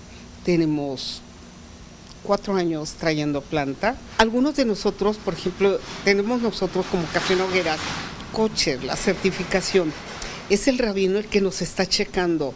Tenemos 0.46 1.22
cuatro 2.24 2.56
años 2.56 2.94
trayendo 2.94 3.42
planta. 3.42 3.96
Algunos 4.18 4.56
de 4.56 4.66
nosotros, 4.66 5.18
por 5.18 5.34
ejemplo, 5.34 5.80
tenemos 6.04 6.42
nosotros 6.42 6.86
como 6.90 7.06
Café 7.08 7.36
Nogueras, 7.36 7.80
coche, 8.32 8.80
la 8.84 8.96
certificación. 8.96 9.94
Es 10.50 10.68
el 10.68 10.78
rabino 10.78 11.20
el 11.20 11.26
que 11.26 11.42
nos 11.42 11.62
está 11.62 11.86
checando 11.86 12.54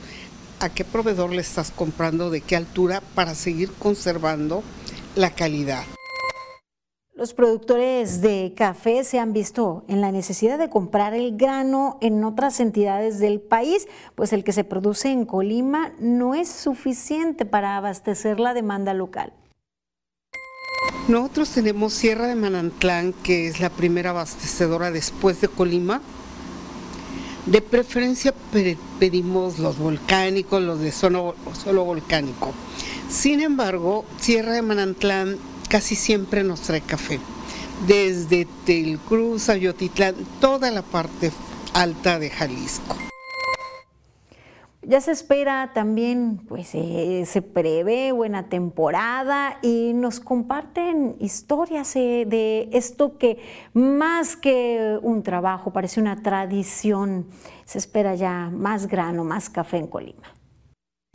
a 0.60 0.70
qué 0.70 0.84
proveedor 0.84 1.32
le 1.32 1.42
estás 1.42 1.72
comprando, 1.72 2.30
de 2.30 2.42
qué 2.42 2.56
altura, 2.56 3.02
para 3.16 3.36
seguir 3.36 3.72
conservando 3.74 4.64
la 5.16 5.32
calidad. 5.32 5.84
Los 7.18 7.34
productores 7.34 8.22
de 8.22 8.54
café 8.56 9.04
se 9.04 9.18
han 9.18 9.34
visto 9.34 9.84
en 9.88 10.02
la 10.02 10.12
necesidad 10.12 10.60
de 10.60 10.70
comprar 10.70 11.16
el 11.16 11.36
grano 11.36 11.98
en 12.00 12.24
otras 12.24 12.60
entidades 12.60 13.18
del 13.18 13.42
país, 13.42 13.88
pues 14.14 14.34
el 14.34 14.44
que 14.44 14.54
se 14.54 14.64
produce 14.64 15.12
en 15.12 15.26
Colima 15.26 15.94
no 16.00 16.36
es 16.36 16.48
suficiente 16.48 17.44
para 17.46 17.76
abastecer 17.76 18.40
la 18.40 18.54
demanda 18.54 18.94
local. 18.94 19.34
Nosotros 21.08 21.50
tenemos 21.50 21.94
Sierra 21.94 22.28
de 22.28 22.36
Manantlán, 22.36 23.14
que 23.24 23.48
es 23.48 23.60
la 23.60 23.72
primera 23.72 24.12
abastecedora 24.12 24.92
después 24.92 25.42
de 25.42 25.48
Colima. 25.48 26.02
De 27.48 27.62
preferencia 27.62 28.34
pedimos 29.00 29.58
los 29.60 29.78
volcánicos, 29.78 30.62
los 30.62 30.82
de 30.82 30.92
solo, 30.92 31.34
solo 31.64 31.86
volcánico. 31.86 32.54
Sin 33.10 33.40
embargo, 33.40 34.04
Sierra 34.20 34.52
de 34.52 34.62
Manantlán 34.62 35.38
casi 35.70 35.96
siempre 35.96 36.44
nos 36.44 36.60
trae 36.62 36.82
café. 36.82 37.22
Desde 37.88 38.48
Telcruz, 38.66 39.48
Ayotitlán, 39.48 40.16
toda 40.42 40.72
la 40.72 40.82
parte 40.82 41.32
alta 41.74 42.20
de 42.20 42.30
Jalisco. 42.30 43.07
Ya 44.90 45.02
se 45.02 45.12
espera 45.12 45.72
también, 45.74 46.38
pues 46.48 46.74
eh, 46.74 47.24
se 47.26 47.42
prevé 47.42 48.14
buena 48.14 48.48
temporada 48.48 49.58
y 49.62 49.92
nos 49.94 50.22
comparten 50.22 51.18
historias 51.20 51.94
eh, 51.98 52.24
de 52.26 52.70
esto 52.72 53.18
que 53.18 53.38
más 53.74 54.38
que 54.38 54.98
un 55.02 55.24
trabajo, 55.24 55.74
parece 55.74 56.00
una 56.00 56.24
tradición. 56.24 57.28
Se 57.66 57.80
espera 57.80 58.16
ya 58.16 58.50
más 58.50 58.88
grano, 58.88 59.26
más 59.26 59.50
café 59.50 59.76
en 59.76 59.88
Colima. 59.88 60.37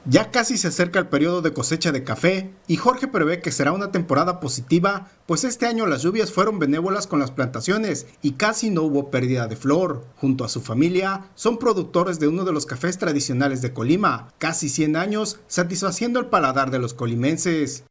Ya 0.04 0.32
casi 0.32 0.58
se 0.58 0.66
acerca 0.66 0.98
el 0.98 1.06
periodo 1.06 1.42
de 1.42 1.52
cosecha 1.52 1.92
de 1.92 2.02
café 2.02 2.50
y 2.66 2.76
Jorge 2.76 3.06
prevé 3.06 3.40
que 3.40 3.52
será 3.52 3.70
una 3.70 3.92
temporada 3.92 4.40
positiva, 4.40 5.12
pues 5.26 5.44
este 5.44 5.66
año 5.66 5.86
las 5.86 6.02
lluvias 6.02 6.32
fueron 6.32 6.58
benévolas 6.58 7.06
con 7.06 7.20
las 7.20 7.30
plantaciones 7.30 8.08
y 8.20 8.32
casi 8.32 8.70
no 8.70 8.82
hubo 8.82 9.12
pérdida 9.12 9.46
de 9.46 9.54
flor. 9.54 10.04
Junto 10.16 10.44
a 10.44 10.48
su 10.48 10.60
familia, 10.60 11.26
son 11.36 11.56
productores 11.56 12.18
de 12.18 12.26
uno 12.26 12.44
de 12.44 12.52
los 12.52 12.66
cafés 12.66 12.98
tradicionales 12.98 13.62
de 13.62 13.72
Colima, 13.72 14.32
casi 14.38 14.68
100 14.68 14.96
años 14.96 15.38
satisfaciendo 15.46 16.18
el 16.18 16.26
paladar 16.26 16.72
de 16.72 16.80
los 16.80 16.94
colimenses. 16.94 17.84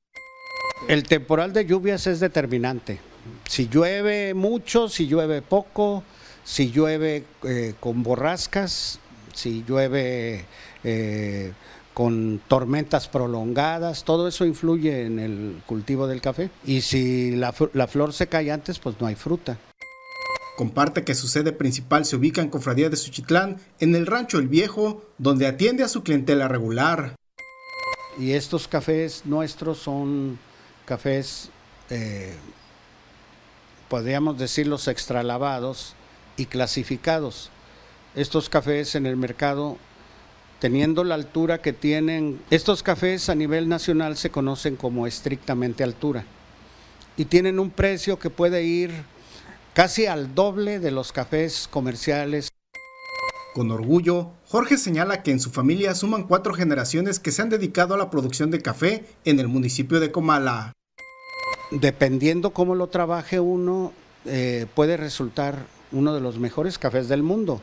El 0.89 1.03
temporal 1.03 1.53
de 1.53 1.66
lluvias 1.66 2.07
es 2.07 2.20
determinante. 2.20 2.99
Si 3.47 3.70
llueve 3.70 4.34
mucho, 4.34 4.89
si 4.89 5.07
llueve 5.07 5.41
poco, 5.41 6.03
si 6.43 6.72
llueve 6.72 7.24
eh, 7.43 7.74
con 7.80 8.03
borrascas, 8.03 8.99
si 9.34 9.64
llueve... 9.64 10.43
Eh, 10.84 11.53
con 12.02 12.41
tormentas 12.47 13.08
prolongadas, 13.08 14.06
todo 14.06 14.28
eso 14.28 14.43
influye 14.43 15.06
en 15.06 15.20
el 15.20 15.62
cultivo 15.68 16.08
del 16.08 16.20
café. 16.20 16.49
Y 16.66 16.82
si 16.82 17.36
la, 17.36 17.52
flor 17.52 18.12
se 18.12 18.26
cae 18.26 18.52
antes, 18.52 18.80
pues 18.80 18.95
no 18.99 19.06
hay 19.06 19.14
fruta. 19.14 19.60
Comparte 20.58 21.04
que 21.04 21.14
su 21.14 21.28
sede 21.28 21.52
principal 21.52 22.06
se 22.06 22.16
ubica 22.16 22.41
en 22.41 22.49
Cofradía 22.49 22.89
de 22.89 22.95
Suchitlán, 22.97 23.58
en 23.80 23.93
el 23.93 24.08
Rancho 24.08 24.39
El 24.39 24.47
Viejo, 24.47 25.06
donde 25.20 25.45
atiende 25.45 25.84
a 25.84 25.88
su 25.88 26.02
clientela 26.02 26.47
regular. 26.47 27.16
Y 28.18 28.32
estos 28.32 28.68
cafés 28.68 29.22
nuestros 29.26 29.78
son 29.78 30.39
cafés, 30.86 31.52
eh, 31.91 32.34
podríamos 33.89 34.39
decirlos 34.39 34.88
extralavados 34.88 35.93
y 36.36 36.47
clasificados. 36.47 37.52
Estos 38.16 38.49
cafés 38.49 38.95
en 38.95 39.06
el 39.06 39.18
mercado 39.18 39.78
teniendo 40.62 41.03
la 41.03 41.16
altura 41.16 41.59
que 41.59 41.74
tienen. 41.74 42.39
Estos 42.51 42.84
cafés 42.84 43.30
a 43.30 43.36
nivel 43.36 43.68
nacional 43.68 44.16
se 44.16 44.30
conocen 44.30 44.78
como 44.78 45.07
estrictamente 45.07 45.84
altura 45.84 46.24
y 47.18 47.26
tienen 47.26 47.59
un 47.59 47.72
precio 47.72 48.20
que 48.20 48.30
puede 48.30 48.64
ir 48.64 48.91
casi 49.74 50.05
al 50.05 50.36
doble 50.36 50.80
de 50.80 50.91
los 50.91 51.12
cafés 51.12 51.68
comerciales. 51.70 52.49
Con 53.55 53.72
orgullo, 53.72 54.30
Jorge 54.47 54.78
señala 54.78 55.24
que 55.24 55.32
en 55.32 55.39
su 55.39 55.49
familia 55.49 55.95
suman 55.95 56.24
cuatro 56.24 56.53
generaciones 56.53 57.20
que 57.20 57.32
se 57.32 57.41
han 57.41 57.49
dedicado 57.49 57.95
a 57.95 57.97
la 57.97 58.12
producción 58.12 58.51
de 58.51 58.62
café 58.62 59.05
en 59.26 59.39
el 59.39 59.47
municipio 59.47 59.99
de 59.99 60.12
Comala. 60.12 60.74
Dependiendo 61.72 62.51
cómo 62.51 62.76
lo 62.76 62.88
trabaje 62.88 63.39
uno, 63.39 63.93
eh, 64.26 64.68
puede 64.76 64.95
resultar 64.95 65.66
uno 65.91 66.14
de 66.14 66.22
los 66.22 66.38
mejores 66.38 66.78
cafés 66.78 67.07
del 67.07 67.24
mundo, 67.24 67.62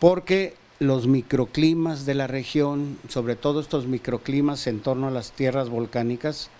porque 0.00 0.54
los 0.82 1.06
microclimas 1.06 2.04
de 2.06 2.14
la 2.14 2.26
región, 2.26 2.98
sobre 3.08 3.36
todo 3.36 3.60
estos 3.60 3.86
microclimas 3.86 4.66
en 4.66 4.80
torno 4.80 5.08
a 5.08 5.10
las 5.10 5.32
tierras 5.32 5.68
volcánicas, 5.68 6.50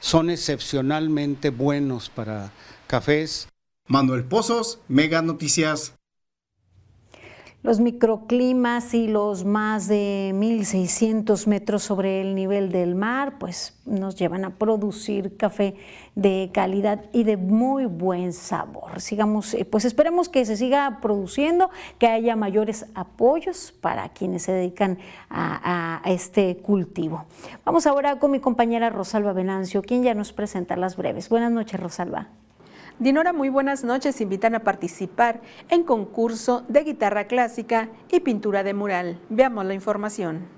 son 0.00 0.30
excepcionalmente 0.30 1.50
buenos 1.50 2.10
para 2.10 2.52
cafés. 2.86 3.48
Manuel 3.86 4.24
Pozos, 4.24 4.80
Mega 4.88 5.22
Noticias 5.22 5.94
los 7.66 7.80
microclimas 7.80 8.94
y 8.94 9.08
los 9.08 9.44
más 9.44 9.88
de 9.88 10.30
1.600 10.36 11.48
metros 11.48 11.82
sobre 11.82 12.20
el 12.20 12.36
nivel 12.36 12.70
del 12.70 12.94
mar, 12.94 13.38
pues 13.40 13.76
nos 13.84 14.14
llevan 14.14 14.44
a 14.44 14.50
producir 14.50 15.36
café 15.36 15.74
de 16.14 16.50
calidad 16.54 17.06
y 17.12 17.24
de 17.24 17.36
muy 17.36 17.86
buen 17.86 18.32
sabor. 18.32 19.00
Sigamos, 19.00 19.52
eh, 19.52 19.64
pues 19.64 19.84
esperemos 19.84 20.28
que 20.28 20.44
se 20.44 20.56
siga 20.56 21.00
produciendo, 21.02 21.68
que 21.98 22.06
haya 22.06 22.36
mayores 22.36 22.86
apoyos 22.94 23.74
para 23.80 24.10
quienes 24.10 24.44
se 24.44 24.52
dedican 24.52 24.98
a, 25.28 26.00
a 26.04 26.12
este 26.12 26.58
cultivo. 26.58 27.24
Vamos 27.64 27.88
ahora 27.88 28.20
con 28.20 28.30
mi 28.30 28.38
compañera 28.38 28.90
Rosalba 28.90 29.32
Venancio, 29.32 29.82
quien 29.82 30.04
ya 30.04 30.14
nos 30.14 30.32
presenta 30.32 30.76
las 30.76 30.96
breves. 30.96 31.28
Buenas 31.28 31.50
noches, 31.50 31.80
Rosalba. 31.80 32.28
Dinora, 32.98 33.34
muy 33.34 33.50
buenas 33.50 33.84
noches. 33.84 34.22
Invitan 34.22 34.54
a 34.54 34.60
participar 34.60 35.42
en 35.68 35.84
concurso 35.84 36.64
de 36.68 36.82
guitarra 36.82 37.26
clásica 37.26 37.90
y 38.10 38.20
pintura 38.20 38.62
de 38.62 38.72
mural. 38.72 39.20
Veamos 39.28 39.66
la 39.66 39.74
información. 39.74 40.55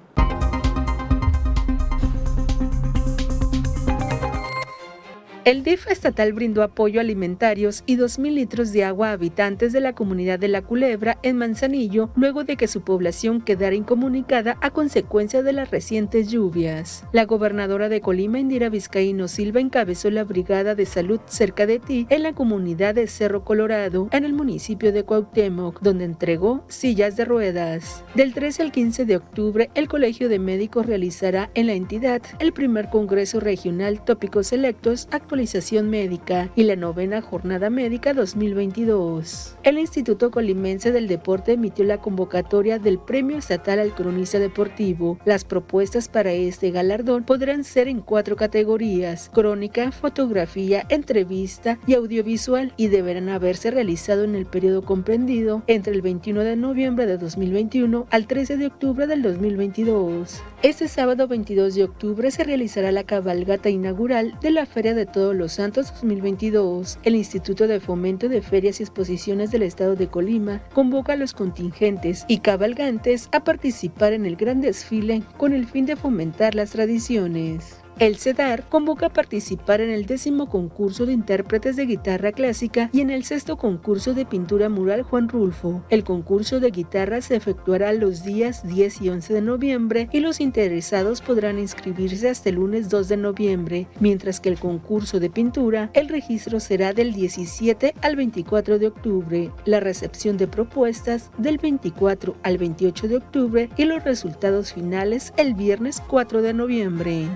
El 5.49 5.63
DIF 5.63 5.87
estatal 5.87 6.35
brindó 6.35 6.63
apoyo 6.63 7.01
alimentarios 7.01 7.83
y 7.87 7.97
2.000 7.97 8.35
litros 8.35 8.71
de 8.71 8.85
agua 8.85 9.09
a 9.09 9.13
habitantes 9.13 9.73
de 9.73 9.81
la 9.81 9.95
comunidad 9.95 10.39
de 10.39 10.49
La 10.49 10.61
Culebra 10.61 11.19
en 11.23 11.39
Manzanillo 11.39 12.11
luego 12.17 12.45
de 12.45 12.57
que 12.57 12.69
su 12.69 12.83
población 12.83 13.41
quedara 13.41 13.75
incomunicada 13.75 14.59
a 14.61 14.69
consecuencia 14.73 15.43
de 15.43 15.55
las 15.55 15.71
recientes 15.71 16.29
lluvias. 16.29 17.07
La 17.13 17.25
gobernadora 17.25 17.89
de 17.89 18.03
Colima, 18.03 18.39
Indira 18.39 18.69
Vizcaíno 18.69 19.27
Silva, 19.27 19.61
encabezó 19.61 20.11
la 20.11 20.25
Brigada 20.25 20.75
de 20.75 20.85
Salud 20.85 21.19
cerca 21.25 21.65
de 21.65 21.79
ti 21.79 22.07
en 22.11 22.25
la 22.25 22.35
comunidad 22.35 22.95
de 22.95 23.07
Cerro 23.07 23.43
Colorado, 23.43 24.11
en 24.13 24.27
el 24.27 24.35
municipio 24.35 24.93
de 24.93 25.05
Cuauhtémoc, 25.05 25.81
donde 25.81 26.05
entregó 26.05 26.67
sillas 26.69 27.17
de 27.17 27.25
ruedas. 27.25 28.05
Del 28.15 28.35
13 28.35 28.65
al 28.65 28.71
15 28.71 29.07
de 29.07 29.17
octubre, 29.17 29.71
el 29.75 29.89
Colegio 29.89 30.29
de 30.29 30.41
Médicos 30.41 30.85
realizará 30.85 31.51
en 31.55 31.69
la 31.69 31.73
entidad 31.73 32.21
el 32.39 32.53
primer 32.53 32.91
Congreso 32.91 33.41
Regional 33.41 34.05
Tópicos 34.05 34.53
Electos 34.53 35.09
actual 35.11 35.38
actualización 35.39 35.89
médica 35.89 36.51
y 36.57 36.65
la 36.65 36.75
novena 36.75 37.23
jornada 37.23 37.71
médica 37.71 38.13
2022. 38.13 39.55
El 39.63 39.79
Instituto 39.79 40.33
Colimense 40.33 40.91
del 40.91 41.07
Deporte 41.07 41.53
emitió 41.53 41.85
la 41.85 41.99
convocatoria 41.99 42.81
del 42.81 42.99
Premio 42.99 43.39
Estatal 43.39 43.79
al 43.79 43.95
Cronista 43.95 44.41
Deportivo. 44.41 45.21
Las 45.25 45.45
propuestas 45.45 46.09
para 46.09 46.33
este 46.33 46.73
galardón 46.73 47.23
podrán 47.23 47.63
ser 47.63 47.87
en 47.87 48.01
cuatro 48.01 48.35
categorías, 48.35 49.31
crónica, 49.33 49.93
fotografía, 49.93 50.85
entrevista 50.89 51.79
y 51.87 51.95
audiovisual, 51.95 52.73
y 52.77 52.89
deberán 52.89 53.29
haberse 53.29 53.71
realizado 53.71 54.25
en 54.25 54.35
el 54.35 54.47
periodo 54.47 54.83
comprendido 54.83 55.63
entre 55.69 55.95
el 55.95 56.03
21 56.03 56.41
de 56.41 56.57
noviembre 56.57 57.07
de 57.07 57.17
2021 57.17 58.09
al 58.11 58.27
13 58.27 58.57
de 58.57 58.67
octubre 58.67 59.07
del 59.07 59.23
2022. 59.23 60.43
Este 60.61 60.89
sábado 60.89 61.29
22 61.29 61.77
de 61.77 61.85
octubre 61.85 62.33
se 62.33 62.43
realizará 62.43 62.91
la 62.91 63.05
cabalgata 63.05 63.71
inaugural 63.71 64.37
de 64.41 64.51
la 64.51 64.67
Feria 64.67 64.93
de 64.93 65.07
Todos 65.07 65.37
los 65.37 65.53
Santos 65.53 65.93
2022. 65.93 66.99
El 67.05 67.15
Instituto 67.15 67.69
de 67.69 67.79
Fomento 67.79 68.29
de 68.29 68.43
Ferias 68.43 68.81
y 68.81 68.83
Exposiciones 68.83 69.53
del 69.53 69.63
Estado 69.63 69.95
de 69.95 70.09
Colima 70.09 70.61
convoca 70.75 71.13
a 71.13 71.17
los 71.17 71.33
contingentes 71.33 72.25
y 72.27 72.39
cabalgantes 72.39 73.29
a 73.31 73.45
participar 73.45 74.13
en 74.13 74.27
el 74.27 74.35
gran 74.35 74.61
desfile 74.61 75.23
con 75.37 75.53
el 75.53 75.65
fin 75.65 75.87
de 75.87 75.95
fomentar 75.95 76.57
las 76.57 76.71
tradiciones. 76.71 77.78
El 77.99 78.17
CEDAR 78.17 78.69
convoca 78.69 79.07
a 79.07 79.13
participar 79.13 79.81
en 79.81 79.91
el 79.91 80.07
décimo 80.07 80.49
concurso 80.49 81.05
de 81.05 81.13
intérpretes 81.13 81.75
de 81.75 81.87
guitarra 81.87 82.31
clásica 82.31 82.91
y 82.93 83.01
en 83.01 83.11
el 83.11 83.25
sexto 83.25 83.57
concurso 83.57 84.15
de 84.15 84.25
pintura 84.25 84.69
mural 84.69 85.03
Juan 85.03 85.29
Rulfo. 85.29 85.83
El 85.91 86.05
concurso 86.05 86.61
de 86.61 86.71
guitarra 86.71 87.21
se 87.23 87.35
efectuará 87.35 87.93
los 87.93 88.23
días 88.23 88.65
10 88.65 89.03
y 89.03 89.09
11 89.09 89.35
de 89.35 89.43
noviembre 89.43 90.09
y 90.13 90.21
los 90.21 90.39
interesados 90.39 91.23
podrán 91.23 91.59
inscribirse 91.59 92.29
hasta 92.29 92.51
el 92.51 92.55
lunes 92.55 92.89
2 92.89 93.09
de 93.09 93.17
noviembre, 93.17 93.89
mientras 93.99 94.39
que 94.39 94.51
el 94.51 94.61
concurso 94.61 95.19
de 95.19 95.31
pintura, 95.31 95.91
el 95.93 96.09
registro 96.09 96.61
será 96.61 96.93
del 96.93 97.13
17 97.13 97.95
al 98.01 98.15
24 98.15 98.79
de 98.79 98.87
octubre, 98.87 99.51
la 99.65 99.81
recepción 99.81 100.37
de 100.37 100.47
propuestas 100.47 101.33
del 101.37 101.59
24 101.59 102.37
al 102.45 102.59
28 102.59 103.09
de 103.09 103.17
octubre 103.17 103.71
y 103.77 103.87
los 103.87 104.05
resultados 104.05 104.73
finales 104.73 105.33
el 105.37 105.55
viernes 105.55 106.01
4 106.07 106.43
de 106.43 106.55
noviembre. 106.55 107.29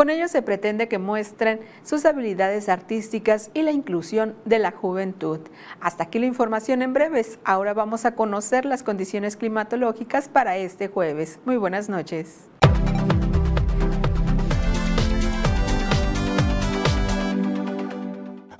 Con 0.00 0.08
ello 0.08 0.28
se 0.28 0.40
pretende 0.40 0.88
que 0.88 0.98
muestren 0.98 1.60
sus 1.82 2.06
habilidades 2.06 2.70
artísticas 2.70 3.50
y 3.52 3.60
la 3.60 3.70
inclusión 3.70 4.34
de 4.46 4.58
la 4.58 4.70
juventud. 4.70 5.40
Hasta 5.78 6.04
aquí 6.04 6.18
la 6.18 6.24
información 6.24 6.80
en 6.80 6.94
breves. 6.94 7.38
Ahora 7.44 7.74
vamos 7.74 8.06
a 8.06 8.14
conocer 8.14 8.64
las 8.64 8.82
condiciones 8.82 9.36
climatológicas 9.36 10.30
para 10.30 10.56
este 10.56 10.88
jueves. 10.88 11.38
Muy 11.44 11.58
buenas 11.58 11.90
noches. 11.90 12.49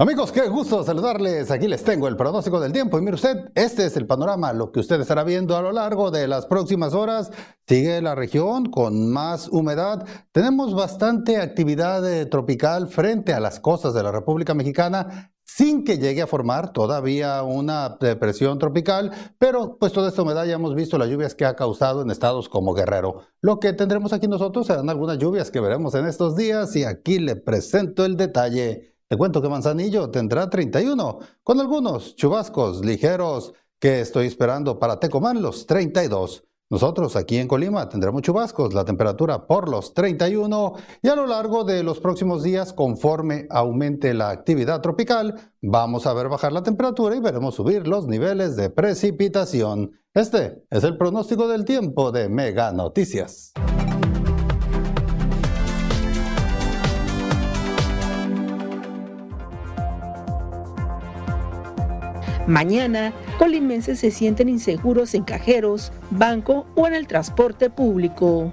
Amigos, 0.00 0.32
qué 0.32 0.48
gusto 0.48 0.82
saludarles. 0.82 1.50
Aquí 1.50 1.68
les 1.68 1.84
tengo 1.84 2.08
el 2.08 2.16
pronóstico 2.16 2.58
del 2.58 2.72
tiempo. 2.72 2.98
Y 2.98 3.02
mire 3.02 3.16
usted, 3.16 3.52
este 3.54 3.84
es 3.84 3.98
el 3.98 4.06
panorama, 4.06 4.50
lo 4.54 4.72
que 4.72 4.80
usted 4.80 4.98
estará 4.98 5.24
viendo 5.24 5.58
a 5.58 5.60
lo 5.60 5.72
largo 5.72 6.10
de 6.10 6.26
las 6.26 6.46
próximas 6.46 6.94
horas. 6.94 7.30
Sigue 7.68 8.00
la 8.00 8.14
región 8.14 8.70
con 8.70 9.12
más 9.12 9.48
humedad. 9.48 10.06
Tenemos 10.32 10.74
bastante 10.74 11.36
actividad 11.36 12.10
eh, 12.10 12.24
tropical 12.24 12.88
frente 12.88 13.34
a 13.34 13.40
las 13.40 13.60
costas 13.60 13.92
de 13.92 14.02
la 14.02 14.10
República 14.10 14.54
Mexicana 14.54 15.34
sin 15.44 15.84
que 15.84 15.98
llegue 15.98 16.22
a 16.22 16.26
formar 16.26 16.72
todavía 16.72 17.42
una 17.42 17.98
depresión 18.00 18.58
tropical, 18.58 19.10
pero 19.36 19.76
pues 19.78 19.92
toda 19.92 20.08
esta 20.08 20.22
humedad 20.22 20.46
ya 20.46 20.54
hemos 20.54 20.74
visto 20.74 20.96
las 20.96 21.10
lluvias 21.10 21.34
que 21.34 21.44
ha 21.44 21.56
causado 21.56 22.00
en 22.00 22.10
estados 22.10 22.48
como 22.48 22.72
Guerrero. 22.72 23.24
Lo 23.42 23.60
que 23.60 23.74
tendremos 23.74 24.14
aquí 24.14 24.28
nosotros 24.28 24.66
serán 24.66 24.88
algunas 24.88 25.18
lluvias 25.18 25.50
que 25.50 25.60
veremos 25.60 25.94
en 25.94 26.06
estos 26.06 26.36
días 26.36 26.74
y 26.74 26.84
aquí 26.84 27.18
le 27.18 27.36
presento 27.36 28.06
el 28.06 28.16
detalle. 28.16 28.90
Te 29.10 29.16
cuento 29.16 29.42
que 29.42 29.48
Manzanillo 29.48 30.08
tendrá 30.08 30.48
31, 30.48 31.18
con 31.42 31.58
algunos 31.58 32.14
chubascos 32.14 32.84
ligeros 32.84 33.52
que 33.80 34.02
estoy 34.02 34.28
esperando 34.28 34.78
para 34.78 35.00
Tecomán 35.00 35.42
los 35.42 35.66
32. 35.66 36.44
Nosotros 36.70 37.16
aquí 37.16 37.38
en 37.38 37.48
Colima 37.48 37.88
tendremos 37.88 38.22
chubascos, 38.22 38.72
la 38.72 38.84
temperatura 38.84 39.48
por 39.48 39.68
los 39.68 39.94
31 39.94 40.74
y 41.02 41.08
a 41.08 41.16
lo 41.16 41.26
largo 41.26 41.64
de 41.64 41.82
los 41.82 41.98
próximos 41.98 42.44
días, 42.44 42.72
conforme 42.72 43.48
aumente 43.50 44.14
la 44.14 44.30
actividad 44.30 44.80
tropical, 44.80 45.54
vamos 45.60 46.06
a 46.06 46.14
ver 46.14 46.28
bajar 46.28 46.52
la 46.52 46.62
temperatura 46.62 47.16
y 47.16 47.20
veremos 47.20 47.56
subir 47.56 47.88
los 47.88 48.06
niveles 48.06 48.54
de 48.54 48.70
precipitación. 48.70 49.90
Este 50.14 50.62
es 50.70 50.84
el 50.84 50.96
pronóstico 50.96 51.48
del 51.48 51.64
tiempo 51.64 52.12
de 52.12 52.28
Mega 52.28 52.70
Noticias. 52.70 53.54
Mañana, 62.50 63.12
colimenses 63.38 64.00
se 64.00 64.10
sienten 64.10 64.48
inseguros 64.48 65.14
en 65.14 65.22
cajeros, 65.22 65.92
banco 66.10 66.66
o 66.74 66.88
en 66.88 66.94
el 66.94 67.06
transporte 67.06 67.70
público. 67.70 68.52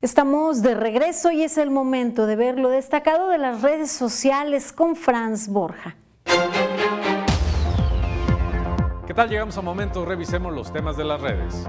Estamos 0.00 0.62
de 0.62 0.74
regreso 0.74 1.30
y 1.30 1.42
es 1.42 1.58
el 1.58 1.68
momento 1.68 2.26
de 2.26 2.36
ver 2.36 2.58
lo 2.58 2.70
destacado 2.70 3.28
de 3.28 3.36
las 3.36 3.60
redes 3.60 3.90
sociales 3.90 4.72
con 4.72 4.96
Franz 4.96 5.48
Borja. 5.48 5.94
Tal? 9.16 9.30
Llegamos 9.30 9.56
a 9.56 9.62
momento, 9.62 10.04
revisemos 10.04 10.52
los 10.52 10.72
temas 10.72 10.96
de 10.96 11.04
las 11.04 11.20
redes. 11.20 11.66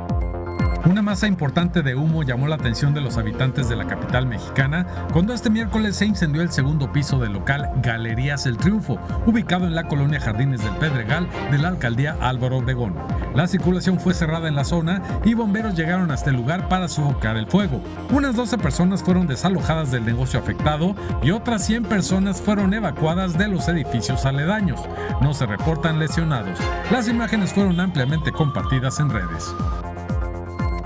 Una 0.85 1.01
masa 1.01 1.27
importante 1.27 1.81
de 1.81 1.95
humo 1.95 2.23
llamó 2.23 2.47
la 2.47 2.55
atención 2.55 2.93
de 2.93 3.01
los 3.01 3.17
habitantes 3.17 3.67
de 3.67 3.75
la 3.75 3.87
capital 3.87 4.25
mexicana 4.25 4.85
cuando 5.11 5.33
este 5.33 5.49
miércoles 5.49 5.95
se 5.95 6.05
incendió 6.05 6.41
el 6.41 6.51
segundo 6.51 6.91
piso 6.91 7.19
del 7.19 7.33
local 7.33 7.69
Galerías 7.81 8.45
El 8.45 8.57
Triunfo, 8.57 8.97
ubicado 9.25 9.65
en 9.65 9.75
la 9.75 9.87
colonia 9.87 10.19
Jardines 10.19 10.63
del 10.63 10.73
Pedregal 10.75 11.27
de 11.51 11.57
la 11.57 11.69
alcaldía 11.69 12.15
Álvaro 12.21 12.57
Obregón. 12.57 12.95
La 13.35 13.47
circulación 13.47 13.99
fue 13.99 14.13
cerrada 14.13 14.47
en 14.47 14.55
la 14.55 14.63
zona 14.63 15.01
y 15.25 15.33
bomberos 15.33 15.75
llegaron 15.75 16.11
hasta 16.11 16.29
el 16.29 16.37
lugar 16.37 16.69
para 16.69 16.87
sofocar 16.87 17.37
el 17.37 17.47
fuego. 17.47 17.81
Unas 18.11 18.35
12 18.35 18.57
personas 18.57 19.03
fueron 19.03 19.27
desalojadas 19.27 19.91
del 19.91 20.05
negocio 20.05 20.39
afectado 20.39 20.95
y 21.21 21.31
otras 21.31 21.65
100 21.65 21.83
personas 21.85 22.41
fueron 22.41 22.73
evacuadas 22.73 23.37
de 23.37 23.47
los 23.47 23.67
edificios 23.67 24.25
aledaños. 24.25 24.79
No 25.21 25.33
se 25.33 25.45
reportan 25.45 25.99
lesionados. 25.99 26.57
Las 26.91 27.07
imágenes 27.07 27.53
fueron 27.53 27.79
ampliamente 27.79 28.31
compartidas 28.31 28.99
en 28.99 29.09
redes. 29.09 29.53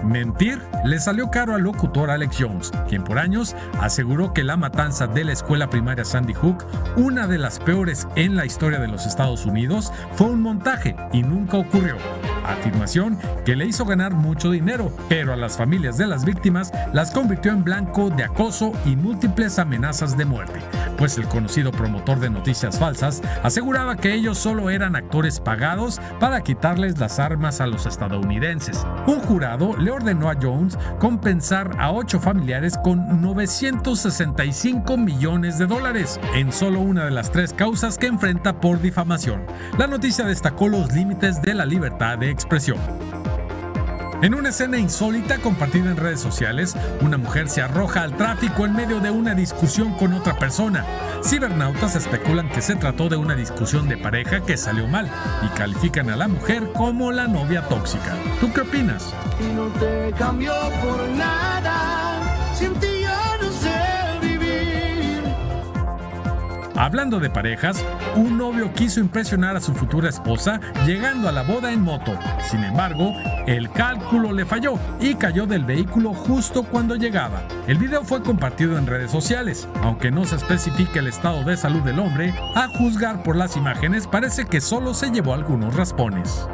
Mentir 0.04 0.60
le 0.84 1.00
salió 1.00 1.30
caro 1.30 1.56
al 1.56 1.62
locutor 1.62 2.10
Alex 2.10 2.38
Jones, 2.40 2.72
quien 2.90 3.04
por 3.04 3.20
años 3.20 3.56
aseguró 3.80 4.34
que 4.34 4.44
la 4.44 4.58
matanza 4.58 5.08
de 5.08 5.24
la 5.24 5.34
escuela 5.34 5.70
primaria 5.70 6.06
Sandy 6.06 6.34
Hook, 6.34 6.66
una 6.96 7.28
de 7.28 7.38
las 7.38 7.60
peores 7.60 8.08
en 8.16 8.36
la 8.36 8.46
historia 8.46 8.80
de 8.80 8.88
los 8.88 9.06
Estados 9.06 9.46
Unidos, 9.46 9.92
fue 10.14 10.28
un 10.28 10.42
montaje 10.42 10.96
y 11.14 11.22
nunca 11.22 11.58
ocurrió. 11.58 11.98
Afirmación 12.46 13.20
que 13.46 13.56
le 13.56 13.68
hizo 13.68 13.86
ganar 13.86 14.14
mucho 14.14 14.50
dinero, 14.50 14.92
pero 15.08 15.34
a 15.34 15.36
las 15.36 15.58
familias 15.58 15.98
de 15.98 16.08
las 16.08 16.26
víctimas 16.26 16.72
las 16.92 17.12
convirtió 17.12 17.52
en 17.52 17.64
blanco 17.64 18.10
de 18.10 18.24
acoso 18.24 18.72
y 18.86 18.96
múltiples 18.96 19.60
amenazas 19.60 20.18
de 20.18 20.26
muerte, 20.26 20.60
pues 20.98 21.18
el 21.20 21.28
conocido 21.28 21.72
promotor 21.72 22.20
de 22.20 22.32
noticias 22.32 22.80
falsas 22.80 23.22
aseguraba 23.44 23.96
que 23.96 24.14
ellos 24.14 24.40
solo 24.40 24.72
eran 24.72 24.96
actores 24.96 25.40
pagados 25.40 26.02
para 26.20 26.42
quitarles 26.42 26.98
las 26.98 27.20
armas 27.20 27.62
a 27.62 27.68
los 27.68 27.86
estadounidenses. 27.86 28.86
Un 29.06 29.20
jurado 29.20 29.78
le 29.78 29.91
ordenó 29.92 30.30
a 30.30 30.36
Jones 30.42 30.78
compensar 31.00 31.72
a 31.78 31.92
ocho 31.92 32.20
familiares 32.20 32.78
con 32.84 33.22
965 33.22 34.98
millones 34.98 35.58
de 35.58 35.68
dólares 35.68 36.20
en 36.34 36.52
solo 36.52 36.80
una 36.80 37.06
de 37.06 37.12
las 37.12 37.32
tres 37.32 37.54
causas 37.54 37.98
que 37.98 38.08
enfrenta 38.08 38.60
por 38.60 38.82
difamación. 38.82 39.46
La 39.78 39.88
noticia 39.88 40.26
destacó 40.26 40.68
los 40.68 40.92
límites 40.94 41.42
de 41.42 41.54
la 41.54 41.66
libertad 41.66 42.18
de 42.18 42.30
expresión. 42.30 42.80
En 44.22 44.36
una 44.36 44.50
escena 44.50 44.78
insólita 44.78 45.40
compartida 45.40 45.90
en 45.90 45.98
redes 45.98 46.20
sociales, 46.20 46.76
una 47.02 47.18
mujer 47.18 47.50
se 47.50 47.64
arroja 47.64 48.04
al 48.04 48.16
tráfico 48.16 48.66
en 48.66 48.74
medio 48.74 49.00
de 49.00 49.10
una 49.10 49.34
discusión 49.34 49.94
con 49.96 50.14
otra 50.14 50.38
persona. 50.38 50.86
Cibernautas 51.24 51.96
especulan 51.96 52.48
que 52.50 52.62
se 52.62 52.76
trató 52.76 53.10
de 53.10 53.16
una 53.16 53.34
discusión 53.34 53.88
de 53.88 53.98
pareja 53.98 54.42
que 54.42 54.58
salió 54.58 54.88
mal 54.88 55.10
y 55.44 55.48
califican 55.58 56.12
a 56.12 56.16
la 56.16 56.28
mujer 56.28 56.72
como 56.74 57.12
la 57.12 57.26
novia 57.26 57.68
tóxica. 57.68 58.16
¿Tú 58.40 58.54
qué 58.54 58.62
opinas? 58.62 59.12
no 59.56 59.68
te 59.80 60.14
cambió 60.18 60.54
por 60.84 61.10
nada, 61.10 62.52
Hablando 66.76 67.20
de 67.20 67.30
parejas, 67.30 67.84
un 68.16 68.38
novio 68.38 68.74
quiso 68.74 69.00
impresionar 69.00 69.56
a 69.56 69.62
su 69.62 69.74
futura 69.74 70.10
esposa 70.10 70.60
llegando 70.86 71.28
a 71.28 71.32
la 71.32 71.44
boda 71.44 71.72
en 71.72 71.82
moto. 71.82 72.18
Sin 72.50 72.64
embargo, 72.64 73.14
el 73.46 73.70
cálculo 73.72 74.32
le 74.32 74.46
falló 74.46 74.76
y 75.00 75.16
cayó 75.16 75.46
del 75.46 75.66
vehículo 75.66 76.14
justo 76.14 76.64
cuando 76.64 76.96
llegaba. 76.96 77.44
El 77.68 77.78
video 77.78 78.04
fue 78.04 78.24
compartido 78.24 78.78
en 78.78 78.88
redes 78.88 79.12
sociales, 79.12 79.68
aunque 79.84 80.12
no 80.12 80.26
se 80.26 80.38
especifica 80.38 81.00
el 81.00 81.08
estado 81.08 81.44
de 81.44 81.58
salud 81.58 81.82
del 81.82 82.00
hombre, 82.00 82.34
a 82.56 82.68
juzgar 82.78 83.22
por 83.24 83.36
las 83.36 83.58
imágenes 83.58 84.08
parece 84.08 84.46
que 84.46 84.62
solo 84.62 84.94
se 84.94 85.12
llevó 85.12 85.34
algunos 85.34 85.76
raspones. 85.76 86.48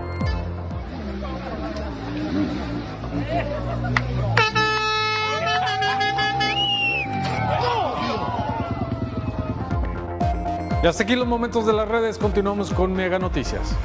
Y 10.83 10.85
hasta 10.85 11.03
aquí 11.03 11.15
los 11.15 11.27
momentos 11.27 11.65
de 11.65 11.73
las 11.73 11.87
redes. 11.87 12.17
Continuamos 12.19 12.71
con 12.71 12.93
Mega 12.93 13.17
Noticias. 13.17 13.75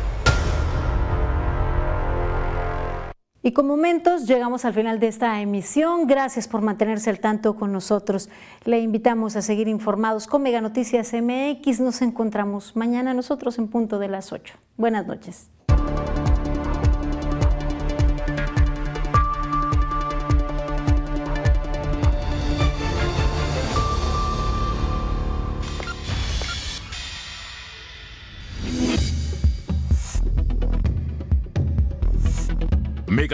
Y 3.44 3.52
con 3.52 3.66
momentos 3.66 4.26
llegamos 4.26 4.64
al 4.64 4.74
final 4.74 5.00
de 5.00 5.08
esta 5.08 5.40
emisión. 5.40 6.06
Gracias 6.06 6.46
por 6.46 6.60
mantenerse 6.60 7.10
al 7.10 7.18
tanto 7.18 7.56
con 7.56 7.72
nosotros. 7.72 8.28
Le 8.64 8.78
invitamos 8.80 9.34
a 9.36 9.42
seguir 9.42 9.68
informados 9.68 10.26
con 10.26 10.42
Mega 10.42 10.60
Noticias 10.60 11.12
MX. 11.12 11.80
Nos 11.80 12.02
encontramos 12.02 12.76
mañana 12.76 13.14
nosotros 13.14 13.58
en 13.58 13.68
punto 13.68 13.98
de 13.98 14.08
las 14.08 14.32
8. 14.32 14.54
Buenas 14.76 15.06
noches. 15.06 15.48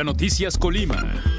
Noticias 0.05 0.57
Colima. 0.59 1.38